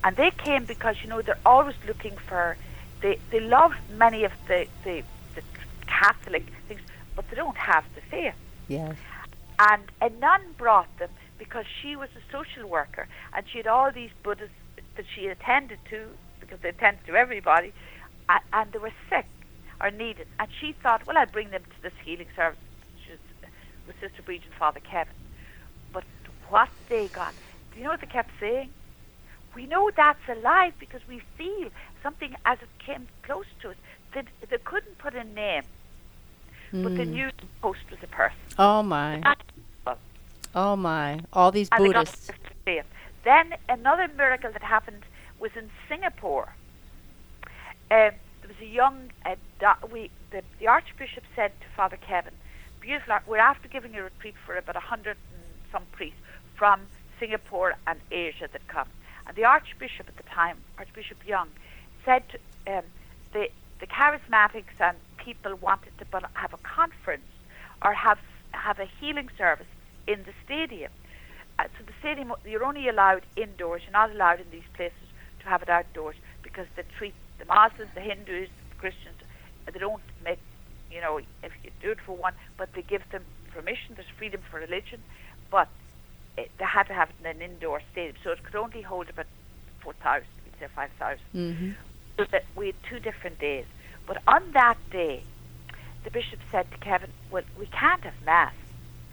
and 0.04 0.16
they 0.16 0.32
came 0.32 0.64
because 0.66 0.98
you 1.02 1.10
know 1.10 1.22
they're 1.22 1.46
always 1.46 1.76
looking 1.88 2.16
for. 2.28 2.56
They 3.02 3.18
they 3.32 3.40
love 3.40 3.74
many 3.90 4.24
of 4.24 4.32
the 4.48 4.68
the, 4.84 5.04
the 5.34 5.42
Catholic 5.88 6.46
things, 6.68 6.82
but 7.16 7.28
they 7.30 7.36
don't 7.36 7.58
have 7.58 7.84
the 7.96 8.02
faith. 8.02 8.36
yes. 8.68 8.96
And 9.58 9.82
a 10.00 10.10
nun 10.10 10.42
brought 10.60 10.96
them 11.00 11.10
because 11.40 11.66
she 11.82 11.96
was 11.96 12.10
a 12.16 12.32
social 12.32 12.70
worker, 12.70 13.08
and 13.34 13.44
she 13.52 13.58
had 13.58 13.68
all 13.68 13.92
these 13.92 14.12
Buddhists 14.22 14.56
that 14.96 15.06
she 15.16 15.26
attended 15.26 15.80
to 15.90 16.08
because 16.50 16.62
they 16.64 16.70
attended 16.70 17.06
to 17.06 17.16
everybody, 17.16 17.74
and, 18.28 18.42
and 18.54 18.72
they 18.72 18.80
were 18.80 18.94
sick 19.10 19.26
or 19.82 19.92
needed. 19.92 20.28
And 20.40 20.50
she 20.60 20.74
thought, 20.82 21.06
well, 21.06 21.18
I'll 21.18 21.28
bring 21.28 21.52
them 21.52 21.64
to 21.64 21.82
this 21.84 21.94
healing 22.04 22.28
service. 22.36 22.58
Was 23.10 23.20
with 23.88 23.96
Sister 24.00 24.22
Briege 24.22 24.46
and 24.46 24.54
Father 24.58 24.80
Kevin. 24.80 25.14
But 25.92 26.04
what 26.50 26.70
they 26.90 27.08
got, 27.08 27.34
do 27.74 27.80
you 27.80 27.84
know 27.86 27.92
what 27.92 28.02
they 28.02 28.08
kept 28.08 28.30
saying? 28.40 28.70
We 29.56 29.66
know 29.66 29.90
that's 29.96 30.20
alive 30.30 30.74
because 30.80 31.02
we 31.08 31.22
feel 31.38 31.70
something 32.04 32.36
as 32.46 32.60
it 32.62 32.70
came 32.86 33.08
close 33.24 33.46
to 33.62 33.70
us. 33.72 33.76
They, 34.14 34.24
they 34.50 34.58
couldn't 34.58 34.98
put 35.00 35.16
a 35.16 35.24
name, 35.24 35.64
but 36.72 36.96
they 36.96 37.06
Mm. 37.06 37.14
knew 37.14 37.30
the 37.36 37.48
host 37.64 37.80
was 37.90 38.00
a 38.04 38.08
person. 38.08 38.38
Oh 38.60 38.84
my. 38.84 39.24
Oh 40.54 40.76
my. 40.76 41.20
All 41.34 41.52
these 41.52 41.70
And 41.72 41.84
Buddhists. 41.84 42.30
Then 43.24 43.54
another 43.68 44.08
miracle 44.16 44.52
that 44.52 44.64
happened 44.64 45.04
was 45.40 45.52
in 45.56 45.70
Singapore. 45.88 46.54
Um, 47.92 48.12
there 48.42 48.48
was 48.48 48.62
a 48.62 48.66
young, 48.66 49.12
uh, 49.26 49.36
we, 49.92 50.12
the, 50.32 50.44
the 50.60 50.68
Archbishop 50.68 51.24
said 51.36 51.52
to 51.62 51.68
Father 51.76 51.98
Kevin, 51.98 52.34
beautiful, 52.80 53.18
we're 53.28 53.38
after 53.38 53.68
giving 53.68 53.96
a 53.96 54.04
retreat 54.04 54.36
for 54.46 54.56
about 54.56 54.76
a 54.76 54.82
hundred 54.82 55.18
and 55.34 55.44
some 55.72 55.84
priests 55.92 56.20
from 56.56 56.82
Singapore 57.20 57.76
and 57.88 58.00
Asia 58.12 58.48
that 58.52 58.68
come. 58.68 58.88
And 59.28 59.36
the 59.36 59.46
Archbishop 59.46 60.08
at 60.08 60.18
the 60.18 60.24
time, 60.24 60.58
Archbishop 60.78 61.18
Yong, 61.26 61.50
said 62.06 62.24
to, 62.30 62.78
um, 62.78 62.84
the, 63.34 63.50
the 63.80 63.88
charismatics 63.88 64.80
and 64.80 64.98
people 65.18 65.56
wanted 65.56 65.92
to 66.00 66.06
have 66.34 66.54
a 66.54 66.58
conference 66.58 67.24
or 67.84 67.94
have, 67.94 68.20
have 68.52 68.80
a 68.80 68.86
healing 69.00 69.30
service 69.38 69.68
in 70.08 70.24
the 70.24 70.34
stadium. 70.46 70.92
Uh, 71.58 71.66
so 71.78 71.84
the 71.86 71.94
stadium, 72.00 72.34
you're 72.46 72.64
only 72.64 72.88
allowed 72.88 73.24
indoors. 73.36 73.82
You're 73.84 73.92
not 73.92 74.12
allowed 74.12 74.40
in 74.40 74.48
these 74.52 74.64
places 74.74 75.09
have 75.50 75.62
it 75.62 75.70
outdoors 75.70 76.16
because 76.44 76.68
they 76.76 76.84
treat 76.98 77.14
the 77.40 77.46
Muslims, 77.46 77.92
the 77.96 78.02
Hindus, 78.02 78.50
the 78.70 78.76
Christians. 78.78 79.18
They 79.72 79.80
don't 79.80 80.02
make, 80.24 80.40
you 80.92 81.02
know, 81.02 81.18
if 81.18 81.52
you 81.64 81.72
do 81.82 81.92
it 81.92 82.00
for 82.06 82.16
one, 82.16 82.34
but 82.58 82.74
they 82.74 82.82
give 82.82 83.04
them 83.12 83.24
permission. 83.54 83.96
There's 83.96 84.08
freedom 84.18 84.42
for 84.50 84.60
religion, 84.60 85.02
but 85.52 85.68
it, 86.38 86.52
they 86.58 86.66
had 86.66 86.84
to 86.88 86.94
have 86.94 87.10
it 87.10 87.16
in 87.20 87.26
an 87.36 87.42
indoor 87.42 87.82
stadium, 87.92 88.16
so 88.24 88.32
it 88.32 88.44
could 88.44 88.56
only 88.56 88.82
hold 88.82 89.10
about 89.10 89.28
four 89.82 89.94
thousand, 89.94 90.28
we'd 90.46 90.60
say 90.60 90.68
five 90.76 90.92
thousand. 90.98 91.26
Mm-hmm. 91.36 91.72
So 92.18 92.26
that 92.32 92.46
we 92.56 92.68
had 92.68 92.76
two 92.90 93.00
different 93.00 93.40
days. 93.40 93.66
But 94.08 94.22
on 94.28 94.52
that 94.54 94.78
day, 94.92 95.24
the 96.04 96.12
bishop 96.12 96.40
said 96.52 96.70
to 96.72 96.78
Kevin, 96.78 97.12
"Well, 97.32 97.44
we 97.58 97.68
can't 97.68 98.04
have 98.04 98.14
mass 98.26 98.54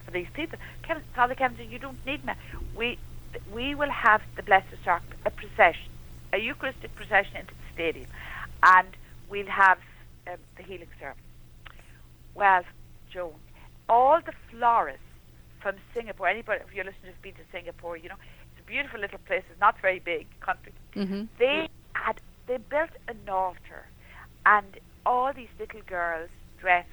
for 0.05 0.11
these 0.11 0.27
people." 0.33 0.57
Kevin, 0.83 1.03
Father 1.15 1.35
Kevin 1.35 1.57
said, 1.57 1.71
"You 1.71 1.79
don't 1.79 2.03
need 2.05 2.25
mass. 2.25 2.37
We 2.75 2.97
we 3.53 3.75
will 3.75 3.91
have 3.91 4.21
the 4.35 4.43
Blessed 4.43 4.77
Sacrament, 4.83 5.19
a 5.25 5.29
procession, 5.29 5.91
a 6.33 6.37
Eucharistic 6.37 6.93
procession 6.95 7.37
into 7.37 7.53
the 7.53 7.73
stadium, 7.73 8.07
and 8.63 8.87
we'll 9.29 9.47
have 9.47 9.79
um, 10.27 10.37
the 10.55 10.63
healing 10.63 10.87
service." 10.99 11.17
Well, 12.35 12.63
Joan, 13.11 13.33
all 13.89 14.19
the 14.21 14.33
florists 14.49 15.01
from 15.59 15.75
Singapore, 15.93 16.27
anybody, 16.27 16.61
if 16.67 16.73
you're 16.73 16.85
listening 16.85 17.13
been 17.21 17.33
to 17.33 17.41
Singapore, 17.51 17.97
you 17.97 18.09
know, 18.09 18.15
it's 18.51 18.61
a 18.61 18.67
beautiful 18.67 18.99
little 18.99 19.19
place. 19.19 19.43
It's 19.49 19.59
not 19.59 19.79
very 19.81 19.99
big 19.99 20.27
country. 20.39 20.73
Mm-hmm. 20.95 21.23
They 21.39 21.67
had 21.93 22.21
they 22.47 22.57
built 22.57 22.91
an 23.07 23.19
altar, 23.27 23.85
and 24.45 24.77
all 25.05 25.33
these 25.33 25.49
little 25.59 25.81
girls 25.87 26.29
dressed 26.59 26.89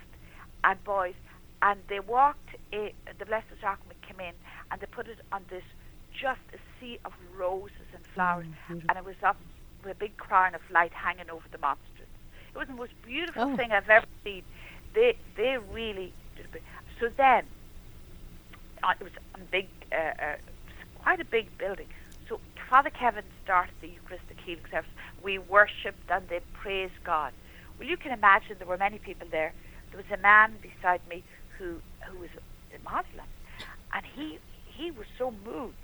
and 0.64 0.82
boys, 0.84 1.14
and 1.62 1.80
they 1.88 2.00
walked. 2.00 2.50
A, 2.72 2.92
the 3.18 3.26
Blessed 3.26 3.46
Sacrament 3.60 4.00
came 4.02 4.20
in, 4.20 4.34
and 4.70 4.80
they 4.80 4.86
put 4.86 5.06
it 5.08 5.18
on 5.30 5.44
this 5.50 5.62
just 6.20 6.40
a 6.52 6.58
sea 6.80 6.98
of 7.04 7.12
roses 7.36 7.88
and 7.94 8.04
flowers, 8.14 8.46
and 8.68 8.98
it 8.98 9.04
was 9.04 9.16
up 9.22 9.36
with 9.82 9.92
a 9.92 9.98
big 9.98 10.16
crown 10.16 10.54
of 10.54 10.60
light 10.70 10.92
hanging 10.92 11.30
over 11.30 11.44
the 11.50 11.58
monstrance. 11.58 12.10
It 12.54 12.58
was 12.58 12.68
the 12.68 12.74
most 12.74 12.92
beautiful 13.02 13.42
Oh. 13.42 13.56
thing 13.56 13.72
I've 13.72 13.90
ever 13.90 14.06
seen. 14.24 14.42
They 14.94 15.16
they 15.36 15.58
really 15.58 16.12
did. 16.36 16.62
So 17.00 17.08
then, 17.08 17.44
uh, 18.82 18.94
it 19.00 19.04
was 19.04 19.12
a 19.34 19.38
big, 19.50 19.68
uh, 19.92 19.96
uh, 19.96 20.36
quite 21.02 21.20
a 21.20 21.24
big 21.24 21.56
building. 21.58 21.86
So 22.28 22.40
Father 22.68 22.90
Kevin 22.90 23.24
started 23.42 23.74
the 23.80 23.88
Eucharistic 23.88 24.38
healing 24.40 24.64
service. 24.70 24.90
We 25.22 25.38
worshipped 25.38 26.10
and 26.10 26.28
they 26.28 26.40
praised 26.52 27.02
God. 27.04 27.32
Well, 27.78 27.88
you 27.88 27.96
can 27.96 28.12
imagine 28.12 28.56
there 28.58 28.68
were 28.68 28.78
many 28.78 28.98
people 28.98 29.26
there. 29.30 29.52
There 29.90 30.00
was 30.00 30.10
a 30.16 30.22
man 30.22 30.54
beside 30.62 31.00
me 31.08 31.22
who 31.58 31.80
who 32.06 32.18
was 32.18 32.30
a 32.74 32.78
Muslim, 32.84 33.26
and 33.92 34.04
he 34.06 34.38
he 34.66 34.90
was 34.90 35.06
so 35.18 35.32
moved 35.44 35.74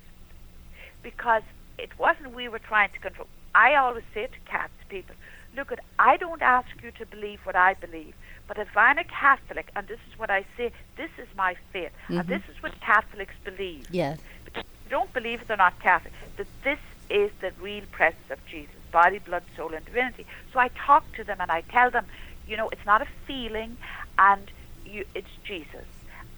because 1.03 1.43
it 1.77 1.97
wasn't 1.99 2.33
we 2.35 2.47
were 2.47 2.59
trying 2.59 2.89
to 2.91 2.99
control. 2.99 3.27
I 3.55 3.75
always 3.75 4.03
say 4.13 4.27
to 4.27 4.39
cats 4.51 4.73
people, 4.89 5.15
look 5.55 5.71
at 5.71 5.79
I 5.99 6.17
don't 6.17 6.41
ask 6.41 6.69
you 6.83 6.91
to 6.91 7.05
believe 7.05 7.39
what 7.45 7.55
I 7.55 7.73
believe, 7.73 8.13
but 8.47 8.57
if 8.57 8.75
I'm 8.75 8.97
a 8.97 9.03
Catholic 9.03 9.69
and 9.75 9.87
this 9.87 9.99
is 10.11 10.17
what 10.19 10.29
I 10.29 10.45
say, 10.57 10.71
this 10.97 11.09
is 11.17 11.27
my 11.35 11.55
faith, 11.73 11.91
and 12.07 12.19
Mhm. 12.19 12.27
this 12.27 12.43
is 12.49 12.61
what 12.63 12.79
Catholics 12.81 13.35
believe. 13.43 13.87
Yes. 13.91 14.19
Because 14.45 14.63
if 14.63 14.85
you 14.85 14.89
don't 14.89 15.11
believe 15.13 15.45
they're 15.47 15.57
not 15.57 15.79
Catholic. 15.79 16.13
That 16.37 16.47
this 16.63 16.79
is 17.09 17.31
the 17.41 17.51
real 17.59 17.85
presence 17.91 18.29
of 18.29 18.39
Jesus, 18.45 18.75
body, 18.91 19.19
blood, 19.19 19.43
soul, 19.57 19.73
and 19.73 19.83
divinity. 19.85 20.25
So 20.53 20.59
I 20.59 20.69
talk 20.69 21.03
to 21.17 21.23
them 21.25 21.37
and 21.41 21.51
I 21.51 21.61
tell 21.61 21.91
them, 21.91 22.05
you 22.47 22.55
know, 22.55 22.69
it's 22.69 22.85
not 22.85 23.01
a 23.01 23.07
feeling, 23.27 23.77
and 24.17 24.49
you, 24.85 25.05
it's 25.13 25.29
Jesus. 25.43 25.85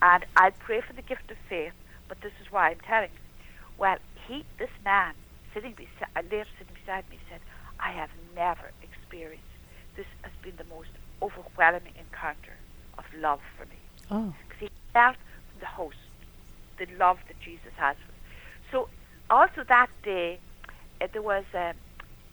And 0.02 0.24
I 0.36 0.50
pray 0.50 0.80
for 0.80 0.92
the 0.92 1.02
gift 1.02 1.30
of 1.30 1.36
faith, 1.48 1.72
but 2.08 2.20
this 2.22 2.32
is 2.40 2.50
why 2.50 2.70
I'm 2.70 2.80
telling. 2.80 3.10
you. 3.12 3.18
Well, 3.78 3.98
he, 4.26 4.44
this 4.58 4.70
man, 4.84 5.14
sitting 5.52 5.72
beside, 5.72 6.08
uh, 6.16 6.22
later 6.22 6.46
sitting 6.58 6.74
beside 6.74 7.08
me, 7.10 7.18
said, 7.30 7.40
I 7.80 7.92
have 7.92 8.10
never 8.34 8.70
experienced. 8.82 9.44
This 9.96 10.06
has 10.22 10.32
been 10.42 10.56
the 10.56 10.64
most 10.74 10.88
overwhelming 11.22 11.94
encounter 11.98 12.56
of 12.98 13.04
love 13.18 13.40
for 13.56 13.64
me 13.66 13.78
Oh. 14.10 14.34
because 14.48 14.60
he 14.60 14.70
felt 14.92 15.16
the 15.60 15.66
host, 15.66 15.96
the 16.78 16.86
love 16.98 17.18
that 17.28 17.38
Jesus 17.40 17.72
has. 17.76 17.96
So 18.70 18.88
also 19.30 19.64
that 19.68 19.88
day, 20.02 20.38
uh, 21.00 21.06
there 21.12 21.22
was 21.22 21.44
a, 21.54 21.74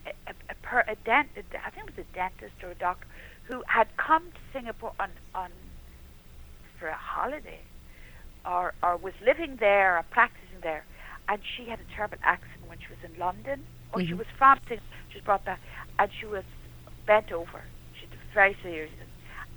a, 0.06 0.10
a, 0.28 0.34
a, 0.50 0.56
per, 0.62 0.84
a 0.88 0.96
dent, 1.06 1.30
I 1.38 1.70
think 1.70 1.90
it 1.90 1.96
was 1.98 2.06
a 2.12 2.16
dentist 2.16 2.64
or 2.64 2.72
a 2.72 2.76
doctor 2.76 3.08
who 3.46 3.64
had 3.68 3.88
come 3.98 4.24
to 4.32 4.40
Singapore 4.54 4.94
on, 5.00 5.10
on 5.36 5.52
for 6.80 6.88
a 6.88 6.96
holiday, 6.96 7.60
or 8.46 8.74
or 8.82 8.98
was 8.98 9.14
living 9.24 9.58
there 9.60 9.98
or 9.98 10.04
practicing 10.10 10.60
there, 10.62 10.84
and 11.32 11.40
she 11.56 11.64
had 11.70 11.80
a 11.80 11.96
terrible 11.96 12.18
accident 12.24 12.68
when 12.68 12.78
she 12.78 12.92
was 12.92 13.00
in 13.10 13.18
London, 13.18 13.64
or 13.94 14.00
mm-hmm. 14.00 14.10
she 14.10 14.14
was 14.14 14.28
from 14.38 14.60
Singapore. 14.68 15.00
She 15.10 15.18
was 15.20 15.24
brought 15.24 15.46
back, 15.46 15.62
and 15.98 16.12
she 16.20 16.26
was 16.26 16.44
bent 17.08 17.32
over. 17.32 17.64
She 17.98 18.06
was 18.08 18.20
very 18.34 18.58
serious, 18.62 18.92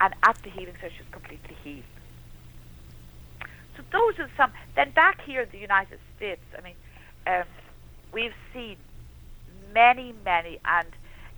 and 0.00 0.14
at 0.22 0.38
the 0.44 0.50
healing 0.50 0.78
session, 0.78 0.94
she 0.98 1.02
was 1.02 1.12
completely 1.12 1.56
healed. 1.64 1.82
So 3.76 3.82
those 3.90 4.20
are 4.20 4.30
some. 4.36 4.52
Then 4.76 4.92
back 4.92 5.18
here 5.26 5.42
in 5.42 5.48
the 5.50 5.58
United 5.58 5.98
States, 6.16 6.46
I 6.56 6.62
mean, 6.62 6.78
um, 7.26 7.42
we've 8.12 8.38
seen 8.54 8.76
many, 9.74 10.14
many, 10.24 10.60
and 10.64 10.86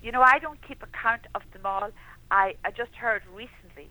you 0.02 0.12
know, 0.12 0.20
I 0.20 0.38
don't 0.38 0.60
keep 0.68 0.82
account 0.82 1.22
of 1.34 1.40
them 1.54 1.64
all. 1.64 1.88
I, 2.30 2.56
I 2.62 2.72
just 2.72 2.92
heard 2.92 3.22
recently 3.34 3.88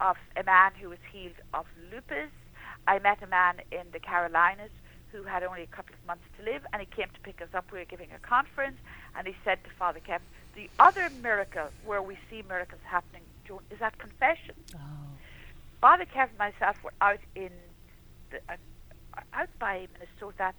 of 0.00 0.14
a 0.36 0.44
man 0.44 0.70
who 0.80 0.90
was 0.90 1.02
healed 1.12 1.42
of 1.52 1.66
lupus. 1.90 2.30
I 2.86 3.00
met 3.00 3.20
a 3.20 3.26
man 3.26 3.56
in 3.72 3.90
the 3.92 3.98
Carolinas 3.98 4.70
who 5.12 5.22
had 5.22 5.42
only 5.42 5.62
a 5.62 5.66
couple 5.66 5.94
of 5.94 6.06
months 6.06 6.24
to 6.38 6.44
live, 6.44 6.62
and 6.72 6.80
he 6.80 6.86
came 6.86 7.08
to 7.12 7.20
pick 7.20 7.40
us 7.40 7.48
up. 7.54 7.70
We 7.72 7.78
were 7.78 7.84
giving 7.84 8.08
a 8.14 8.18
conference, 8.18 8.76
and 9.16 9.26
he 9.26 9.34
said 9.44 9.62
to 9.64 9.70
Father 9.78 10.00
Kemp, 10.00 10.22
the 10.54 10.68
other 10.78 11.08
miracle 11.22 11.68
where 11.84 12.02
we 12.02 12.18
see 12.28 12.42
miracles 12.48 12.80
happening 12.84 13.22
Joan, 13.46 13.60
is 13.70 13.80
at 13.80 13.98
confession. 13.98 14.54
Oh. 14.74 14.78
Father 15.80 16.04
Kemp 16.04 16.30
and 16.30 16.38
myself 16.38 16.82
were 16.82 16.92
out 17.00 17.20
in 17.34 17.50
the, 18.30 18.38
uh, 18.48 18.56
out 19.32 19.48
by 19.58 19.86
Minnesota, 19.94 20.52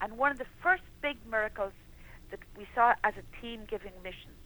and 0.00 0.16
one 0.16 0.30
of 0.30 0.38
the 0.38 0.46
first 0.62 0.82
big 1.02 1.16
miracles 1.30 1.72
that 2.30 2.40
we 2.56 2.66
saw 2.74 2.94
as 3.04 3.14
a 3.16 3.40
team 3.40 3.62
giving 3.68 3.92
missions 4.02 4.38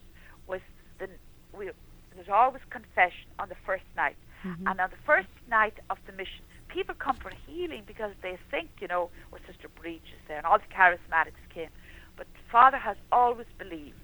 was 0.46 0.60
the 0.98 1.08
we 1.56 1.70
there's 2.14 2.28
always 2.28 2.62
confession 2.70 3.26
on 3.38 3.48
the 3.48 3.56
first 3.66 3.84
night. 3.96 4.16
Mm-hmm. 4.44 4.68
And 4.68 4.80
on 4.80 4.90
the 4.90 5.02
first 5.04 5.28
night 5.48 5.74
of 5.90 5.98
the 6.06 6.12
mission, 6.12 6.44
people 6.74 6.94
come 6.98 7.16
for 7.22 7.30
healing 7.46 7.84
because 7.86 8.10
they 8.20 8.36
think, 8.50 8.68
you 8.80 8.88
know, 8.88 9.08
well, 9.30 9.40
Sister 9.46 9.68
Briege 9.70 10.10
is 10.10 10.22
there, 10.26 10.36
and 10.36 10.46
all 10.46 10.58
the 10.58 10.74
charismatics 10.74 11.38
came. 11.54 11.70
But 12.16 12.26
Father 12.50 12.78
has 12.78 12.96
always 13.12 13.46
believed, 13.58 13.96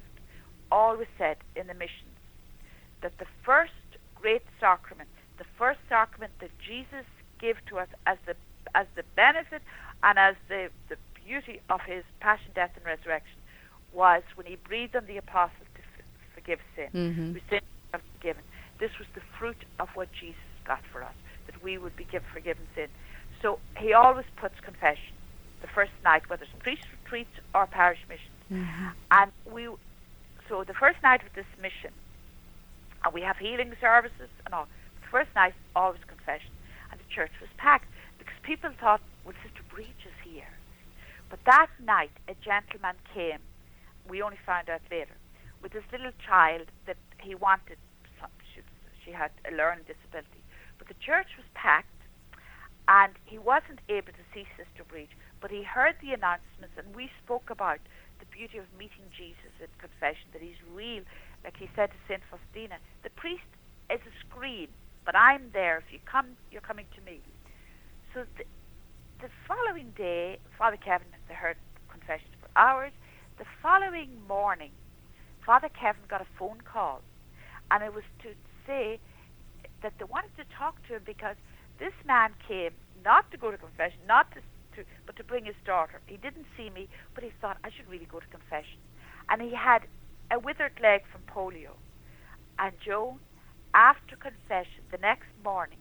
always 0.71 1.09
said 1.19 1.37
in 1.57 1.67
the 1.67 1.75
missions, 1.75 2.15
that 3.03 3.19
the 3.19 3.27
first 3.45 3.73
great 4.15 4.43
sacrament, 4.61 5.09
the 5.39 5.51
first 5.59 5.81
sacrament 5.89 6.33
that 6.41 6.51
Jesus 6.63 7.07
gave 7.41 7.57
to 7.69 7.79
us 7.79 7.89
as 8.07 8.19
the 8.27 8.35
as 8.75 8.87
the 8.95 9.03
benefit 9.17 9.63
and 10.05 10.19
as 10.19 10.37
the, 10.49 10.69
the 10.89 10.97
beauty 11.27 11.61
of 11.71 11.81
his 11.87 12.05
passion, 12.21 12.53
death, 12.55 12.71
and 12.77 12.85
resurrection 12.85 13.41
was 13.93 14.23
when 14.37 14.47
he 14.47 14.57
breathed 14.57 14.95
on 14.95 15.07
the 15.07 15.17
apostles 15.17 15.67
to 15.75 15.81
f- 15.81 16.07
forgive 16.35 16.61
sin. 16.77 16.89
Mm-hmm. 16.95 17.33
sin 17.49 17.61
are 17.95 18.01
forgiven. 18.15 18.43
This 18.79 18.91
was 18.99 19.09
the 19.15 19.23
fruit 19.39 19.57
of 19.81 19.89
what 19.95 20.09
Jesus 20.13 20.39
got 20.67 20.81
for 20.93 21.03
us, 21.03 21.17
we 21.63 21.79
would 21.79 21.97
be 21.97 22.05
given 22.05 22.29
forgiven 22.33 22.67
sin. 22.75 22.89
So 23.43 23.59
he 23.79 23.93
always 23.93 24.27
puts 24.37 24.55
confession 24.61 25.15
the 25.63 25.69
first 25.69 25.93
night, 26.05 26.29
whether 26.29 26.45
it's 26.45 26.53
priest 26.63 26.85
retreats 27.03 27.33
or 27.55 27.67
parish 27.67 28.01
missions. 28.09 28.31
Mm-hmm. 28.51 28.89
And 29.11 29.33
we, 29.51 29.69
so 30.49 30.65
the 30.65 30.75
first 30.75 31.03
night 31.03 31.23
of 31.23 31.33
this 31.35 31.47
mission, 31.61 31.93
and 33.05 33.15
we 33.15 33.23
have 33.23 33.37
healing 33.39 33.73
services 33.81 34.29
and 34.45 34.55
all. 34.55 34.67
The 35.03 35.09
first 35.11 35.31
night, 35.35 35.55
always 35.75 36.01
confession, 36.07 36.51
and 36.91 37.01
the 37.01 37.15
church 37.15 37.33
was 37.41 37.51
packed 37.57 37.89
because 38.19 38.35
people 38.43 38.71
thought, 38.79 39.01
well, 39.25 39.35
Sister 39.43 39.63
Briege 39.73 40.05
is 40.07 40.19
here. 40.25 40.53
But 41.31 41.41
that 41.47 41.69
night, 41.83 42.11
a 42.29 42.35
gentleman 42.45 42.97
came. 43.15 43.39
We 44.09 44.21
only 44.23 44.39
found 44.45 44.69
out 44.69 44.83
later 44.91 45.15
with 45.63 45.73
this 45.73 45.85
little 45.93 46.13
child 46.27 46.67
that 46.87 46.97
he 47.21 47.35
wanted. 47.35 47.79
She, 48.55 48.61
she 49.05 49.13
had 49.13 49.31
a 49.51 49.55
learning 49.55 49.85
disability, 49.87 50.40
the 50.91 50.99
church 50.99 51.39
was 51.39 51.47
packed, 51.55 51.87
and 52.91 53.15
he 53.23 53.39
wasn't 53.39 53.79
able 53.87 54.11
to 54.11 54.27
see 54.35 54.43
Sister 54.59 54.83
Briege. 54.83 55.15
But 55.39 55.55
he 55.55 55.63
heard 55.63 55.95
the 56.03 56.11
announcements, 56.11 56.75
and 56.75 56.91
we 56.91 57.09
spoke 57.23 57.47
about 57.47 57.79
the 58.19 58.27
beauty 58.27 58.59
of 58.59 58.67
meeting 58.75 59.07
Jesus 59.15 59.55
in 59.63 59.71
confession. 59.79 60.27
That 60.35 60.43
he's 60.43 60.59
real, 60.75 61.07
like 61.47 61.55
he 61.55 61.71
said 61.79 61.95
to 61.95 61.99
Saint 62.11 62.27
Faustina. 62.27 62.83
The 63.07 63.15
priest 63.15 63.47
is 63.87 64.03
a 64.03 64.15
screen, 64.27 64.67
but 65.07 65.15
I'm 65.15 65.55
there. 65.55 65.79
If 65.79 65.95
you 65.95 66.03
come, 66.11 66.35
you're 66.51 66.67
coming 66.67 66.91
to 66.99 67.01
me. 67.07 67.23
So 68.11 68.27
the, 68.35 68.43
the 69.23 69.31
following 69.47 69.95
day, 69.95 70.43
Father 70.59 70.77
Kevin 70.77 71.07
they 71.31 71.39
heard 71.39 71.57
confessions 71.87 72.35
for 72.43 72.51
hours. 72.59 72.91
The 73.39 73.47
following 73.63 74.11
morning, 74.27 74.75
Father 75.47 75.71
Kevin 75.71 76.03
got 76.11 76.21
a 76.21 76.27
phone 76.37 76.59
call, 76.67 77.01
and 77.71 77.87
it 77.87 77.95
was 77.95 78.05
to 78.27 78.35
say 78.67 78.99
that 79.83 79.95
they 79.99 80.05
wanted 80.05 80.35
to 80.37 80.45
talk 80.57 80.77
to 80.89 80.97
him 80.97 81.03
because 81.05 81.37
this 81.79 81.93
man 82.07 82.33
came 82.47 82.73
not 83.05 83.31
to 83.31 83.37
go 83.37 83.51
to 83.51 83.57
confession, 83.57 83.99
not 84.07 84.31
to, 84.33 84.41
to 84.77 84.89
but 85.07 85.17
to 85.17 85.25
bring 85.25 85.45
his 85.45 85.57
daughter. 85.65 86.01
He 86.07 86.17
didn't 86.17 86.47
see 86.57 86.71
me, 86.71 86.89
but 87.15 87.25
he 87.25 87.31
thought 87.41 87.59
I 87.65 87.71
should 87.71 87.89
really 87.89 88.09
go 88.11 88.21
to 88.21 88.27
confession, 88.27 88.79
and 89.29 89.41
he 89.41 89.55
had 89.55 89.87
a 90.31 90.39
withered 90.39 90.79
leg 90.83 91.03
from 91.11 91.23
polio. 91.27 91.75
And 92.59 92.73
Joan, 92.85 93.19
after 93.75 94.17
confession, 94.17 94.85
the 94.91 94.99
next 94.99 95.29
morning, 95.43 95.79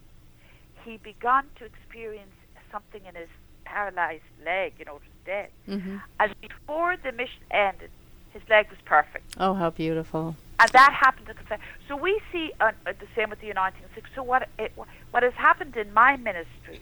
he 0.86 0.98
began 0.98 1.44
to 1.58 1.66
experience 1.66 2.32
something 2.72 3.02
in 3.06 3.16
his 3.16 3.30
paralyzed 3.66 4.24
leg, 4.44 4.74
you 4.80 4.86
know, 4.86 4.96
it 4.96 5.02
was 5.04 5.20
dead. 5.26 5.50
Mm-hmm. 5.68 5.98
And 6.20 6.36
before 6.42 6.96
the 7.04 7.12
mission 7.12 7.44
ended, 7.52 7.92
his 8.34 8.42
leg 8.50 8.70
was 8.70 8.80
perfect. 8.86 9.36
Oh, 9.40 9.54
how 9.54 9.70
beautiful! 9.70 10.36
And 10.60 10.70
that 10.72 10.94
happened 10.94 11.28
to 11.28 11.34
confess. 11.34 11.60
So 11.88 11.96
we 11.96 12.20
see 12.32 12.52
uh, 12.60 12.72
uh, 12.86 12.94
the 13.00 13.08
same 13.16 13.30
with 13.30 13.40
the 13.40 13.50
anointing 13.50 13.84
six. 13.96 14.10
So 14.14 14.24
what 14.24 14.50
it, 14.58 14.74
what 15.12 15.24
has 15.24 15.34
happened 15.34 15.76
in 15.78 15.94
my 15.94 16.18
ministry 16.18 16.82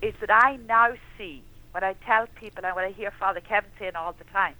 is 0.00 0.14
that 0.20 0.30
I 0.30 0.56
now 0.68 0.94
see 1.18 1.42
what 1.72 1.82
I 1.82 1.94
tell 2.04 2.26
people 2.36 2.64
and 2.64 2.74
what 2.74 2.84
I 2.84 2.90
hear 2.90 3.10
Father 3.10 3.40
Kevin 3.40 3.70
saying 3.78 3.96
all 3.96 4.12
the 4.12 4.24
time. 4.24 4.54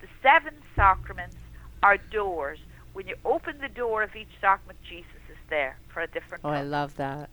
The 0.00 0.08
seven 0.22 0.54
sacraments 0.74 1.36
are 1.82 1.96
doors. 1.96 2.58
When 2.92 3.06
you 3.06 3.16
open 3.24 3.58
the 3.60 3.68
door 3.68 4.02
of 4.02 4.16
each 4.16 4.28
sacrament, 4.40 4.78
Jesus 4.88 5.06
is 5.30 5.38
there 5.48 5.76
for 5.88 6.02
a 6.02 6.06
different. 6.08 6.44
Oh, 6.44 6.50
time. 6.50 6.58
I 6.58 6.62
love 6.62 6.96
that. 6.96 7.30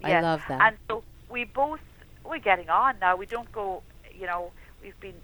Yes. 0.00 0.10
I 0.12 0.20
love 0.20 0.42
that. 0.48 0.60
And 0.60 0.76
so 0.88 1.02
we 1.28 1.44
both 1.44 1.80
we're 2.24 2.38
getting 2.38 2.70
on 2.70 2.96
now. 3.00 3.16
We 3.16 3.26
don't 3.26 3.50
go. 3.52 3.82
You 4.14 4.26
know, 4.26 4.50
we've 4.82 4.98
been 5.00 5.14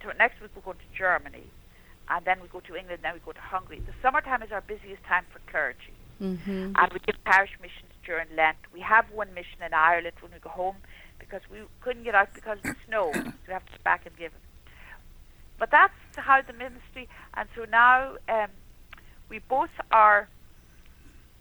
to, 0.00 0.14
next 0.18 0.40
week 0.40 0.50
we 0.54 0.62
go 0.62 0.72
to 0.72 0.88
Germany, 0.96 1.44
and 2.08 2.24
then 2.24 2.40
we 2.40 2.48
go 2.48 2.60
to 2.60 2.76
England, 2.76 3.00
then 3.02 3.14
we 3.14 3.20
go 3.20 3.32
to 3.32 3.40
Hungary. 3.40 3.80
The 3.84 3.92
summertime 4.02 4.42
is 4.42 4.52
our 4.52 4.60
busiest 4.60 5.02
time 5.04 5.24
for 5.32 5.40
clergy, 5.50 5.94
mm-hmm. 6.20 6.72
and 6.76 6.92
we 6.92 6.98
give 7.06 7.16
parish 7.24 7.50
missions 7.60 7.92
during 8.04 8.26
Lent. 8.36 8.58
We 8.72 8.80
have 8.80 9.06
one 9.12 9.32
mission 9.34 9.62
in 9.64 9.74
Ireland 9.74 10.16
when 10.20 10.32
we 10.32 10.38
go 10.38 10.50
home 10.50 10.76
because 11.18 11.42
we 11.50 11.58
couldn't 11.80 12.04
get 12.04 12.14
out 12.14 12.34
because 12.34 12.58
of 12.58 12.64
the 12.64 12.76
snow. 12.86 13.10
so 13.14 13.32
we 13.46 13.52
have 13.52 13.64
to 13.66 13.72
go 13.72 13.78
back 13.84 14.06
and 14.06 14.16
give 14.16 14.32
it. 14.32 14.72
But 15.58 15.70
that's 15.70 15.94
how 16.16 16.40
the 16.40 16.54
ministry, 16.54 17.08
and 17.34 17.48
so 17.54 17.66
now 17.70 18.16
um, 18.28 18.48
we 19.28 19.40
both 19.40 19.70
are 19.92 20.28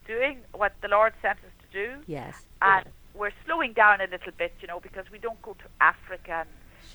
doing 0.05 0.39
what 0.53 0.73
the 0.81 0.87
Lord 0.87 1.13
sent 1.21 1.39
us 1.39 1.53
to 1.63 1.85
do. 1.85 2.03
Yes. 2.05 2.35
And 2.61 2.85
we're 3.13 3.31
slowing 3.45 3.73
down 3.73 4.01
a 4.01 4.07
little 4.07 4.33
bit, 4.37 4.53
you 4.61 4.67
know, 4.67 4.79
because 4.79 5.05
we 5.11 5.19
don't 5.19 5.41
go 5.41 5.53
to 5.53 5.65
Africa 5.81 6.45
and 6.45 6.49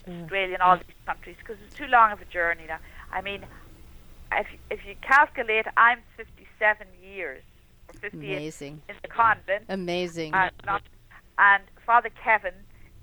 sure. 0.05 0.13
Australia 0.23 0.53
and 0.53 0.61
all 0.61 0.77
these 0.77 0.95
countries 1.05 1.35
because 1.39 1.57
it's 1.65 1.75
too 1.75 1.87
long 1.87 2.11
of 2.11 2.21
a 2.21 2.25
journey 2.25 2.63
now. 2.67 2.79
I 3.11 3.21
mean, 3.21 3.45
if 4.31 4.47
if 4.69 4.85
you 4.85 4.95
calculate, 5.01 5.65
I'm 5.77 5.99
57 6.17 6.87
years 7.03 7.43
or 7.89 7.99
58 7.99 8.35
Amazing. 8.37 8.81
in 8.89 8.95
the 9.01 9.07
convent. 9.07 9.65
Amazing. 9.69 10.33
And, 10.33 10.51
not, 10.65 10.81
and 11.37 11.63
Father 11.85 12.09
Kevin 12.23 12.53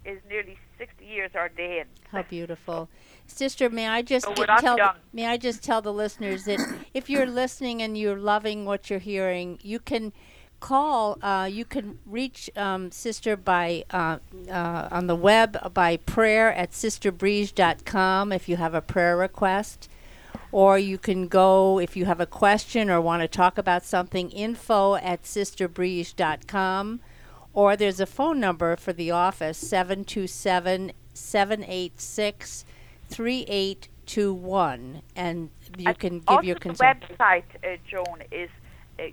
is 0.05 0.19
nearly 0.29 0.59
60 0.79 1.05
years 1.05 1.31
ordained. 1.35 1.89
How 2.11 2.23
beautiful. 2.23 2.89
Sister, 3.27 3.71
may 3.71 3.89
I 3.89 4.03
just 4.03 4.27
so 4.27 4.35
tell 4.35 4.77
young. 4.77 4.97
may 5.13 5.27
I 5.27 5.37
just 5.37 5.63
tell 5.63 5.81
the 5.81 5.93
listeners 5.93 6.45
that 6.45 6.59
if 6.93 7.09
you're 7.09 7.27
listening 7.27 7.83
and 7.83 7.97
you're 7.97 8.19
loving 8.19 8.65
what 8.65 8.91
you're 8.91 8.99
hearing, 8.99 9.59
you 9.63 9.79
can 9.79 10.13
call. 10.63 11.19
Uh, 11.21 11.47
you 11.51 11.67
can 11.67 11.99
reach 12.07 12.49
um, 12.57 12.91
Sister 12.91 13.37
by 13.37 13.85
uh, 13.91 14.19
uh, 14.49 14.89
on 14.91 15.09
the 15.09 15.17
web 15.17 15.75
by 15.75 15.99
prayer 15.99 16.51
at 16.55 16.71
sisterbriege.com 16.71 18.33
if 18.33 18.49
you 18.49 18.57
have 18.57 18.73
a 18.73 18.81
prayer 18.81 19.17
request, 19.17 19.91
or 20.53 20.79
you 20.79 20.97
can 20.97 21.29
go 21.29 21.79
if 21.79 21.97
you 21.97 22.07
have 22.07 22.21
a 22.21 22.27
question 22.27 22.89
or 22.89 23.01
want 23.01 23.21
to 23.23 23.29
talk 23.29 23.59
about 23.59 23.85
something. 23.85 24.31
Info 24.31 24.95
at 24.95 25.25
sisterbriege.com, 25.25 27.01
or 27.53 27.77
there's 27.77 28.01
a 28.01 28.07
phone 28.07 28.41
number 28.41 28.77
for 28.77 28.95
the 28.95 29.11
office 29.11 29.59
727 29.59 30.93
786 31.13 32.65
3821 33.11 35.03
and 35.15 35.51
you 35.77 35.89
and 35.89 35.99
can 35.99 36.21
give 36.21 36.45
your 36.45 36.57
concern. 36.57 37.01
website, 37.21 37.45
Joan, 37.91 38.23
is 38.31 38.49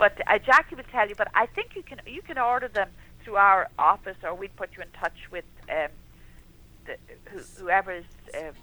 But 0.00 0.18
uh, 0.26 0.38
Jackie 0.38 0.74
will 0.74 0.82
tell 0.90 1.08
you. 1.08 1.14
But 1.14 1.28
I 1.34 1.46
think 1.46 1.76
you 1.76 1.82
can 1.82 2.00
you 2.06 2.22
can 2.22 2.38
order 2.38 2.68
them 2.68 2.88
through 3.22 3.36
our 3.36 3.68
office, 3.78 4.16
or 4.24 4.34
we'd 4.34 4.56
put 4.56 4.70
you 4.76 4.82
in 4.82 4.88
touch 4.98 5.18
with 5.30 5.44
um, 5.68 5.88
the, 6.86 6.96
who, 7.30 7.38
whoever 7.60 7.92
is. 7.92 8.04
Um, 8.36 8.54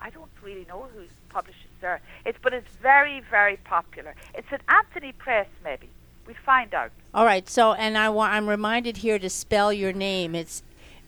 I 0.00 0.10
don't 0.10 0.30
really 0.42 0.64
know 0.66 0.88
who 0.94 1.02
publishes 1.28 1.70
there. 1.82 2.00
It's 2.24 2.38
but 2.42 2.54
it's 2.54 2.74
very 2.82 3.20
very 3.30 3.58
popular. 3.58 4.14
It's 4.34 4.48
at 4.50 4.62
Anthony 4.68 5.12
Press, 5.12 5.46
maybe. 5.62 5.90
We 6.26 6.34
find 6.34 6.72
out. 6.74 6.90
All 7.14 7.24
right. 7.24 7.48
So, 7.48 7.74
and 7.74 7.96
I 7.96 8.08
wa- 8.08 8.24
I'm 8.26 8.48
reminded 8.48 8.98
here 8.98 9.18
to 9.18 9.28
spell 9.30 9.72
your 9.72 9.92
name. 9.92 10.34
It's 10.34 10.62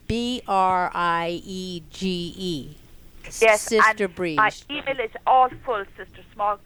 B 0.06 0.42
R 0.46 0.90
I 0.94 1.40
E 1.44 1.82
G 1.90 2.34
E. 2.36 2.76
Yes, 3.40 3.62
Sister 3.62 4.08
Briege. 4.08 4.36
My 4.36 4.52
email 4.70 4.98
is 5.00 5.10
all 5.26 5.48
full, 5.64 5.84
sister 5.96 6.22
small, 6.34 6.58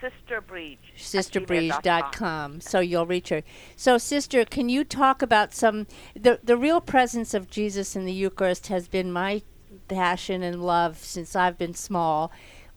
sister 0.00 0.40
Briege. 0.40 0.78
sisterbriege.com 0.96 2.60
so 2.60 2.80
you'll 2.80 3.06
reach 3.06 3.28
her. 3.28 3.42
So 3.76 3.98
sister 3.98 4.44
can 4.44 4.68
you 4.68 4.84
talk 4.84 5.22
about 5.22 5.52
some 5.52 5.86
the 6.14 6.40
the 6.42 6.56
real 6.56 6.80
presence 6.80 7.34
of 7.34 7.50
jesus 7.50 7.94
in 7.94 8.04
the 8.04 8.12
eucharist 8.12 8.68
has 8.68 8.88
been 8.88 9.12
my 9.12 9.42
passion 9.88 10.42
and 10.42 10.64
love 10.64 10.98
since 10.98 11.36
i've 11.36 11.58
been 11.58 11.74
small. 11.74 12.32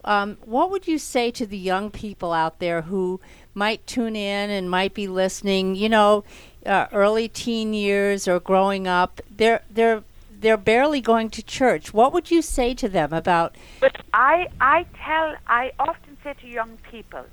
Um, 0.06 0.38
what 0.44 0.70
would 0.70 0.86
you 0.86 0.98
say 0.98 1.32
to 1.32 1.46
the 1.46 1.58
young 1.58 1.90
people 1.90 2.34
out 2.34 2.60
there 2.60 2.82
who 2.82 3.22
might 3.54 3.88
tune 3.88 4.18
in 4.18 4.50
and 4.50 4.70
might 4.70 4.94
be 4.94 5.08
listening 5.08 5.76
you 5.76 5.90
know 5.90 6.26
uh, 6.66 6.88
early 6.92 7.28
teen 7.28 7.74
years 7.74 8.28
or 8.28 8.40
growing 8.40 8.88
up? 8.88 9.22
They're 9.30 9.64
they're 9.70 10.04
they're 10.44 10.58
barely 10.58 11.00
going 11.00 11.30
to 11.32 11.42
church. 11.42 11.94
What 11.94 12.14
would 12.14 12.30
you 12.30 12.42
say 12.42 12.74
to 12.76 12.90
them 12.90 13.14
about 13.14 13.56
But 13.80 13.96
I, 14.14 14.50
I 14.60 14.86
tell, 15.04 15.36
I 15.48 15.72
often 15.80 16.13
say 16.24 16.34
to 16.34 16.48
young 16.48 16.78
people, 16.90 17.26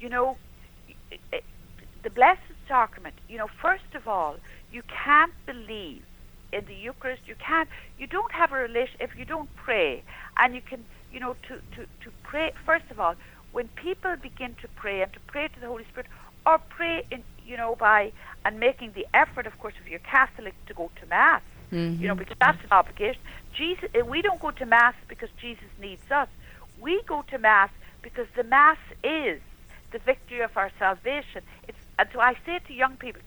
you 0.00 0.08
know, 0.08 0.36
the 2.02 2.10
Blessed 2.10 2.40
Sacrament, 2.68 3.14
you 3.28 3.38
know, 3.38 3.48
first 3.60 3.94
of 3.94 4.08
all, 4.08 4.36
you 4.72 4.82
can't 5.04 5.32
believe 5.46 6.02
in 6.52 6.64
the 6.66 6.74
Eucharist. 6.74 7.22
You 7.26 7.34
can't, 7.34 7.68
you 7.98 8.06
don't 8.06 8.32
have 8.32 8.52
a 8.52 8.56
relation 8.56 8.96
if 9.00 9.16
you 9.16 9.24
don't 9.24 9.54
pray. 9.56 10.02
And 10.36 10.54
you 10.54 10.62
can, 10.62 10.84
you 11.12 11.20
know, 11.20 11.34
to, 11.48 11.56
to, 11.76 11.86
to 12.04 12.10
pray, 12.22 12.52
first 12.64 12.84
of 12.90 13.00
all, 13.00 13.14
when 13.52 13.68
people 13.68 14.14
begin 14.16 14.54
to 14.62 14.68
pray 14.76 15.02
and 15.02 15.12
to 15.12 15.20
pray 15.26 15.48
to 15.48 15.60
the 15.60 15.66
Holy 15.66 15.84
Spirit, 15.84 16.06
or 16.46 16.58
pray 16.58 17.04
in, 17.10 17.22
you 17.46 17.56
know, 17.56 17.74
by, 17.74 18.12
and 18.44 18.58
making 18.58 18.92
the 18.92 19.06
effort, 19.12 19.46
of 19.46 19.58
course, 19.58 19.74
if 19.82 19.90
you're 19.90 19.98
Catholic, 19.98 20.54
to 20.66 20.74
go 20.74 20.90
to 21.00 21.06
Mass, 21.06 21.42
you 22.00 22.08
know, 22.08 22.14
because 22.14 22.36
that's 22.40 22.62
an 22.64 22.70
obligation. 22.72 23.20
Jesus, 23.52 23.90
uh, 23.94 24.04
we 24.04 24.22
don't 24.22 24.40
go 24.40 24.50
to 24.52 24.66
Mass 24.66 24.94
because 25.08 25.28
Jesus 25.40 25.64
needs 25.80 26.10
us. 26.10 26.28
We 26.80 27.02
go 27.06 27.22
to 27.30 27.38
Mass 27.38 27.70
because 28.02 28.26
the 28.36 28.44
Mass 28.44 28.78
is 29.04 29.40
the 29.92 29.98
victory 29.98 30.40
of 30.40 30.50
our 30.56 30.70
salvation. 30.78 31.42
It's, 31.68 31.78
and 31.98 32.08
so 32.12 32.20
I 32.20 32.34
say 32.46 32.58
to 32.66 32.72
young 32.72 32.96
people, 32.96 33.22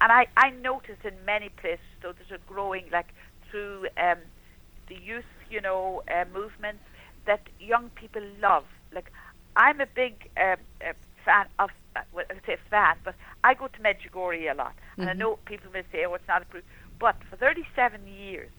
and 0.00 0.12
I, 0.12 0.26
I 0.36 0.50
notice 0.50 0.98
in 1.04 1.24
many 1.24 1.48
places, 1.48 1.84
though 2.02 2.12
there's 2.12 2.30
a 2.30 2.42
growing, 2.46 2.84
like 2.92 3.08
through 3.50 3.86
um, 3.98 4.18
the 4.88 4.94
youth, 4.96 5.28
you 5.48 5.60
know, 5.60 6.02
uh, 6.10 6.24
movements, 6.32 6.84
that 7.26 7.48
young 7.58 7.90
people 7.94 8.22
love. 8.40 8.64
Like, 8.94 9.10
I'm 9.56 9.80
a 9.80 9.86
big 9.86 10.28
um, 10.40 10.56
uh, 10.84 10.92
fan 11.24 11.46
of, 11.58 11.70
uh, 11.96 12.00
well, 12.12 12.24
I 12.30 12.34
say 12.46 12.56
fan, 12.70 12.96
but 13.04 13.14
I 13.44 13.54
go 13.54 13.68
to 13.68 13.80
Medjugorje 13.80 14.50
a 14.50 14.54
lot. 14.54 14.74
And 15.00 15.10
I 15.10 15.14
Mhm. 15.14 15.14
know 15.14 15.38
people 15.46 15.70
may 15.72 15.82
say, 15.92 16.04
oh, 16.06 16.14
it's 16.14 16.28
not 16.28 16.42
approved. 16.42 16.66
But 17.00 17.16
for 17.28 17.36
37 17.36 18.06
years, 18.06 18.50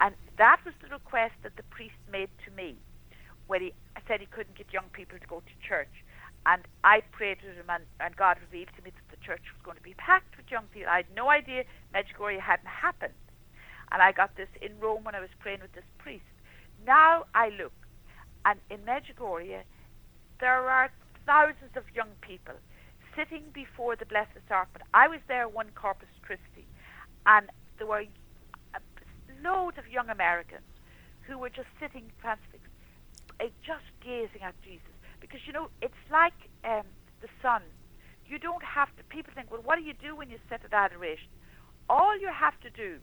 and 0.00 0.14
that 0.38 0.58
was 0.64 0.74
the 0.82 0.88
request 0.88 1.34
that 1.42 1.56
the 1.56 1.64
priest 1.70 1.96
made 2.10 2.30
to 2.44 2.50
me 2.50 2.78
when 3.48 3.60
he 3.60 3.72
said 4.06 4.20
he 4.20 4.26
couldn't 4.26 4.56
get 4.56 4.72
young 4.72 4.88
people 4.92 5.18
to 5.18 5.26
go 5.26 5.40
to 5.40 5.66
church. 5.66 5.90
And 6.46 6.62
I 6.84 7.02
prayed 7.12 7.40
to 7.40 7.48
him, 7.52 7.68
and, 7.68 7.84
and 8.00 8.16
God 8.16 8.38
revealed 8.40 8.70
to 8.76 8.82
me 8.82 8.90
that 8.94 9.08
the 9.10 9.24
church 9.24 9.42
was 9.52 9.60
going 9.64 9.76
to 9.76 9.82
be 9.82 9.94
packed 9.98 10.36
with 10.36 10.46
young 10.50 10.64
people. 10.72 10.88
I 10.88 11.04
had 11.04 11.12
no 11.14 11.28
idea 11.28 11.64
Medjugorje 11.92 12.40
hadn't 12.40 12.68
happened. 12.68 13.18
And 13.90 14.00
I 14.00 14.12
got 14.12 14.36
this 14.36 14.48
in 14.62 14.78
Rome 14.80 15.04
when 15.04 15.14
I 15.14 15.20
was 15.20 15.30
praying 15.40 15.60
with 15.60 15.72
this 15.72 15.84
priest. 15.98 16.24
Now 16.86 17.24
I 17.34 17.48
look, 17.50 17.72
and 18.44 18.60
in 18.70 18.78
Medjugorje, 18.86 19.62
there 20.40 20.68
are 20.68 20.90
thousands 21.26 21.74
of 21.76 21.84
young 21.94 22.10
people 22.20 22.54
sitting 23.16 23.44
before 23.52 23.96
the 23.96 24.06
Blessed 24.06 24.40
Sacrament. 24.46 24.84
I 24.94 25.08
was 25.08 25.20
there 25.26 25.48
one 25.48 25.68
Corpus 25.74 26.08
Christi, 26.22 26.64
and 27.26 27.50
there 27.78 27.86
were 27.86 28.04
loads 29.42 29.76
of 29.78 29.88
young 29.88 30.08
Americans 30.08 30.64
who 31.22 31.38
were 31.38 31.50
just 31.50 31.68
sitting 31.80 32.10
transfixed, 32.20 32.67
just 33.64 33.84
gazing 34.02 34.42
at 34.42 34.54
Jesus. 34.62 34.92
Because 35.20 35.40
you 35.46 35.52
know, 35.52 35.68
it's 35.82 36.02
like 36.10 36.34
um, 36.64 36.86
the 37.20 37.28
sun. 37.42 37.62
You 38.26 38.38
don't 38.38 38.62
have 38.62 38.88
to. 38.96 39.04
People 39.04 39.32
think, 39.34 39.50
well, 39.50 39.62
what 39.64 39.76
do 39.78 39.82
you 39.84 39.94
do 39.94 40.14
when 40.14 40.28
you 40.30 40.38
sit 40.50 40.60
at 40.64 40.72
adoration? 40.72 41.28
All 41.88 42.18
you 42.18 42.28
have 42.28 42.58
to 42.60 42.70
do 42.70 42.98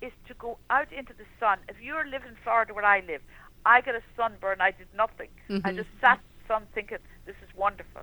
is 0.00 0.12
to 0.26 0.34
go 0.34 0.58
out 0.70 0.92
into 0.92 1.12
the 1.12 1.24
sun. 1.38 1.58
If 1.68 1.76
you're 1.80 2.04
living 2.04 2.30
in 2.30 2.36
Florida 2.42 2.74
where 2.74 2.84
I 2.84 3.00
live, 3.06 3.22
I 3.64 3.80
got 3.80 3.94
a 3.94 4.02
sunburn. 4.16 4.60
I 4.60 4.72
did 4.72 4.88
nothing. 4.96 5.28
I 5.48 5.70
Mhm. 5.70 5.76
just 5.76 5.90
sat 6.00 6.18
in 6.18 6.24
the 6.40 6.46
sun 6.48 6.66
thinking, 6.74 6.98
this 7.24 7.36
is 7.36 7.54
wonderful. 7.54 8.02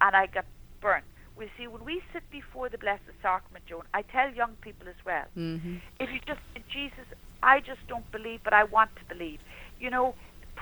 And 0.00 0.16
I 0.16 0.26
got 0.26 0.46
burnt. 0.80 1.04
We 1.36 1.50
see, 1.56 1.66
when 1.66 1.84
we 1.84 2.02
sit 2.12 2.28
before 2.30 2.68
the 2.68 2.78
Blessed 2.78 3.12
Sacrament, 3.20 3.66
Joan, 3.66 3.84
I 3.92 4.02
tell 4.02 4.32
young 4.32 4.56
people 4.56 4.88
as 4.88 4.96
well, 5.04 5.26
mm-hmm. 5.36 5.76
if 6.00 6.10
you 6.10 6.20
just 6.26 6.40
Jesus, 6.70 7.06
I 7.42 7.60
just 7.60 7.80
don't 7.88 8.10
believe, 8.10 8.40
but 8.42 8.52
I 8.52 8.64
want 8.64 8.94
to 8.96 9.04
believe. 9.04 9.40
You 9.78 9.90
know, 9.90 10.14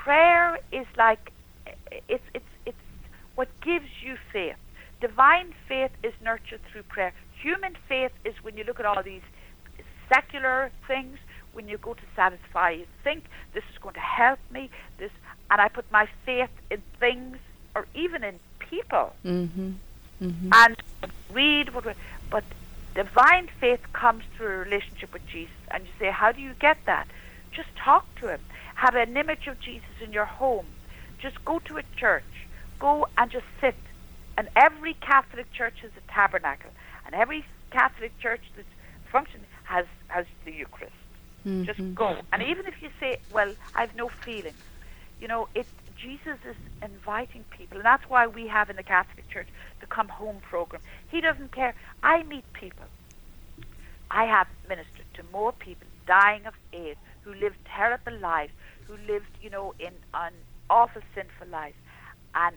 prayer 0.05 0.59
is 0.73 0.87
like 0.97 1.33
it's 2.09 2.29
it's 2.35 2.53
it's 2.65 2.85
what 3.35 3.49
gives 3.61 3.91
you 4.03 4.17
faith. 4.33 4.61
Divine 5.01 5.55
faith 5.69 5.93
is 6.03 6.15
nurtured 6.23 6.61
through 6.71 6.85
prayer. 6.95 7.13
Human 7.43 7.75
faith 7.89 8.13
is 8.25 8.35
when 8.43 8.57
you 8.57 8.65
look 8.65 8.81
at 8.81 8.87
all 8.87 9.03
these 9.03 9.27
secular 10.13 10.71
things. 10.87 11.19
When 11.53 11.69
you 11.69 11.79
go 11.79 11.95
to 11.95 12.07
satisfy, 12.15 12.71
you 12.81 12.87
think 13.03 13.25
this 13.55 13.65
is 13.73 13.79
going 13.79 13.95
to 13.95 14.07
help 14.21 14.39
me. 14.51 14.69
This, 14.99 15.11
and 15.51 15.59
I 15.61 15.69
put 15.69 15.87
my 15.91 16.07
faith 16.27 16.51
in 16.71 16.83
things 17.01 17.39
or 17.75 17.87
even 17.95 18.23
in 18.25 18.39
people 18.59 19.15
Mm-hmm. 19.25 19.71
Mm-hmm. 20.23 20.51
and 20.53 20.77
read 21.33 21.75
what. 21.75 21.85
But 22.31 22.45
divine 22.95 23.49
faith 23.61 23.81
comes 23.93 24.25
through 24.37 24.49
a 24.49 24.59
relationship 24.59 25.13
with 25.13 25.27
Jesus, 25.27 25.55
and 25.71 25.85
you 25.85 25.93
say, 25.99 26.11
how 26.11 26.33
do 26.33 26.41
you 26.41 26.55
get 26.59 26.79
that? 26.87 27.07
Just 27.57 27.75
talk 27.83 28.05
to 28.21 28.29
him. 28.29 28.41
Have 28.75 28.95
an 28.95 29.17
image 29.17 29.47
of 29.49 29.59
Jesus 29.61 29.97
in 30.05 30.13
your 30.13 30.27
home. 30.27 30.67
Just 31.21 31.43
go 31.45 31.59
to 31.61 31.79
a 31.79 31.83
church. 31.99 32.23
Go 32.79 33.09
and 33.17 33.31
just 33.31 33.47
sit. 33.61 33.77
And 34.37 34.49
every 34.55 34.95
Catholic 35.01 35.51
church 35.53 35.81
has 35.81 35.91
a 35.97 36.13
tabernacle, 36.13 36.71
and 37.07 37.15
every 37.15 37.45
Catholic 37.71 38.13
church 38.21 38.43
that's 38.55 38.69
functioning 39.11 39.47
has 39.65 39.87
has 40.09 40.27
the 40.45 40.53
Eucharist. 40.53 40.93
Just 41.65 41.81
Mhm. 41.81 41.95
go. 41.95 42.21
And 42.33 42.43
even 42.43 42.67
if 42.67 42.83
you 42.83 42.91
say, 43.01 43.21
"Well, 43.31 43.55
I've 43.75 43.95
no 43.95 44.11
feelings," 44.11 44.63
you 45.21 45.29
know, 45.29 45.49
it 45.55 45.67
Jesus 45.97 46.39
is 46.45 46.57
inviting 46.83 47.45
people, 47.45 47.79
and 47.79 47.87
that's 47.87 48.07
why 48.11 48.27
we 48.27 48.47
have 48.49 48.69
in 48.69 48.77
the 48.77 48.83
Catholic 48.83 49.27
Church 49.31 49.49
the 49.81 49.87
Come 49.87 50.09
Home 50.09 50.41
program. 50.41 50.83
He 51.09 51.23
doesn't 51.23 51.53
care. 51.53 51.75
I 52.03 52.23
meet 52.25 52.45
people. 52.53 52.85
I 54.11 54.25
have 54.27 54.49
ministered 54.69 55.07
to 55.15 55.23
more 55.33 55.53
people 55.53 55.89
dying 56.07 56.47
of 56.47 56.55
AIDS 56.73 57.01
who 57.27 57.35
lived 57.35 57.57
terrible 57.67 58.17
lives, 58.21 58.53
who 58.87 58.97
lived, 59.13 59.27
you 59.43 59.51
know, 59.51 59.75
in 59.81 59.93
an 60.15 60.33
awful 60.71 61.03
sinful 61.15 61.49
lives, 61.49 61.75
and 62.35 62.55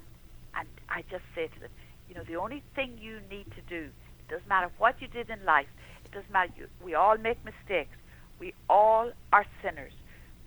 and 0.55 0.67
I 0.89 1.01
just 1.09 1.24
say 1.36 1.47
to 1.47 1.59
them, 1.59 1.72
you 2.07 2.15
know, 2.15 2.24
the 2.24 2.36
only 2.36 2.63
thing 2.76 2.97
you 3.01 3.20
need 3.30 3.47
to 3.55 3.61
do, 3.67 3.89
it 4.20 4.28
doesn't 4.30 4.47
matter 4.47 4.70
what 4.78 5.01
you 5.01 5.07
did 5.07 5.30
in 5.30 5.43
life, 5.43 5.67
it 6.05 6.11
doesn't 6.11 6.32
matter. 6.32 6.51
You, 6.55 6.67
we 6.84 6.93
all 6.93 7.17
make 7.17 7.38
mistakes. 7.43 7.95
We 8.39 8.53
all 8.70 9.11
are 9.34 9.45
sinners, 9.61 9.93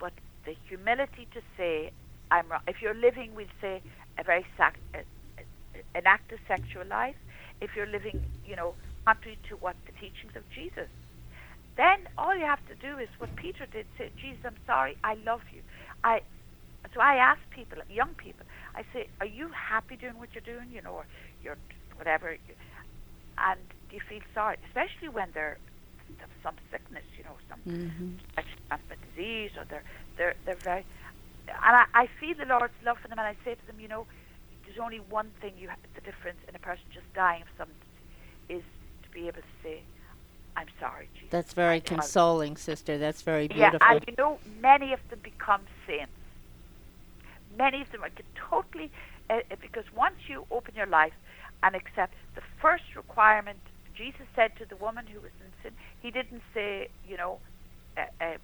but 0.00 0.12
the 0.46 0.56
humility 0.68 1.28
to 1.34 1.40
say, 1.56 1.90
I'm 2.30 2.48
wrong. 2.48 2.62
If 2.66 2.76
you're 2.80 2.94
living, 2.94 3.34
we'll 3.34 3.56
say, 3.60 3.82
a 4.18 4.22
very 4.24 4.46
sac- 4.56 4.78
a, 4.94 4.98
a, 4.98 5.98
an 5.98 6.04
active 6.06 6.38
sexual 6.48 6.86
life. 6.86 7.16
If 7.60 7.70
you're 7.76 7.86
living, 7.86 8.24
you 8.46 8.56
know, 8.56 8.74
contrary 9.04 9.38
to 9.50 9.56
what 9.56 9.76
the 9.86 9.92
teachings 9.92 10.34
of 10.36 10.42
Jesus, 10.54 10.88
then 11.76 12.06
all 12.18 12.36
you 12.36 12.44
have 12.44 12.64
to 12.68 12.74
do 12.76 12.98
is 12.98 13.08
what 13.18 13.34
Peter 13.36 13.66
did: 13.66 13.86
say, 13.98 14.10
"Jesus, 14.20 14.44
I'm 14.44 14.58
sorry. 14.66 14.96
I 15.04 15.14
love 15.14 15.42
you." 15.52 15.62
I 16.04 16.20
so 16.94 17.00
I 17.00 17.16
ask 17.16 17.40
people, 17.50 17.78
young 17.88 18.14
people, 18.14 18.46
I 18.74 18.82
say, 18.92 19.08
"Are 19.20 19.26
you 19.26 19.50
happy 19.54 19.96
doing 19.96 20.18
what 20.18 20.30
you're 20.34 20.42
doing? 20.44 20.70
You 20.72 20.82
know, 20.82 20.92
or 20.92 21.06
you're 21.42 21.58
whatever." 21.96 22.36
And 23.38 23.60
do 23.88 23.96
you 23.96 24.02
feel 24.08 24.20
sorry, 24.34 24.56
especially 24.68 25.08
when 25.08 25.30
they're 25.34 25.58
some 26.42 26.56
sickness, 26.70 27.04
you 27.16 27.24
know, 27.24 27.36
some 27.48 27.60
Mhm. 27.66 28.18
asthma 28.70 28.96
disease, 29.10 29.52
or 29.56 29.64
they're 29.64 29.84
they're 30.16 30.34
they're 30.44 30.56
very. 30.64 30.84
And 31.48 31.76
I, 31.76 31.84
I 31.94 32.06
feel 32.20 32.34
the 32.36 32.46
Lord's 32.46 32.74
love 32.84 32.98
for 33.00 33.08
them, 33.08 33.18
and 33.18 33.26
I 33.28 33.36
say 33.44 33.54
to 33.54 33.66
them, 33.66 33.80
you 33.80 33.88
know, 33.88 34.06
there's 34.64 34.78
only 34.78 35.00
one 35.00 35.32
thing 35.40 35.58
you 35.58 35.68
have, 35.68 35.78
the 35.94 36.00
difference 36.02 36.38
in 36.48 36.54
a 36.54 36.58
person 36.58 36.84
just 36.94 37.06
dying 37.14 37.42
of 37.42 37.48
something 37.58 37.76
is 38.48 38.62
to 39.02 39.08
be 39.10 39.26
able 39.28 39.42
to 39.42 39.54
say, 39.62 39.82
"I'm 40.56 40.68
sorry, 40.80 41.08
Jesus." 41.14 41.30
That's 41.30 41.52
very 41.54 41.76
I'm 41.76 41.82
sorry." 41.82 41.96
consoling, 41.98 42.56
sister. 42.56 42.98
That's 42.98 43.22
very 43.22 43.48
Yeah, 43.48 43.70
beautiful. 43.70 43.86
and 43.88 44.04
you 44.06 44.14
know, 44.18 44.38
many 44.60 44.92
of 44.92 45.00
them 45.10 45.20
become 45.22 45.62
saints. 45.86 46.12
Many 47.58 47.82
of 47.82 47.90
them 47.92 48.02
are 48.02 48.10
totally 48.50 48.90
uh, 49.30 49.34
uh, 49.50 49.56
because 49.60 49.84
once 49.94 50.16
you 50.28 50.46
open 50.50 50.74
your 50.74 50.86
life 50.86 51.12
and 51.62 51.74
accept 51.74 52.14
the 52.34 52.42
first 52.60 52.84
requirement, 52.96 53.58
Jesus 53.94 54.26
said 54.34 54.56
to 54.56 54.64
the 54.66 54.76
woman 54.76 55.06
who 55.06 55.20
was 55.20 55.30
in 55.40 55.52
sin, 55.62 55.72
He 56.00 56.10
didn't 56.10 56.42
say, 56.54 56.88
you 57.06 57.16
know, 57.16 57.38
uh, 57.96 58.02
uh, 58.20 58.36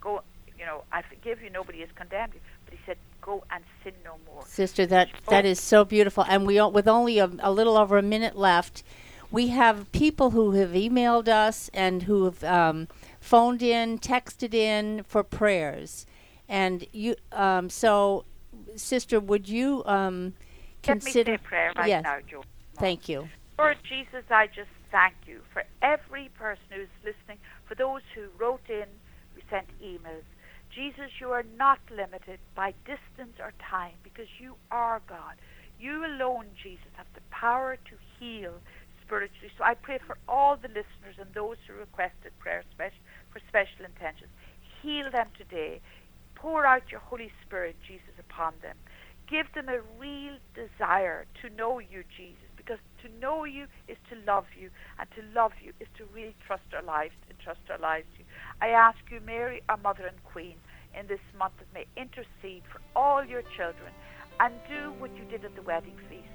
go, 0.00 0.22
you 0.58 0.66
know, 0.66 0.84
I 0.92 1.02
forgive 1.02 1.42
you, 1.42 1.50
nobody 1.50 1.80
has 1.80 1.88
condemned 1.94 2.34
you, 2.34 2.40
but 2.64 2.74
He 2.74 2.80
said, 2.86 2.98
go 3.20 3.44
and 3.50 3.64
sin 3.82 3.94
no 4.04 4.16
more. 4.26 4.44
Sister, 4.46 4.86
that 4.86 5.08
that 5.28 5.44
Oh. 5.44 5.48
is 5.48 5.60
so 5.60 5.84
beautiful. 5.84 6.24
And 6.28 6.46
we 6.46 6.60
with 6.60 6.88
only 6.88 7.18
a, 7.18 7.30
a 7.40 7.50
little 7.50 7.76
over 7.78 7.96
a 7.98 8.02
minute 8.02 8.36
left, 8.36 8.82
we 9.32 9.48
have 9.48 9.90
people 9.92 10.30
who 10.30 10.52
have 10.52 10.70
emailed 10.70 11.26
us 11.26 11.70
and 11.72 12.02
who 12.02 12.24
have 12.24 12.44
um, 12.44 12.86
phoned 13.18 13.62
in, 13.62 13.98
texted 13.98 14.52
in 14.52 15.02
for 15.04 15.24
prayers. 15.24 16.06
And 16.48 16.86
you, 16.92 17.16
um, 17.32 17.70
so, 17.70 18.26
sister, 18.76 19.18
would 19.18 19.48
you 19.48 19.82
um, 19.86 20.34
Let 20.86 20.96
me 20.96 21.00
consider? 21.00 21.32
say 21.32 21.34
a 21.34 21.38
prayer 21.38 21.72
right 21.76 21.88
yes. 21.88 22.04
now, 22.04 22.18
Joe. 22.30 22.44
Thank 22.76 23.08
you. 23.08 23.28
Lord 23.58 23.78
Jesus, 23.88 24.24
I 24.30 24.48
just 24.48 24.70
thank 24.90 25.14
you 25.26 25.40
for 25.52 25.64
every 25.80 26.30
person 26.38 26.64
who's 26.70 26.88
listening, 27.02 27.38
for 27.66 27.74
those 27.74 28.02
who 28.14 28.26
wrote 28.38 28.68
in, 28.68 28.84
who 29.34 29.40
sent 29.48 29.66
emails. 29.82 30.24
Jesus, 30.74 31.10
you 31.20 31.30
are 31.30 31.44
not 31.56 31.78
limited 31.90 32.38
by 32.54 32.74
distance 32.84 33.36
or 33.40 33.52
time 33.70 33.94
because 34.02 34.26
you 34.38 34.54
are 34.70 35.00
God. 35.06 35.36
You 35.78 36.04
alone, 36.04 36.46
Jesus, 36.62 36.86
have 36.96 37.06
the 37.14 37.20
power 37.30 37.76
to 37.76 37.96
heal 38.18 38.52
spiritually. 39.12 39.52
So 39.58 39.64
I 39.64 39.74
pray 39.74 39.98
for 40.06 40.16
all 40.26 40.56
the 40.56 40.68
listeners 40.68 41.20
and 41.20 41.28
those 41.34 41.56
who 41.66 41.74
requested 41.74 42.32
prayer 42.38 42.64
special, 42.72 43.04
for 43.30 43.40
special 43.48 43.84
intentions. 43.84 44.32
Heal 44.80 45.10
them 45.10 45.28
today. 45.36 45.80
Pour 46.34 46.64
out 46.64 46.90
your 46.90 47.00
Holy 47.00 47.30
Spirit, 47.44 47.76
Jesus, 47.86 48.16
upon 48.18 48.54
them. 48.62 48.76
Give 49.28 49.46
them 49.54 49.68
a 49.68 49.80
real 50.00 50.36
desire 50.56 51.26
to 51.42 51.54
know 51.54 51.78
you, 51.78 52.04
Jesus, 52.16 52.48
because 52.56 52.78
to 53.02 53.08
know 53.20 53.44
you 53.44 53.66
is 53.86 53.98
to 54.10 54.16
love 54.26 54.46
you, 54.58 54.70
and 54.98 55.08
to 55.12 55.22
love 55.34 55.52
you 55.62 55.72
is 55.78 55.88
to 55.98 56.04
really 56.14 56.34
trust 56.46 56.64
our 56.74 56.82
lives 56.82 57.14
and 57.28 57.38
trust 57.38 57.60
our 57.70 57.78
lives 57.78 58.06
to 58.14 58.20
you. 58.20 58.24
I 58.60 58.68
ask 58.68 58.98
you, 59.10 59.20
Mary, 59.20 59.62
our 59.68 59.76
Mother 59.76 60.06
and 60.06 60.24
Queen, 60.24 60.56
in 60.98 61.06
this 61.06 61.22
month 61.38 61.54
that 61.58 61.72
may 61.72 61.86
intercede 62.00 62.64
for 62.72 62.80
all 62.96 63.24
your 63.24 63.42
children 63.56 63.92
and 64.40 64.54
do 64.68 64.92
what 64.98 65.14
you 65.16 65.24
did 65.30 65.44
at 65.44 65.54
the 65.54 65.62
wedding 65.62 65.96
feast. 66.08 66.28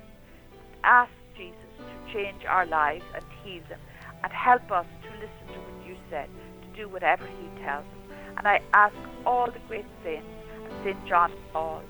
Ask 0.84 1.12
Jesus 1.38 1.56
to 1.78 2.14
change 2.14 2.44
our 2.46 2.66
lives 2.66 3.04
and 3.14 3.24
heal 3.44 3.62
them, 3.70 3.80
and 4.24 4.34
help 4.34 4.72
us 4.72 4.86
to 5.04 5.10
listen 5.12 5.48
to 5.54 5.60
what 5.60 5.88
you 5.88 5.96
said, 6.10 6.28
to 6.64 6.68
do 6.82 6.90
whatever 6.90 7.26
he 7.26 7.64
tells 7.64 7.86
us. 7.86 8.18
And 8.38 8.48
I 8.48 8.62
ask 8.74 8.96
all 9.26 9.46
the 9.46 9.60
great 9.68 9.86
saints, 10.04 10.28
and 10.64 10.74
St. 10.84 11.08
John 11.08 11.32
Paul, 11.54 11.82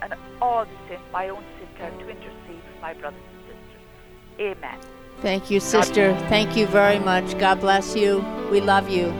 and 0.00 0.14
all 0.40 0.64
the 0.64 0.70
saints, 0.88 1.02
my 1.12 1.28
own 1.28 1.44
sister, 1.58 1.90
to 1.90 2.08
intercede 2.08 2.62
for 2.74 2.80
my 2.80 2.94
brothers 2.94 3.20
and 3.32 3.56
sisters. 3.56 4.56
Amen. 4.58 4.78
Thank 5.20 5.50
you, 5.50 5.60
sister. 5.60 6.16
Thank 6.28 6.56
you 6.56 6.66
very 6.66 6.98
much. 6.98 7.38
God 7.38 7.60
bless 7.60 7.94
you. 7.94 8.24
We 8.50 8.60
love 8.60 8.88
you. 8.88 9.10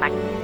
Thank 0.00 0.12
you. 0.12 0.20
You 0.20 0.35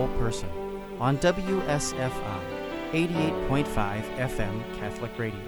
Whole 0.00 0.18
Person 0.18 0.48
on 0.98 1.18
WSFI 1.18 2.40
88.5 2.92 3.66
FM 4.16 4.78
Catholic 4.78 5.18
Radio. 5.18 5.38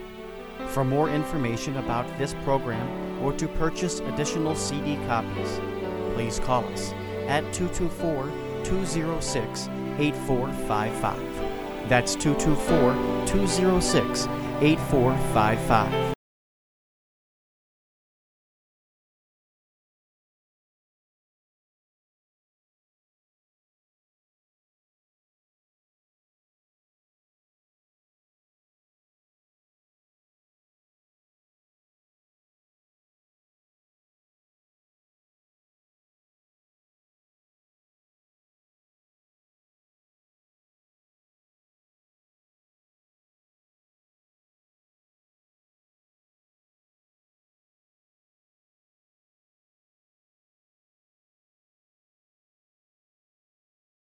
For 0.69 0.85
more 0.85 1.09
information 1.09 1.79
about 1.79 2.07
this 2.19 2.35
program 2.45 3.23
or 3.23 3.33
to 3.33 3.49
purchase 3.49 4.01
additional 4.01 4.55
CD 4.55 4.97
copies, 5.07 5.59
please 6.15 6.39
call 6.39 6.65
us 6.67 6.93
at 7.29 7.51
224 7.55 8.31
206 8.65 9.69
8455. 9.99 11.89
That's 11.89 12.15
224 12.15 13.27
206 13.27 14.27
8455. 14.61 16.02